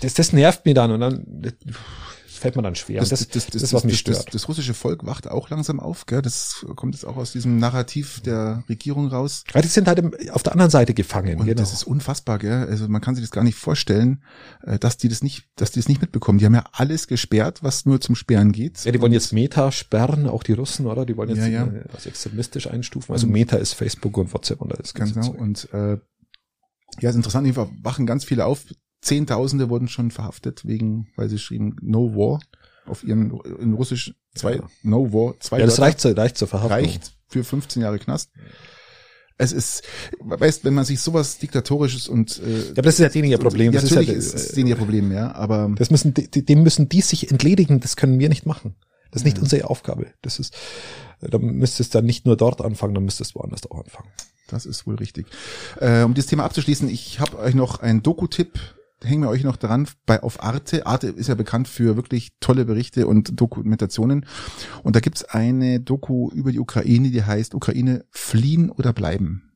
[0.02, 1.54] Das, das nervt mir dann und dann
[2.44, 3.00] fällt mir dann schwer.
[3.00, 4.34] Das, das, das, das, das, was mich stört.
[4.34, 6.22] Das, russische Volk wacht auch langsam auf, gell?
[6.22, 9.46] Das kommt jetzt auch aus diesem Narrativ der Regierung raus.
[9.54, 11.39] Ja, die sind halt auf der anderen Seite gefangen.
[11.39, 11.58] Und genau.
[11.58, 12.68] das ist unfassbar, gell?
[12.70, 14.24] Also man kann sich das gar nicht vorstellen,
[14.64, 16.38] äh, dass die das nicht, dass die das nicht mitbekommen.
[16.38, 18.84] Die haben ja alles gesperrt, was nur zum Sperren geht.
[18.84, 21.06] Ja, die wollen jetzt Meta sperren, auch die Russen, oder?
[21.06, 21.70] Die wollen jetzt ja, ja.
[21.94, 23.14] als extremistisch einstufen.
[23.14, 24.94] Also Meta ist Facebook und WhatsApp und alles.
[24.94, 25.32] Genau.
[25.32, 25.98] Und äh,
[27.00, 28.66] ja, ist interessant, wachen ganz viele auf,
[29.04, 32.39] Zehntausende wurden schon verhaftet wegen, weil sie schrieben No War
[32.86, 34.70] auf ihren in Russisch zwei ja.
[34.82, 35.60] No War zwei.
[35.60, 36.72] Ja, das reicht, zur, reicht zur Verhaftung.
[36.72, 38.32] Reicht für 15 Jahre Knast.
[39.38, 39.84] Es ist,
[40.20, 43.39] weißt, wenn man sich sowas diktatorisches und äh, ja, aber das ist ja denen ihr
[43.39, 43.72] Problem.
[43.72, 45.34] Das ja, ist natürlich ja, ist, ist denen ihr Problem, ja.
[45.34, 47.80] Aber das müssen, dem müssen die sich entledigen.
[47.80, 48.76] Das können wir nicht machen.
[49.12, 49.43] Das ist nicht ja.
[49.43, 50.08] unsere Aufgabe.
[50.22, 50.56] Das ist,
[51.20, 54.10] da müsste es dann nicht nur dort anfangen, dann müsste es woanders auch anfangen.
[54.47, 55.28] Das ist wohl richtig.
[55.80, 58.60] Äh, um das Thema abzuschließen, ich habe euch noch einen Doku-Tipp
[59.04, 60.86] hängen wir euch noch dran bei auf Arte.
[60.86, 64.26] Arte ist ja bekannt für wirklich tolle Berichte und Dokumentationen.
[64.84, 69.51] Und da gibt's eine Doku über die Ukraine, die heißt Ukraine fliehen oder bleiben.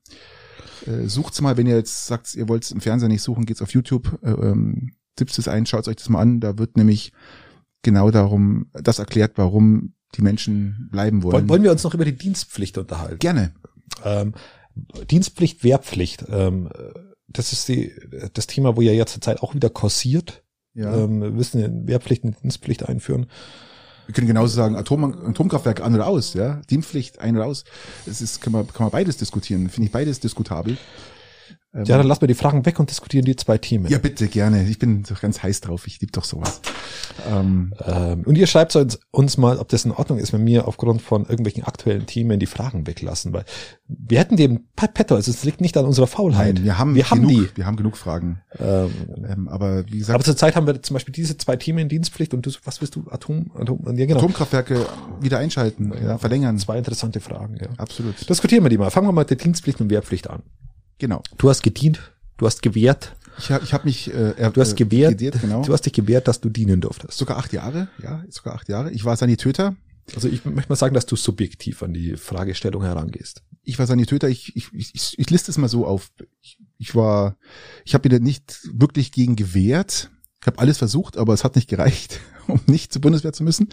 [0.86, 3.72] Äh, sucht's mal, wenn ihr jetzt sagt, ihr wollt im Fernseher nicht suchen, geht's auf
[3.72, 6.40] YouTube, äh, ähm, tippt es ein, schaut euch das mal an.
[6.40, 7.12] Da wird nämlich
[7.82, 11.50] genau darum, das erklärt, warum die Menschen bleiben wollen.
[11.50, 13.20] Wollen wir uns noch über die Dienstpflicht unterhalten?
[13.20, 13.54] Gerne.
[14.04, 14.34] Ähm,
[15.10, 16.26] Dienstpflicht, Wehrpflicht.
[16.30, 16.70] Ähm,
[17.28, 17.94] das ist die,
[18.34, 20.44] das Thema, wo ja jetzt zur Zeit auch wieder kursiert.
[20.74, 20.96] Ja.
[20.96, 23.28] Ähm, wir müssen eine Wehrpflicht, eine Dienstpflicht einführen.
[24.06, 26.62] Wir können genauso sagen, Atom, Atomkraftwerk an oder aus, ja.
[26.70, 27.66] Dienstpflicht ein oder aus.
[28.06, 29.70] Es ist, kann man, kann man beides diskutieren.
[29.70, 30.78] Finde ich beides diskutabel.
[31.74, 33.88] Ähm, ja, dann lassen wir die Fragen weg und diskutieren die zwei Themen.
[33.88, 34.68] Ja, bitte, gerne.
[34.68, 35.86] Ich bin doch ganz heiß drauf.
[35.86, 36.62] Ich liebe doch sowas.
[37.30, 40.68] Ähm, ähm, und ihr schreibt uns, uns mal, ob das in Ordnung ist, wenn wir
[40.68, 43.44] aufgrund von irgendwelchen aktuellen Themen die Fragen weglassen, weil
[43.88, 46.56] wir hätten dem Petto, also es liegt nicht an unserer Faulheit.
[46.56, 47.58] Nein, wir haben, wir haben genug, die.
[47.58, 48.42] Wir haben genug Fragen.
[48.60, 48.92] Ähm,
[49.30, 50.16] ähm, aber wie gesagt.
[50.16, 52.96] Aber zurzeit haben wir zum Beispiel diese zwei Themen in Dienstpflicht und du, was willst
[52.96, 53.06] du?
[53.10, 54.20] Atom, Atom, ja, genau.
[54.20, 54.86] Atomkraftwerke
[55.20, 56.58] wieder einschalten, ja, verlängern.
[56.58, 57.68] Zwei interessante Fragen, ja.
[57.78, 58.28] Absolut.
[58.30, 58.90] Diskutieren wir die mal.
[58.90, 60.44] Fangen wir mal mit der Dienstpflicht und Wehrpflicht an.
[60.98, 61.22] Genau.
[61.38, 62.00] Du hast gedient,
[62.38, 63.16] du hast gewehrt.
[63.40, 65.62] Ich habe ich hab mich, äh, er, du hast gewehrt, gedient, genau.
[65.62, 67.18] du hast dich gewehrt, dass du dienen durftest.
[67.18, 68.92] Sogar acht Jahre, ja, sogar acht Jahre.
[68.92, 69.76] Ich war Sanitäter.
[70.16, 73.44] Also ich möchte mal sagen, dass du subjektiv an die Fragestellung herangehst.
[73.64, 76.12] Ich war Sanitäter, ich, ich, ich, ich liste es mal so auf.
[76.42, 77.38] Ich, ich war,
[77.84, 80.10] ich habe mir nicht wirklich gegen gewehrt.
[80.42, 83.70] Ich habe alles versucht, aber es hat nicht gereicht, um nicht zur Bundeswehr zu müssen.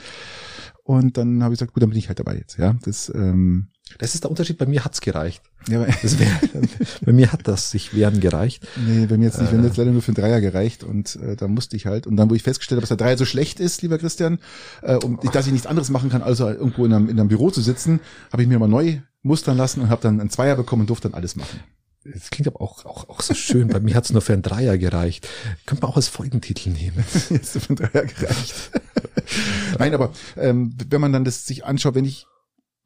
[0.85, 2.59] Und dann habe ich gesagt, gut, dann bin ich halt dabei jetzt.
[2.59, 3.69] Ja, das ähm,
[3.99, 4.59] das ist der Unterschied.
[4.59, 5.43] Bei mir hat's gereicht.
[5.69, 6.29] Ja, das wär,
[7.05, 8.67] bei mir hat das sich werden gereicht.
[8.87, 9.53] Nee, bei mir jetzt nicht.
[9.53, 12.07] Äh, mir jetzt leider nur für einen Dreier gereicht und äh, da musste ich halt.
[12.07, 14.39] Und dann, wo ich festgestellt habe, dass der Dreier so schlecht ist, lieber Christian,
[14.83, 17.51] äh, und dass ich nichts anderes machen kann, als irgendwo in einem, in einem Büro
[17.51, 18.01] zu sitzen,
[18.33, 21.09] habe ich mir mal neu mustern lassen und habe dann einen Zweier bekommen und durfte
[21.09, 21.61] dann alles machen.
[22.05, 23.69] Das klingt aber auch, auch, auch so schön.
[23.69, 25.29] Bei mir hat's nur für einen Dreier gereicht.
[25.65, 27.05] Könnte man auch als Folgentitel nehmen.
[27.31, 28.71] Jetzt für einen Dreier gereicht.
[29.79, 32.27] Nein, aber ähm, wenn man dann das sich anschaut, wenn ich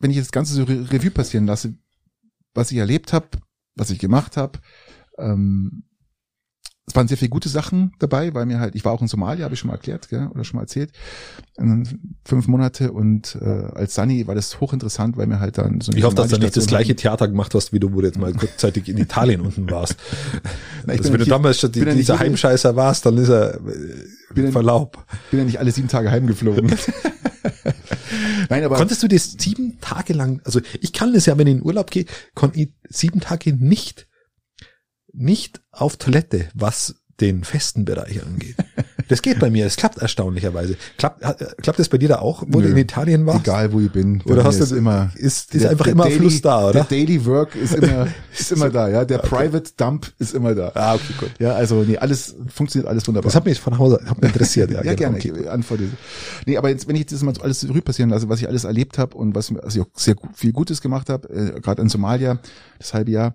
[0.00, 1.74] wenn ich das Ganze so Revue passieren lasse,
[2.54, 3.28] was ich erlebt habe,
[3.74, 4.60] was ich gemacht habe,
[5.18, 5.84] ähm,
[6.88, 9.44] es waren sehr viele gute Sachen dabei, weil mir halt, ich war auch in Somalia,
[9.44, 10.90] habe ich schon mal erklärt, gell, oder schon mal erzählt,
[12.24, 16.04] fünf Monate und äh, als Sunny war das hochinteressant, weil mir halt dann so Ich
[16.04, 18.32] hoffe, dass du nicht das gleiche Theater gemacht hast, wie du, wo du jetzt mal
[18.32, 19.96] kurzzeitig in Italien unten warst.
[20.86, 23.60] Na, also wenn du damals schon die, dieser Heimscheißer warst, dann ist er äh,
[24.34, 25.04] bin Verlaub.
[25.30, 26.74] Bin ja nicht alle sieben Tage heimgeflogen.
[28.48, 31.56] Nein, aber Konntest du das sieben Tage lang, also ich kann das ja, wenn ich
[31.56, 34.07] in Urlaub gehe, konnte ich sieben Tage nicht
[35.12, 38.56] nicht auf Toilette, was den festen Bereich angeht.
[39.08, 40.76] Das geht bei mir, es klappt erstaunlicherweise.
[40.98, 41.22] Klappt,
[41.62, 43.40] klappt das bei dir da auch, wo Nö, du in Italien warst?
[43.40, 44.20] Egal, wo ich bin.
[44.26, 46.72] Oder hast du immer, ist, ist der, einfach der immer Daily, Fluss da, oder?
[46.72, 49.06] Der Daily Work ist immer, ist immer da, ja.
[49.06, 49.28] Der okay.
[49.28, 50.72] Private Dump ist immer da.
[50.74, 51.30] Ah, okay, gut.
[51.38, 53.28] Ja, also, nee, alles, funktioniert alles wunderbar.
[53.28, 54.84] Das hat mich von Hause, hat mich interessiert, ja.
[54.84, 55.48] ja, genau, gerne, okay.
[55.48, 55.84] antworte.
[56.44, 58.98] Nee, aber jetzt, wenn ich das mal alles rüber passieren lasse, was ich alles erlebt
[58.98, 62.40] habe und was, was ich auch sehr viel Gutes gemacht habe, äh, gerade in Somalia,
[62.78, 63.34] das halbe Jahr,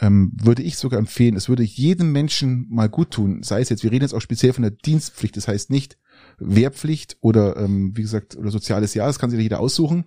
[0.00, 3.82] ähm, würde ich sogar empfehlen, es würde jedem Menschen mal gut tun, sei es jetzt,
[3.82, 5.96] wir reden jetzt auch speziell von der Dienstpflicht, das heißt nicht
[6.38, 10.04] Wehrpflicht oder ähm, wie gesagt oder soziales Jahr, das kann sich jeder aussuchen.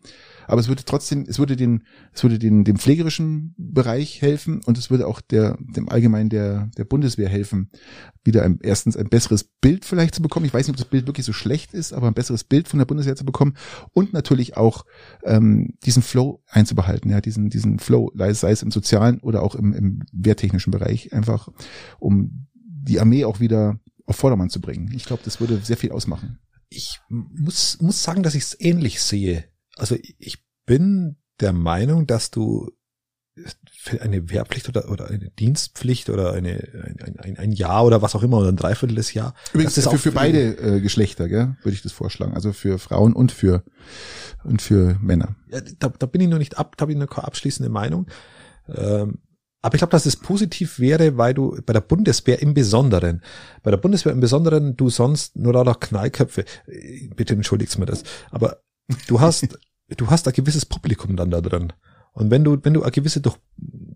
[0.48, 4.78] Aber es würde trotzdem, es würde den, es würde den dem pflegerischen Bereich helfen und
[4.78, 7.70] es würde auch der dem allgemein der der Bundeswehr helfen,
[8.24, 10.46] wieder ein, erstens ein besseres Bild vielleicht zu bekommen.
[10.46, 12.80] Ich weiß nicht, ob das Bild wirklich so schlecht ist, aber ein besseres Bild von
[12.80, 13.56] der Bundeswehr zu bekommen
[13.94, 14.86] und natürlich auch
[15.24, 19.74] ähm, diesen Flow einzubehalten, ja, diesen diesen Flow, sei es im sozialen oder auch im,
[19.74, 21.50] im wehrtechnischen Bereich, einfach
[22.00, 22.48] um
[22.90, 23.80] die Armee auch wieder
[24.10, 24.92] auf Vordermann zu bringen.
[24.94, 26.40] Ich glaube, das würde sehr viel ausmachen.
[26.70, 29.46] Ich muss, muss sagen, dass ich es ähnlich sehe.
[29.78, 32.72] Also ich bin der Meinung, dass du
[33.72, 38.16] für eine Wehrpflicht oder, oder eine Dienstpflicht oder eine, ein, ein, ein Jahr oder was
[38.16, 39.34] auch immer oder ein Dreivierteles Jahr.
[39.54, 42.34] Übrigens das ist für, für beide äh, Geschlechter, gell, würde ich das vorschlagen.
[42.34, 43.64] Also für Frauen und für
[44.44, 45.36] und für Männer.
[45.50, 48.08] Ja, da, da bin ich noch nicht ab, da habe ich eine abschließende Meinung.
[48.68, 49.20] Ähm,
[49.62, 53.22] aber ich glaube, dass es positiv wäre, weil du bei der Bundeswehr im Besonderen,
[53.62, 56.46] bei der Bundeswehr im Besonderen, du sonst nur da noch Knallköpfe,
[57.16, 58.62] bitte entschuldigst mir das, aber
[59.08, 59.48] du hast,
[59.98, 61.74] du hast ein gewisses Publikum dann da drin.
[62.14, 63.38] Und wenn du, wenn du eine gewisse Durch,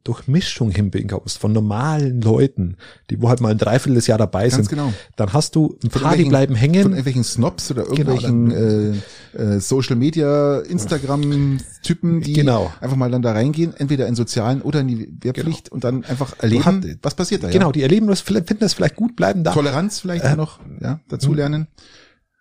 [0.03, 2.78] Durchmischung hinbekommst von normalen Leuten,
[3.09, 4.93] die wo halt mal ein Dreivierteljahr dabei Ganz sind, genau.
[5.16, 6.84] dann hast du ein paar, die bleiben hängen.
[6.84, 12.72] Von irgendwelchen Snobs oder genau, irgendwelchen genau, äh, äh, Social Media, Instagram-Typen, die genau.
[12.82, 15.76] einfach mal dann da reingehen, entweder in sozialen oder in die Wehrpflicht genau.
[15.76, 17.49] und dann einfach erleben, hat, was passiert da.
[17.49, 17.72] Genau, ja?
[17.72, 19.53] die erleben das, finden das vielleicht gut, bleiben da.
[19.53, 21.68] Toleranz vielleicht äh, noch, ja, dazulernen.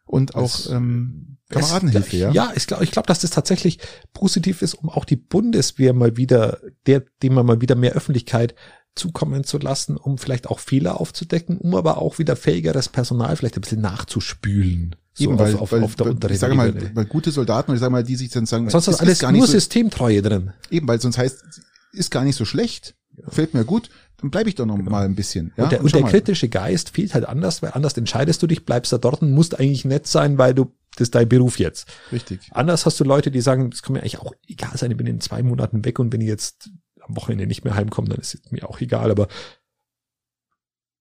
[0.05, 2.31] Und auch ähm, Kameradenhilfe, ja.
[2.33, 3.79] Ja, ich glaube, ich glaub, dass das tatsächlich
[4.13, 8.55] positiv ist, um auch die Bundeswehr mal wieder, der, dem man mal wieder mehr Öffentlichkeit
[8.95, 13.57] zukommen zu lassen, um vielleicht auch Fehler aufzudecken, um aber auch wieder fähigeres Personal vielleicht
[13.57, 14.97] ein bisschen nachzuspülen.
[15.15, 17.81] So Eben, weil, auf, weil, auf der weil, ich sage mal, weil gute Soldaten, ich
[17.81, 20.53] sage mal, die sich dann sagen, sonst ist alles gar nur so, Systemtreue drin.
[20.71, 21.45] Eben, weil sonst heißt,
[21.93, 22.95] ist gar nicht so schlecht,
[23.29, 23.91] fällt mir gut,
[24.23, 24.91] dann bleibe ich doch noch genau.
[24.91, 25.53] mal ein bisschen.
[25.57, 25.65] Ja?
[25.65, 28.65] Und der, und, und der kritische Geist fehlt halt anders, weil anders entscheidest du dich,
[28.65, 31.89] bleibst da dort und musst eigentlich nett sein, weil du das ist dein Beruf jetzt.
[32.11, 32.41] Richtig.
[32.53, 35.07] Anders hast du Leute, die sagen, das kann mir eigentlich auch egal sein, ich bin
[35.07, 36.71] in zwei Monaten weg und wenn ich jetzt
[37.01, 39.29] am Wochenende nicht mehr heimkomme, dann ist es mir auch egal, aber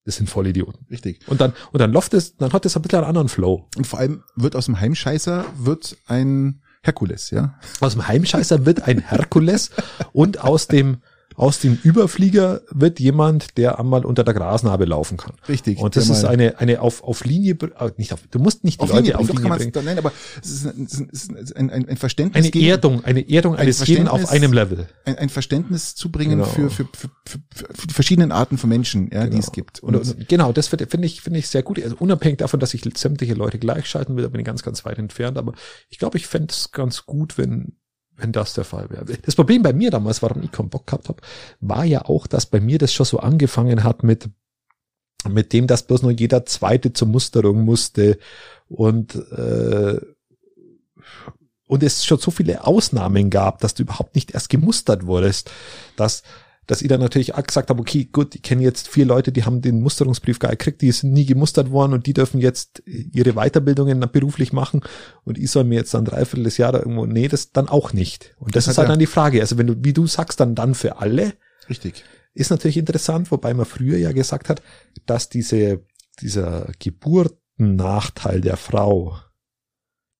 [0.04, 0.86] das sind Vollidioten.
[0.90, 1.28] Richtig.
[1.28, 3.70] Und dann, und dann läuft es, dann hat das ein bisschen einen anderen Flow.
[3.76, 7.60] Und vor allem wird aus dem Heimscheißer wird ein Herkules, ja?
[7.80, 9.70] Aus dem Heimscheißer wird ein Herkules
[10.14, 11.04] und aus dem,
[11.36, 15.34] aus dem Überflieger wird jemand, der einmal unter der Grasnarbe laufen kann.
[15.48, 15.80] Richtig.
[15.80, 18.84] Und das ist eine, eine auf, auf Linie, äh, nicht auf, du musst nicht die
[18.84, 19.72] auf Leute Linie, auf Linie bringen.
[19.86, 20.12] Nein, aber
[20.42, 22.52] es ist, ein, es ist ein, ein, ein Verständnis.
[22.54, 24.88] Eine Erdung, eine Erdung ein eines jeden auf einem Level.
[25.06, 26.46] Ein, ein Verständnis zu bringen genau.
[26.46, 27.40] für, für, für, für,
[27.74, 29.32] für die verschiedenen Arten von Menschen, ja, genau.
[29.32, 29.82] die es gibt.
[29.82, 31.82] Und, und genau, das finde ich, finde ich sehr gut.
[31.82, 34.98] Also unabhängig davon, dass ich sämtliche Leute gleichschalten will, da bin ich ganz, ganz weit
[34.98, 35.38] entfernt.
[35.38, 35.54] Aber
[35.90, 37.78] ich glaube, ich fände es ganz gut, wenn
[38.22, 39.06] wenn das der Fall wäre.
[39.06, 41.22] Das Problem bei mir damals, warum ich keinen Bock gehabt habe,
[41.60, 44.30] war ja auch, dass bei mir das schon so angefangen hat mit
[45.30, 48.18] mit dem, dass bloß nur jeder Zweite zur Musterung musste
[48.70, 50.00] und äh,
[51.68, 55.52] und es schon so viele Ausnahmen gab, dass du überhaupt nicht erst gemustert wurdest,
[55.96, 56.24] dass
[56.72, 59.44] dass ich dann natürlich auch gesagt habe, okay, gut, ich kenne jetzt vier Leute, die
[59.44, 63.34] haben den Musterungsbrief gar gekriegt, die sind nie gemustert worden und die dürfen jetzt ihre
[63.34, 64.80] Weiterbildungen beruflich machen
[65.26, 68.38] und ich soll mir jetzt dann dreiviertel des Jahres irgendwo, nee, das dann auch nicht.
[68.40, 69.42] Und das, das ist halt dann die Frage.
[69.42, 71.34] Also wenn du, wie du sagst, dann dann für alle.
[71.70, 72.06] Richtig.
[72.34, 74.62] Ist natürlich interessant, wobei man früher ja gesagt hat,
[75.06, 75.84] dass diese,
[76.22, 79.18] dieser Geburtennachteil der Frau,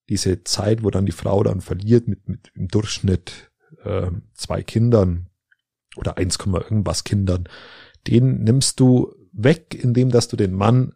[0.10, 3.54] diese Zeit, wo dann die Frau dann verliert mit, mit im Durchschnitt
[3.86, 5.31] äh, zwei Kindern,
[5.96, 7.48] oder 1, irgendwas Kindern,
[8.08, 10.94] den nimmst du weg, indem dass du den Mann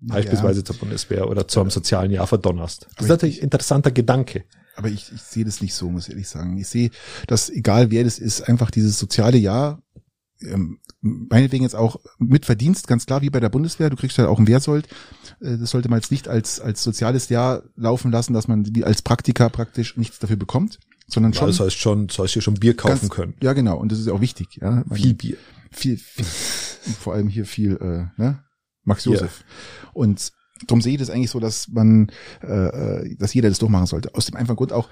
[0.00, 0.64] beispielsweise ja.
[0.64, 2.82] zur Bundeswehr oder zum sozialen Jahr verdonnerst.
[2.82, 4.44] Das aber ist natürlich ein interessanter Gedanke.
[4.74, 6.56] Aber ich, ich sehe das nicht so, muss ich ehrlich sagen.
[6.56, 6.90] Ich sehe,
[7.26, 9.82] dass egal wer das ist, einfach dieses soziale Jahr,
[10.40, 14.28] ähm, meinetwegen jetzt auch mit Verdienst, ganz klar wie bei der Bundeswehr, du kriegst ja
[14.28, 14.88] auch ein Wehrsold.
[15.40, 19.02] Äh, das sollte man jetzt nicht als, als soziales Jahr laufen lassen, dass man als
[19.02, 21.48] Praktiker praktisch nichts dafür bekommt sondern schon.
[21.48, 23.34] Das heißt schon, das heißt hier schon Bier kaufen ganz, können.
[23.42, 23.78] Ja, genau.
[23.78, 24.58] Und das ist auch wichtig.
[24.60, 25.36] Ja, viel Bier.
[25.70, 28.44] Viel, viel vor allem hier viel, äh, ne?
[28.84, 29.40] Max Josef.
[29.40, 29.90] Ja.
[29.94, 30.32] Und
[30.66, 32.10] darum sehe ich das eigentlich so, dass man,
[32.42, 34.14] äh, äh, dass jeder das durchmachen sollte.
[34.14, 34.88] Aus dem einfachen Grund auch,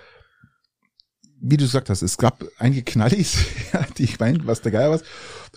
[1.40, 3.38] wie du gesagt hast, es gab einige Knallis,
[3.72, 5.02] ja, die ich meine, was der Geier was.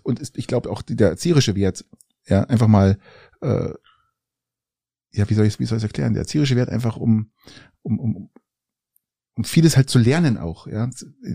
[0.04, 1.86] Und ist, ich glaube auch der erzieherische Wert,
[2.28, 2.98] ja, einfach mal,
[3.42, 3.70] äh,
[5.12, 6.14] ja, wie soll ich wie soll ich erklären?
[6.14, 7.32] Der erzieherische Wert einfach um,
[7.84, 8.30] um, um,
[9.36, 10.90] um vieles halt zu lernen auch, ja,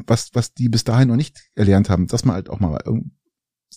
[0.07, 2.78] was, was die bis dahin noch nicht erlernt haben, dass man halt auch mal,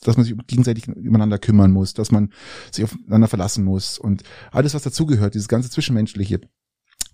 [0.01, 2.31] dass man sich gegenseitig übereinander kümmern muss, dass man
[2.71, 6.41] sich aufeinander verlassen muss und alles, was dazugehört, dieses ganze Zwischenmenschliche.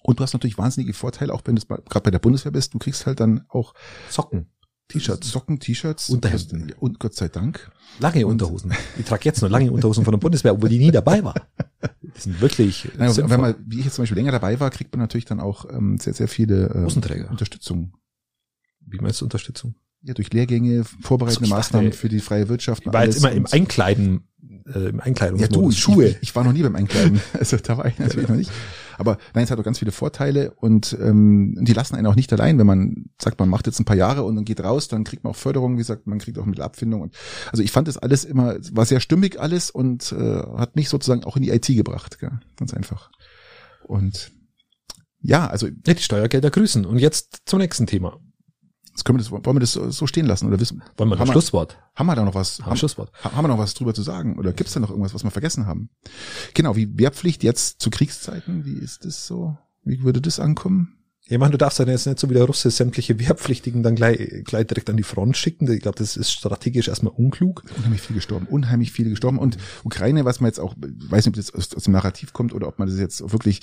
[0.03, 2.79] Und du hast natürlich wahnsinnige Vorteile, auch wenn du gerade bei der Bundeswehr bist, du
[2.79, 3.73] kriegst halt dann auch
[4.09, 4.51] Socken.
[4.87, 5.29] T-Shirts.
[5.29, 6.09] Socken, T-Shirts.
[6.09, 6.73] Unterhemden.
[6.79, 7.71] Und Gott sei Dank.
[7.99, 8.73] Lange Unterhosen.
[8.97, 11.35] Ich trage jetzt noch lange Unterhosen von der Bundeswehr, obwohl die nie dabei war.
[12.01, 12.87] die sind wirklich.
[12.97, 15.39] Nein, wenn man, wie ich jetzt zum Beispiel länger dabei war, kriegt man natürlich dann
[15.39, 17.93] auch ähm, sehr, sehr viele ähm, Unterstützung.
[18.85, 19.75] Wie meinst du Unterstützung?
[20.01, 22.83] Ja, durch Lehrgänge, vorbereitende so, Maßnahmen dachte, für die freie Wirtschaft.
[22.85, 24.27] Ich war jetzt immer im Einkleiden,
[24.73, 25.55] äh, im Einkleidungsmodus.
[25.55, 26.07] Ja, du, Schuhe.
[26.07, 27.19] Ich, ich, war noch nie beim Einkleiden.
[27.33, 28.51] also da war ich natürlich noch nicht.
[28.97, 32.31] Aber nein, es hat auch ganz viele Vorteile und ähm, die lassen einen auch nicht
[32.33, 35.03] allein, wenn man sagt, man macht jetzt ein paar Jahre und dann geht raus, dann
[35.03, 37.01] kriegt man auch Förderung, wie gesagt, man kriegt auch Mittelabfindung.
[37.01, 37.15] Und,
[37.51, 41.23] also ich fand das alles immer, war sehr stimmig alles und äh, hat mich sozusagen
[41.23, 42.39] auch in die IT gebracht, gell?
[42.57, 43.11] ganz einfach.
[43.83, 44.31] Und
[45.21, 46.85] ja, also ja, die Steuergelder grüßen.
[46.85, 48.19] Und jetzt zum nächsten Thema.
[48.97, 50.81] Jetzt können wir das, wollen wir das so stehen lassen oder wissen?
[50.97, 51.77] Wollen wir das Schlusswort?
[51.93, 52.65] Haben wir da noch was?
[52.65, 53.11] Haben, Schlusswort.
[53.21, 54.39] Haben wir noch was drüber zu sagen?
[54.39, 55.91] Oder gibt's da noch irgendwas, was wir vergessen haben?
[56.55, 59.55] Genau, wie Wehrpflicht jetzt zu Kriegszeiten, wie ist das so?
[59.83, 60.97] Wie würde das ankommen?
[61.27, 64.43] Ja, man, du darfst dann jetzt nicht so wie der Russe sämtliche Wehrpflichtigen dann gleich,
[64.45, 65.71] gleich direkt an die Front schicken.
[65.71, 67.65] Ich glaube, das ist strategisch erstmal unklug.
[67.77, 69.37] Unheimlich viel gestorben, unheimlich viele gestorben.
[69.37, 72.51] Und Ukraine, was man jetzt auch, weiß nicht, ob das aus, aus dem Narrativ kommt
[72.51, 73.59] oder ob man das jetzt wirklich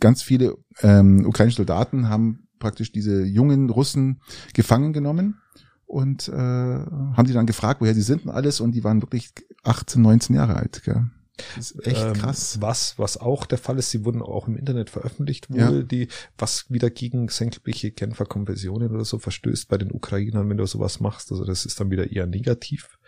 [0.00, 4.20] ganz viele ähm, ukrainische Soldaten haben praktisch diese jungen Russen
[4.54, 5.40] gefangen genommen
[5.86, 9.30] und äh, haben die dann gefragt, woher sie sind und alles und die waren wirklich
[9.62, 10.82] 18, 19 Jahre alt.
[10.84, 11.06] Gell?
[11.54, 12.58] Das ist echt ähm, krass.
[12.60, 15.82] Was, was auch der Fall ist, sie wurden auch im Internet veröffentlicht, wohl ja.
[15.82, 16.08] die,
[16.38, 21.00] was wieder gegen sämtliche Genfer Konventionen oder so verstößt bei den Ukrainern, wenn du sowas
[21.00, 21.30] machst.
[21.30, 22.98] Also das ist dann wieder eher negativ.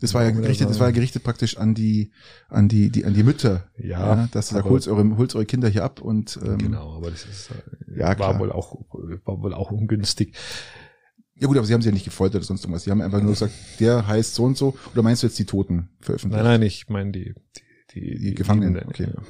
[0.00, 2.12] Das war ja gerichtet, das war ja gerichtet praktisch an die,
[2.48, 3.66] an die, die, an die Mütter.
[3.78, 4.16] Ja.
[4.16, 7.10] ja dass du sagst, holt eure, holt eure Kinder hier ab und, ähm, Genau, aber
[7.10, 8.38] das ist, äh, ja, war klar.
[8.38, 8.76] wohl auch,
[9.24, 10.36] war wohl auch ungünstig.
[11.38, 12.84] Ja gut, aber sie haben sie ja nicht gefoltert oder sonst irgendwas.
[12.84, 14.76] Sie haben einfach nur gesagt, der heißt so und so.
[14.92, 16.42] Oder meinst du jetzt die Toten veröffentlicht?
[16.42, 17.34] Nein, nein, ich meine die,
[17.94, 18.86] die, die, die Gefangenen.
[18.88, 19.08] Okay.
[19.14, 19.22] Ja.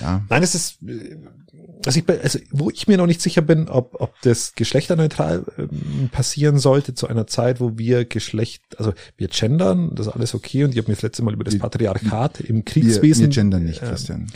[0.00, 0.24] Ja.
[0.28, 0.78] Nein, es ist,
[1.86, 6.08] also, ich, also wo ich mir noch nicht sicher bin, ob, ob das geschlechterneutral ähm,
[6.12, 10.64] passieren sollte zu einer Zeit, wo wir Geschlecht, also wir gendern, das ist alles okay
[10.64, 13.22] und ich habe mir das letzte Mal über das Patriarchat im Kriegswesen.
[13.22, 14.26] Wir, wir gendern nicht, Christian.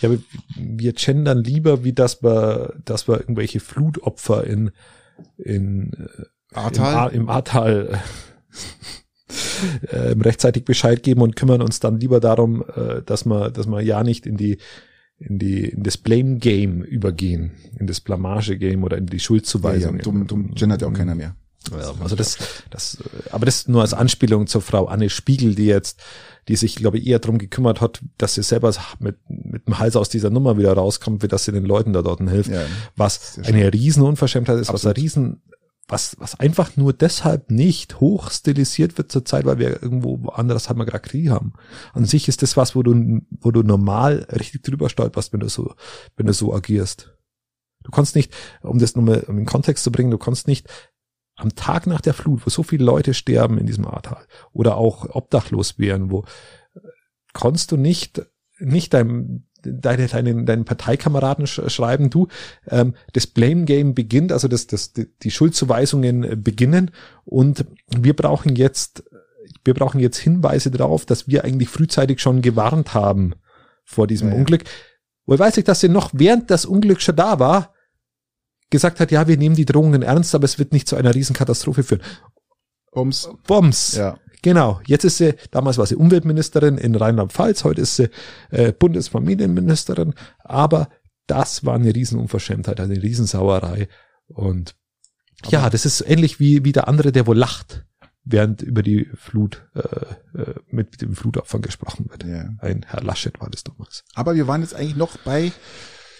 [0.00, 0.10] Äh, ja,
[0.56, 4.70] wir gendern lieber, wie dass wir, dass wir irgendwelche Flutopfer in,
[5.36, 7.10] in äh, Ahrtal?
[7.10, 8.00] Im, im Ahrtal
[9.88, 13.80] äh, rechtzeitig Bescheid geben und kümmern uns dann lieber darum, äh, dass wir, dass wir
[13.80, 14.58] ja nicht in die
[15.18, 19.92] in die in das Blame Game übergehen, in das Blamage Game oder in die Schuldzuweisung.
[19.92, 21.36] Ja, ja, dumm, dumm gendert ja auch keiner mehr.
[21.70, 22.38] Ja, also das,
[22.70, 22.98] das,
[23.30, 26.00] aber das nur als Anspielung zur Frau Anne Spiegel, die jetzt,
[26.48, 29.94] die sich, glaube ich, eher darum gekümmert hat, dass sie selber mit, mit dem Hals
[29.94, 32.50] aus dieser Nummer wieder rauskommt, wie dass sie den Leuten da dort hilft.
[32.50, 32.64] Ja,
[32.96, 34.84] was eine Riesenunverschämtheit ist, Absolut.
[34.84, 35.42] was ein Riesen,
[35.90, 40.78] was, was einfach nur deshalb nicht hoch stilisiert wird zurzeit, weil wir irgendwo woanders halt
[40.78, 41.52] mal gerade Krieg haben.
[41.92, 45.48] An sich ist das was, wo du, wo du normal richtig drüber stolperst, wenn du
[45.48, 45.74] so,
[46.16, 47.12] wenn du so agierst.
[47.82, 50.68] Du kannst nicht, um das nochmal um in Kontext zu bringen, du kannst nicht
[51.36, 55.14] am Tag nach der Flut, wo so viele Leute sterben in diesem Ahrtal oder auch
[55.14, 56.24] obdachlos werden, wo
[57.32, 58.22] kannst du nicht,
[58.58, 62.28] nicht deinem, deine, deinen, deinen Parteikameraden schreiben, du,
[62.68, 66.90] ähm, das Blame Game beginnt, also das, das, die Schuldzuweisungen beginnen
[67.24, 69.04] und wir brauchen jetzt,
[69.64, 73.34] wir brauchen jetzt Hinweise darauf, dass wir eigentlich frühzeitig schon gewarnt haben
[73.84, 74.40] vor diesem ja, ja.
[74.40, 74.64] Unglück.
[75.26, 77.74] Wohl weiß ich, dass sie noch während das Unglück schon da war,
[78.70, 81.82] gesagt hat, ja, wir nehmen die Drohungen ernst, aber es wird nicht zu einer Riesenkatastrophe
[81.82, 82.02] führen.
[82.92, 83.28] Bums.
[83.46, 83.96] Bums.
[83.96, 84.18] Ja.
[84.42, 84.80] Genau.
[84.86, 88.08] Jetzt ist sie, damals war sie Umweltministerin in Rheinland-Pfalz, heute ist sie
[88.50, 90.88] äh, Bundesfamilienministerin, aber
[91.26, 93.88] das war eine Riesenunverschämtheit, eine Riesensauerei.
[94.28, 94.74] Und
[95.42, 97.84] aber ja, das ist ähnlich wie, wie der andere, der wohl lacht,
[98.24, 102.24] während über die Flut, äh, äh, mit dem Flutopfern gesprochen wird.
[102.24, 102.50] Ja.
[102.58, 104.04] Ein Herr Laschet war das damals.
[104.14, 105.52] Aber wir waren jetzt eigentlich noch bei,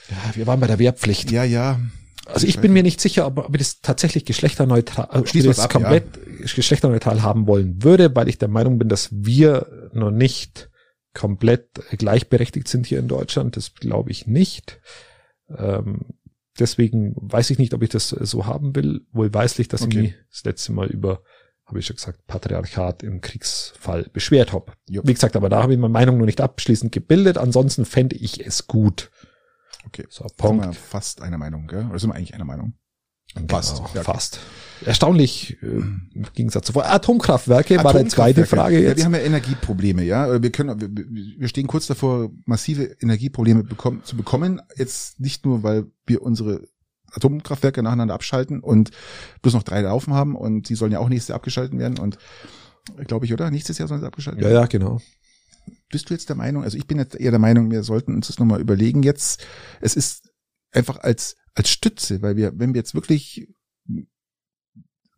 [0.09, 1.31] ja, wir waren bei der Wehrpflicht.
[1.31, 1.81] Ja, ja.
[2.27, 5.59] Also ich bin mir nicht sicher, ob, ob ich das tatsächlich geschlechterneutral, ob ich das
[5.59, 6.47] ab, komplett ja.
[6.55, 10.71] geschlechterneutral haben wollen würde, weil ich der Meinung bin, dass wir noch nicht
[11.15, 11.69] komplett
[11.99, 13.57] gleichberechtigt sind hier in Deutschland.
[13.57, 14.81] Das glaube ich nicht.
[15.49, 16.07] Ähm,
[16.59, 19.03] deswegen weiß ich nicht, ob ich das so haben will.
[19.13, 19.91] Wohl weißlich, dass okay.
[19.91, 21.23] ich mich das letzte Mal über,
[21.67, 24.73] habe ich schon gesagt, Patriarchat im Kriegsfall beschwert habe.
[24.87, 27.39] Wie gesagt, aber da habe ich meine Meinung noch nicht abschließend gebildet.
[27.39, 29.11] Ansonsten fände ich es gut.
[29.87, 30.65] Okay, so, Punkt.
[30.65, 31.87] Sind wir fast einer Meinung, gell?
[31.89, 32.75] Oder sind wir eigentlich einer Meinung?
[33.49, 33.77] Fast.
[33.77, 34.41] Genau, ja, fast.
[34.85, 38.91] Erstaunlich äh, im Gegensatz zu Atomkraftwerke war die zweite Frage jetzt.
[38.91, 40.43] Ja, wir haben ja Energieprobleme, ja.
[40.43, 40.89] Wir können, wir,
[41.39, 44.61] wir stehen kurz davor, massive Energieprobleme bekommen, zu bekommen.
[44.77, 46.67] Jetzt nicht nur, weil wir unsere
[47.13, 48.91] Atomkraftwerke nacheinander abschalten und
[49.43, 52.19] bloß noch drei laufen haben und die sollen ja auch nächstes Jahr abgeschalten werden und
[53.07, 53.51] glaube ich, oder?
[53.51, 54.55] Nächstes Jahr sollen sie abgeschaltet werden.
[54.55, 55.01] Ja, ja, genau
[55.89, 58.29] bist du jetzt der Meinung, also ich bin jetzt eher der Meinung, wir sollten uns
[58.29, 59.47] das nochmal überlegen jetzt.
[59.81, 60.33] Es ist
[60.73, 63.49] einfach als, als Stütze, weil wir, wenn wir jetzt wirklich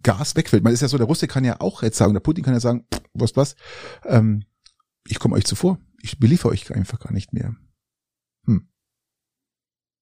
[0.02, 2.44] Gas wegfällt, man ist ja so, der Russe kann ja auch jetzt sagen, der Putin
[2.44, 3.54] kann ja sagen, was was,
[4.04, 4.44] ähm,
[5.06, 5.78] ich komme euch zuvor.
[6.02, 7.54] ich beliefere euch einfach gar nicht mehr.
[8.46, 8.68] Hm.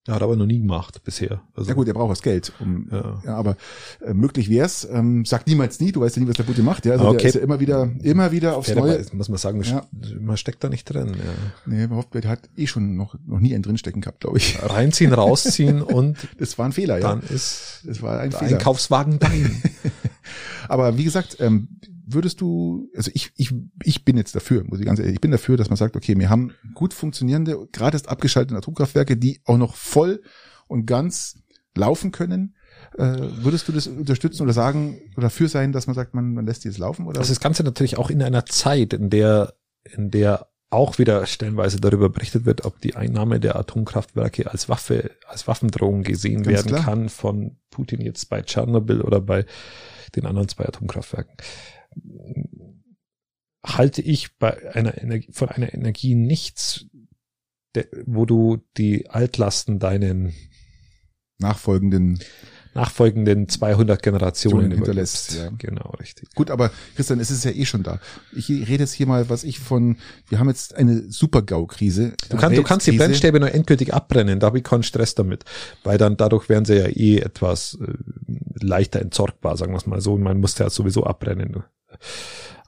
[0.07, 1.43] Er hat aber noch nie gemacht bisher.
[1.55, 2.53] Also, ja gut, er braucht das Geld.
[2.59, 3.21] Um, ja.
[3.23, 3.57] ja aber
[4.01, 4.89] äh, möglich wär's.
[4.91, 5.93] Ähm, sagt niemals nie.
[5.93, 6.87] Du weißt ja nie, was der Putin macht.
[6.87, 7.19] Ja, also okay.
[7.19, 9.05] der ist ja immer wieder, immer wieder aufs ja, Neue.
[9.13, 9.87] muss man sagen, ja.
[10.19, 11.09] man steckt da nicht drin.
[11.09, 11.15] Ja.
[11.67, 14.59] Nee, überhaupt, der hat eh schon noch noch nie einen drinstecken gehabt, glaube ich.
[14.63, 16.99] Reinziehen, rausziehen und das war ein Fehler.
[16.99, 17.11] Ja.
[17.11, 18.57] Dann ist das war ein Fehler.
[18.57, 19.63] Einkaufswagen dein.
[20.69, 21.69] aber wie gesagt, ähm,
[22.13, 25.31] würdest du, also ich, ich, ich bin jetzt dafür, muss ich ganz ehrlich, ich bin
[25.31, 29.59] dafür, dass man sagt, okay, wir haben gut funktionierende, gerade erst abgeschaltete Atomkraftwerke, die auch
[29.59, 30.23] noch voll
[30.67, 31.43] und ganz
[31.77, 32.57] laufen können.
[32.97, 36.47] Äh, würdest du das unterstützen oder sagen oder dafür sein, dass man sagt, man, man
[36.47, 37.07] lässt die jetzt laufen?
[37.07, 37.21] Oder?
[37.21, 39.55] Also das Ganze natürlich auch in einer Zeit, in der,
[39.85, 45.11] in der auch wieder stellenweise darüber berichtet wird, ob die Einnahme der Atomkraftwerke als Waffe,
[45.27, 46.85] als Waffendrohung gesehen Ganz werden klar.
[46.85, 49.45] kann von Putin jetzt bei Tschernobyl oder bei
[50.15, 51.37] den anderen zwei Atomkraftwerken
[53.65, 56.87] halte ich bei einer Energie, von einer Energie nichts,
[58.05, 60.35] wo du die Altlasten deinen
[61.39, 62.21] nachfolgenden
[62.75, 65.35] nachfolgenden 200 Generationen hinterlässt.
[65.35, 65.51] Ja.
[65.59, 66.33] Genau, richtig.
[66.35, 67.99] Gut, aber Christian, es ist ja eh schon da.
[68.35, 69.97] Ich rede jetzt hier mal, was ich von,
[70.29, 72.13] wir haben jetzt eine Super-GAU-Krise.
[72.29, 75.45] Du, kann, du kannst die Brennstäbe nur endgültig abbrennen, da habe ich keinen Stress damit,
[75.83, 77.93] weil dann dadurch wären sie ja eh etwas äh,
[78.65, 80.17] leichter entsorgbar, sagen wir es mal so.
[80.17, 81.65] Man muss ja sowieso abbrennen.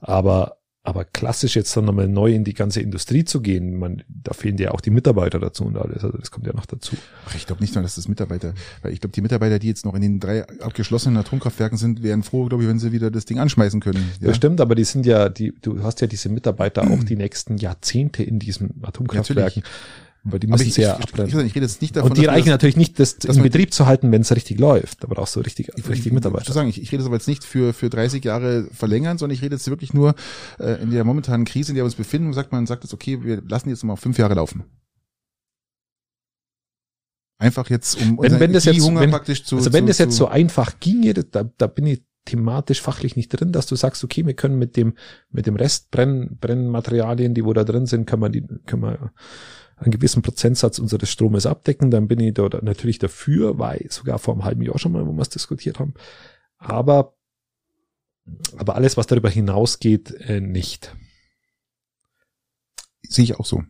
[0.01, 4.33] Aber, aber klassisch jetzt dann nochmal neu in die ganze Industrie zu gehen, man, da
[4.33, 6.97] fehlen ja auch die Mitarbeiter dazu und alles, also das kommt ja noch dazu.
[7.25, 9.85] Ach, ich glaube nicht nur, dass das Mitarbeiter, weil ich glaube, die Mitarbeiter, die jetzt
[9.85, 13.23] noch in den drei abgeschlossenen Atomkraftwerken sind, wären froh, glaube ich, wenn sie wieder das
[13.23, 14.11] Ding anschmeißen können.
[14.19, 17.15] Ja, ja stimmt, aber die sind ja, die, du hast ja diese Mitarbeiter auch die
[17.15, 19.63] nächsten Jahrzehnte in diesen Atomkraftwerken.
[19.63, 19.79] Natürlich.
[20.25, 21.27] Weil die müssen sehr abbrennen.
[21.27, 23.85] Ich, ich, rede jetzt nicht davon, und die reichen natürlich nicht, das in Betrieb zu
[23.85, 26.47] halten, wenn es richtig läuft, aber auch so richtig, ich, richtig Mitarbeiter.
[26.47, 29.41] Ich, sagen, ich, ich rede aber jetzt nicht für, für 30 Jahre verlängern, sondern ich
[29.41, 30.15] rede jetzt wirklich nur
[30.59, 33.21] äh, in der momentanen Krise, in der wir uns befinden, sagt man, sagt jetzt, okay,
[33.21, 34.63] wir lassen jetzt mal fünf Jahre laufen.
[37.37, 40.15] Einfach jetzt, um wenn, wenn das jetzt, wenn, praktisch zu Also wenn zu, das jetzt
[40.15, 44.25] so einfach ginge, da, da bin ich thematisch fachlich nicht drin, dass du sagst, okay,
[44.25, 44.93] wir können mit dem
[45.29, 49.11] mit dem Rest Brenn, Brennmaterialien, die wo da drin sind, können wir die können wir
[49.83, 54.33] einen gewissen Prozentsatz unseres Stromes abdecken, dann bin ich da natürlich dafür, weil sogar vor
[54.33, 55.93] einem halben Jahr schon mal, wo wir es diskutiert haben.
[56.57, 57.15] Aber,
[58.57, 60.95] aber alles, was darüber hinausgeht, äh, nicht.
[63.07, 63.63] Sehe ich auch so.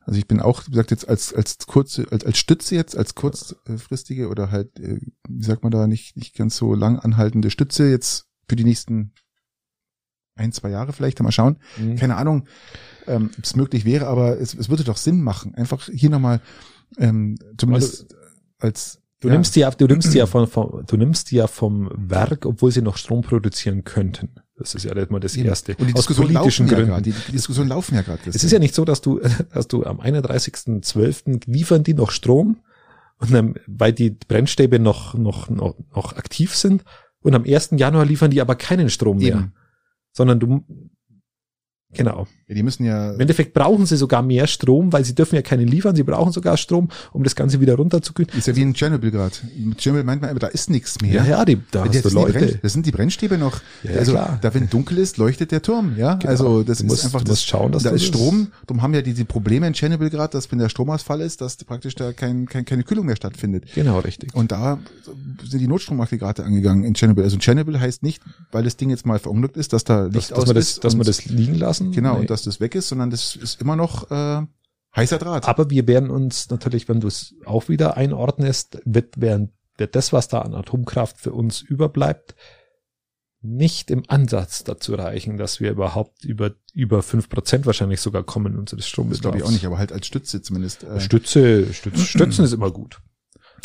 [0.00, 3.14] Also ich bin auch, wie gesagt, jetzt als, als kurze, als, als Stütze jetzt, als
[3.14, 7.88] kurzfristige oder halt, äh, wie sagt man da, nicht, nicht ganz so lang anhaltende Stütze
[7.88, 9.12] jetzt für die nächsten
[10.36, 11.56] ein, zwei Jahre vielleicht, mal schauen.
[11.76, 11.96] Mhm.
[11.96, 12.46] Keine Ahnung,
[13.06, 15.54] ähm, ob es möglich wäre, aber es, es würde doch Sinn machen.
[15.54, 16.40] Einfach hier nochmal,
[16.98, 18.16] ähm, zumindest also,
[18.58, 19.36] als Du ja.
[19.36, 22.44] nimmst die ja, du nimmst die ja von, von, du nimmst die ja vom Werk,
[22.44, 24.34] obwohl sie noch Strom produzieren könnten.
[24.58, 25.74] Das ist ja mal das Erste.
[25.76, 26.82] Und die Diskussionen laufen Gründen.
[26.82, 27.02] ja gerade.
[27.04, 28.20] Die, die Diskussionen laufen ja gerade.
[28.26, 29.20] Es ist ja nicht so, dass du,
[29.54, 31.50] dass du am 31.12.
[31.50, 32.58] liefern die noch Strom
[33.16, 36.84] und dann, weil die Brennstäbe noch, noch, noch, noch aktiv sind
[37.22, 37.70] und am 1.
[37.76, 39.28] Januar liefern die aber keinen Strom mehr.
[39.28, 39.52] Eben
[40.16, 40.64] sondern du,
[41.96, 42.26] Genau.
[42.48, 43.12] Ja, die müssen ja.
[43.12, 45.96] Im Endeffekt brauchen sie sogar mehr Strom, weil sie dürfen ja keinen liefern.
[45.96, 48.30] Sie brauchen sogar Strom, um das Ganze wieder runterzukühlen.
[48.36, 49.34] Ist ja wie in Tschernobyl gerade.
[49.56, 51.14] Mit Tschernobyl meint man aber, da ist nichts mehr.
[51.14, 52.58] Ja, ja, die, da hast du Leute.
[52.62, 53.60] das sind die Brennstäbe noch.
[53.82, 54.38] Ja, also, klar.
[54.42, 56.14] da wenn dunkel ist, leuchtet der Turm, ja.
[56.14, 56.30] Genau.
[56.30, 57.42] Also, das du ist musst, einfach das.
[57.44, 58.48] schauen, dass da ist Strom.
[58.66, 61.94] Darum haben ja diese Probleme in Tschernobyl gerade, dass wenn der Stromausfall ist, dass praktisch
[61.94, 63.64] da kein, kein, keine Kühlung mehr stattfindet.
[63.74, 64.34] Genau, richtig.
[64.34, 64.78] Und da
[65.48, 67.24] sind die Notstromaggregate angegangen in Tschernobyl.
[67.24, 68.22] Also Tschernobyl heißt nicht,
[68.52, 70.80] weil das Ding jetzt mal verunglückt ist, dass da Licht dass, aus dass man das,
[70.80, 71.83] Dass man das liegen lassen.
[71.92, 72.20] Genau, nee.
[72.20, 74.42] und dass das weg ist, sondern das ist immer noch äh,
[74.94, 75.46] heißer Draht.
[75.46, 80.12] Aber wir werden uns natürlich, wenn du es auch wieder einordnest, wird, werden, wird das,
[80.12, 82.34] was da an Atomkraft für uns überbleibt,
[83.40, 88.58] nicht im Ansatz dazu reichen, dass wir überhaupt über über fünf Prozent wahrscheinlich sogar kommen
[88.58, 89.18] unseres Stromes.
[89.18, 90.82] Das glaube ich auch nicht, aber halt als Stütze zumindest.
[90.82, 93.00] Äh Stütze, Stütze, Stützen ist immer gut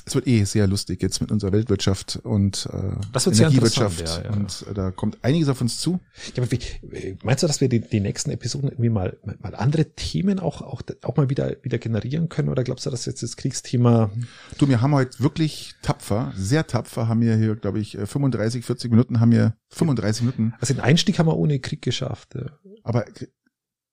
[0.09, 4.29] es wird eh sehr lustig jetzt mit unserer Weltwirtschaft und äh, Energiewirtschaft ja, ja.
[4.31, 5.99] und äh, da kommt einiges auf uns zu.
[6.35, 9.85] Ja, aber wie, meinst du, dass wir die, die nächsten Episoden irgendwie mal mal andere
[9.93, 13.37] Themen auch auch auch mal wieder wieder generieren können oder glaubst du, dass jetzt das
[13.37, 14.09] Kriegsthema?
[14.57, 18.91] Du, wir haben heute wirklich tapfer, sehr tapfer, haben wir hier, glaube ich, 35, 40
[18.91, 20.53] Minuten haben wir 35 Minuten.
[20.59, 22.35] Also den Einstieg haben wir ohne Krieg geschafft.
[22.35, 22.45] Ja.
[22.83, 23.05] Aber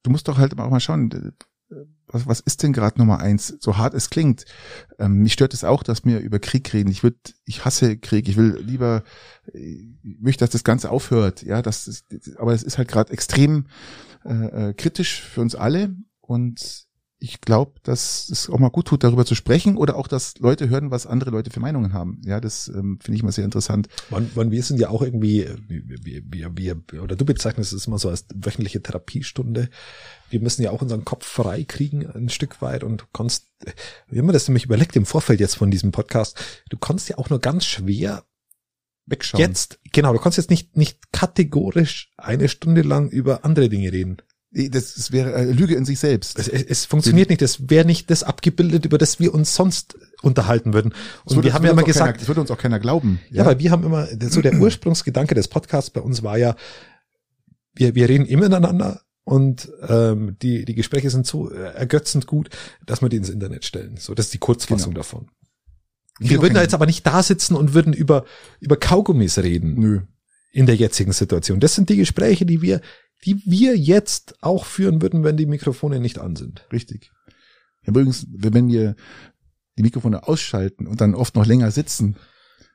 [0.03, 1.35] du musst doch halt auch mal schauen
[2.07, 3.57] was, was ist denn gerade Nummer eins?
[3.61, 4.45] So hart es klingt.
[4.99, 6.91] Ähm, mich stört es auch, dass wir über Krieg reden.
[6.91, 8.29] Ich würde, ich hasse Krieg.
[8.29, 9.03] Ich will lieber,
[9.53, 9.89] ich
[10.21, 11.43] möchte, dass das Ganze aufhört.
[11.43, 12.07] Ja, das ist,
[12.39, 13.67] aber es ist halt gerade extrem
[14.25, 16.86] äh, äh, kritisch für uns alle und
[17.19, 20.69] ich glaube, dass es auch mal gut tut, darüber zu sprechen oder auch, dass Leute
[20.69, 22.21] hören, was andere Leute für Meinungen haben.
[22.25, 23.89] Ja, das ähm, finde ich immer sehr interessant.
[24.11, 27.99] Man, man, wir sind ja auch irgendwie, wir, wir, wir, oder du bezeichnest es immer
[27.99, 29.71] so als wöchentliche Therapiestunde.
[30.29, 33.47] Wir müssen ja auch unseren Kopf frei kriegen ein Stück weit und kannst,
[34.09, 36.39] wir haben das nämlich überlegt im Vorfeld jetzt von diesem Podcast,
[36.69, 38.25] du kannst ja auch nur ganz schwer
[39.07, 39.41] wegschauen.
[39.41, 44.19] Jetzt, genau, du kannst jetzt nicht, nicht kategorisch eine Stunde lang über andere Dinge reden.
[44.57, 46.39] Das, das wäre eine Lüge in sich selbst.
[46.39, 47.43] Es, es, funktioniert nicht.
[47.43, 50.95] Das wäre nicht das abgebildet, über das wir uns sonst unterhalten würden.
[51.25, 53.21] Und wir haben ja immer gesagt, keiner, das würde uns auch keiner glauben.
[53.29, 56.57] Ja, ja, weil wir haben immer so der Ursprungsgedanke des Podcasts bei uns war ja,
[57.75, 62.49] wir wir reden immer miteinander und ähm, die die Gespräche sind so ergötzend gut,
[62.87, 63.99] dass wir die ins Internet stellen.
[63.99, 65.01] So, das ist die Kurzfassung genau.
[65.01, 65.29] davon.
[66.19, 68.25] Wir würden da jetzt aber nicht da sitzen und würden über
[68.61, 69.75] über Kaugummis reden.
[69.79, 70.01] Nö.
[70.51, 71.61] In der jetzigen Situation.
[71.61, 72.81] Das sind die Gespräche, die wir
[73.25, 76.67] die wir jetzt auch führen würden, wenn die Mikrofone nicht an sind.
[76.73, 77.11] Richtig.
[77.85, 78.97] Übrigens, wenn wir
[79.79, 82.17] die Mikrofone ausschalten und dann oft noch länger sitzen,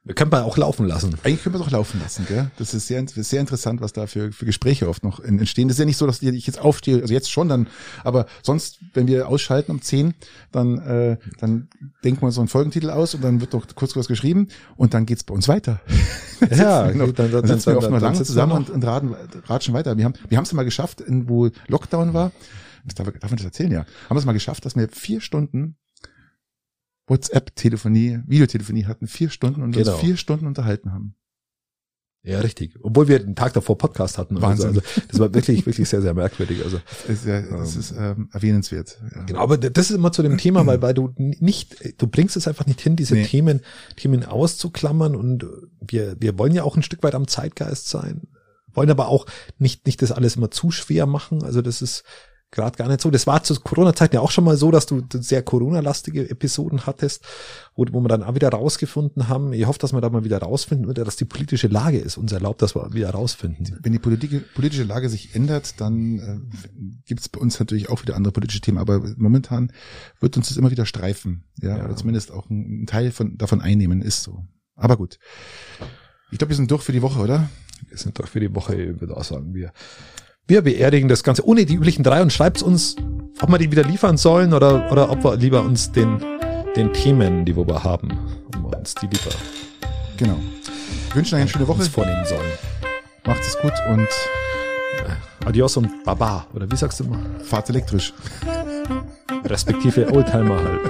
[0.03, 1.15] wir können wir auch laufen lassen.
[1.23, 2.49] Eigentlich können wir es auch laufen lassen, gell?
[2.57, 5.67] Das ist sehr, sehr interessant, was da für, für Gespräche oft noch entstehen.
[5.67, 7.67] Das ist ja nicht so, dass ich jetzt aufstehe, also jetzt schon dann,
[8.03, 10.15] aber sonst, wenn wir ausschalten um zehn,
[10.51, 11.69] dann, äh, dann
[12.03, 14.95] denken wir uns so einen Folgentitel aus und dann wird doch kurz was geschrieben und
[14.95, 15.81] dann geht's bei uns weiter.
[16.49, 19.15] ja, noch, dann, dann, dann sitzen wir oft noch lange zusammen und, und raten,
[19.45, 19.97] ratschen weiter.
[19.97, 22.31] Wir haben, wir es mal geschafft, in, wo Lockdown war,
[22.95, 25.75] darf, darf man das erzählen, ja, haben wir es mal geschafft, dass wir vier Stunden
[27.11, 29.91] WhatsApp-Telefonie, Videotelefonie hatten, vier Stunden und genau.
[29.91, 31.15] uns vier Stunden unterhalten haben.
[32.23, 32.77] Ja, richtig.
[32.83, 34.39] Obwohl wir den Tag davor Podcast hatten.
[34.41, 34.67] Wahnsinn.
[34.67, 36.63] Also, also das war wirklich, wirklich sehr, sehr merkwürdig.
[36.63, 39.01] Also das ist, ja, das ähm, ist ähm, erwähnenswert.
[39.15, 39.23] Ja.
[39.23, 42.47] Genau, aber das ist immer zu dem Thema, weil, weil du nicht, du bringst es
[42.47, 43.25] einfach nicht hin, diese nee.
[43.25, 43.61] Themen,
[43.95, 45.47] Themen auszuklammern und
[45.81, 48.27] wir, wir wollen ja auch ein Stück weit am Zeitgeist sein,
[48.71, 49.25] wollen aber auch
[49.57, 51.43] nicht, nicht das alles immer zu schwer machen.
[51.43, 52.03] Also das ist,
[52.51, 53.09] gerade gar nicht so.
[53.09, 57.25] Das war zu Corona-Zeiten ja auch schon mal so, dass du sehr Corona-lastige Episoden hattest,
[57.75, 59.53] wo, wo wir dann auch wieder rausgefunden haben.
[59.53, 62.31] Ich hoffe, dass wir da mal wieder rausfinden, oder dass die politische Lage ist uns
[62.31, 63.79] erlaubt, dass wir wieder rausfinden.
[63.81, 66.57] Wenn die Politik, politische Lage sich ändert, dann äh,
[67.05, 68.77] gibt es bei uns natürlich auch wieder andere politische Themen.
[68.77, 69.71] Aber momentan
[70.19, 71.85] wird uns das immer wieder streifen, ja, ja.
[71.85, 74.45] oder zumindest auch ein, ein Teil von davon einnehmen ist so.
[74.75, 75.19] Aber gut.
[76.31, 77.49] Ich glaube, wir sind durch für die Woche, oder?
[77.87, 79.71] Wir sind durch für die Woche, würde auch sagen, wir
[80.47, 82.95] wir beerdigen das Ganze ohne die üblichen drei und schreibt uns,
[83.41, 86.23] ob wir die wieder liefern sollen oder, oder ob wir lieber uns den,
[86.75, 88.11] den Themen, die wir haben,
[88.55, 89.35] um uns die lieber.
[90.17, 90.37] Genau.
[91.07, 91.83] Wir wünschen euch eine schöne Woche.
[91.83, 92.51] vornehmen sollen.
[93.25, 96.47] Macht es gut und äh, Adios und Baba.
[96.53, 97.19] Oder wie sagst du immer?
[97.43, 98.13] Fahrt elektrisch.
[99.45, 100.81] Respektive Oldtimer halt.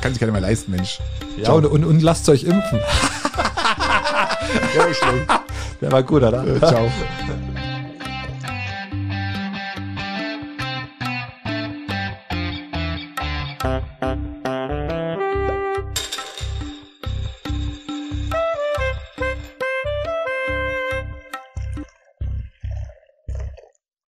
[0.00, 1.00] Kann sich keiner mehr leisten, Mensch.
[1.36, 2.78] Ja, und, und, und lasst euch impfen.
[4.76, 5.26] ja, schlimm.
[5.80, 6.46] Der war gut, oder?
[6.46, 6.90] Äh, ciao.
[13.60, 14.27] 嗯。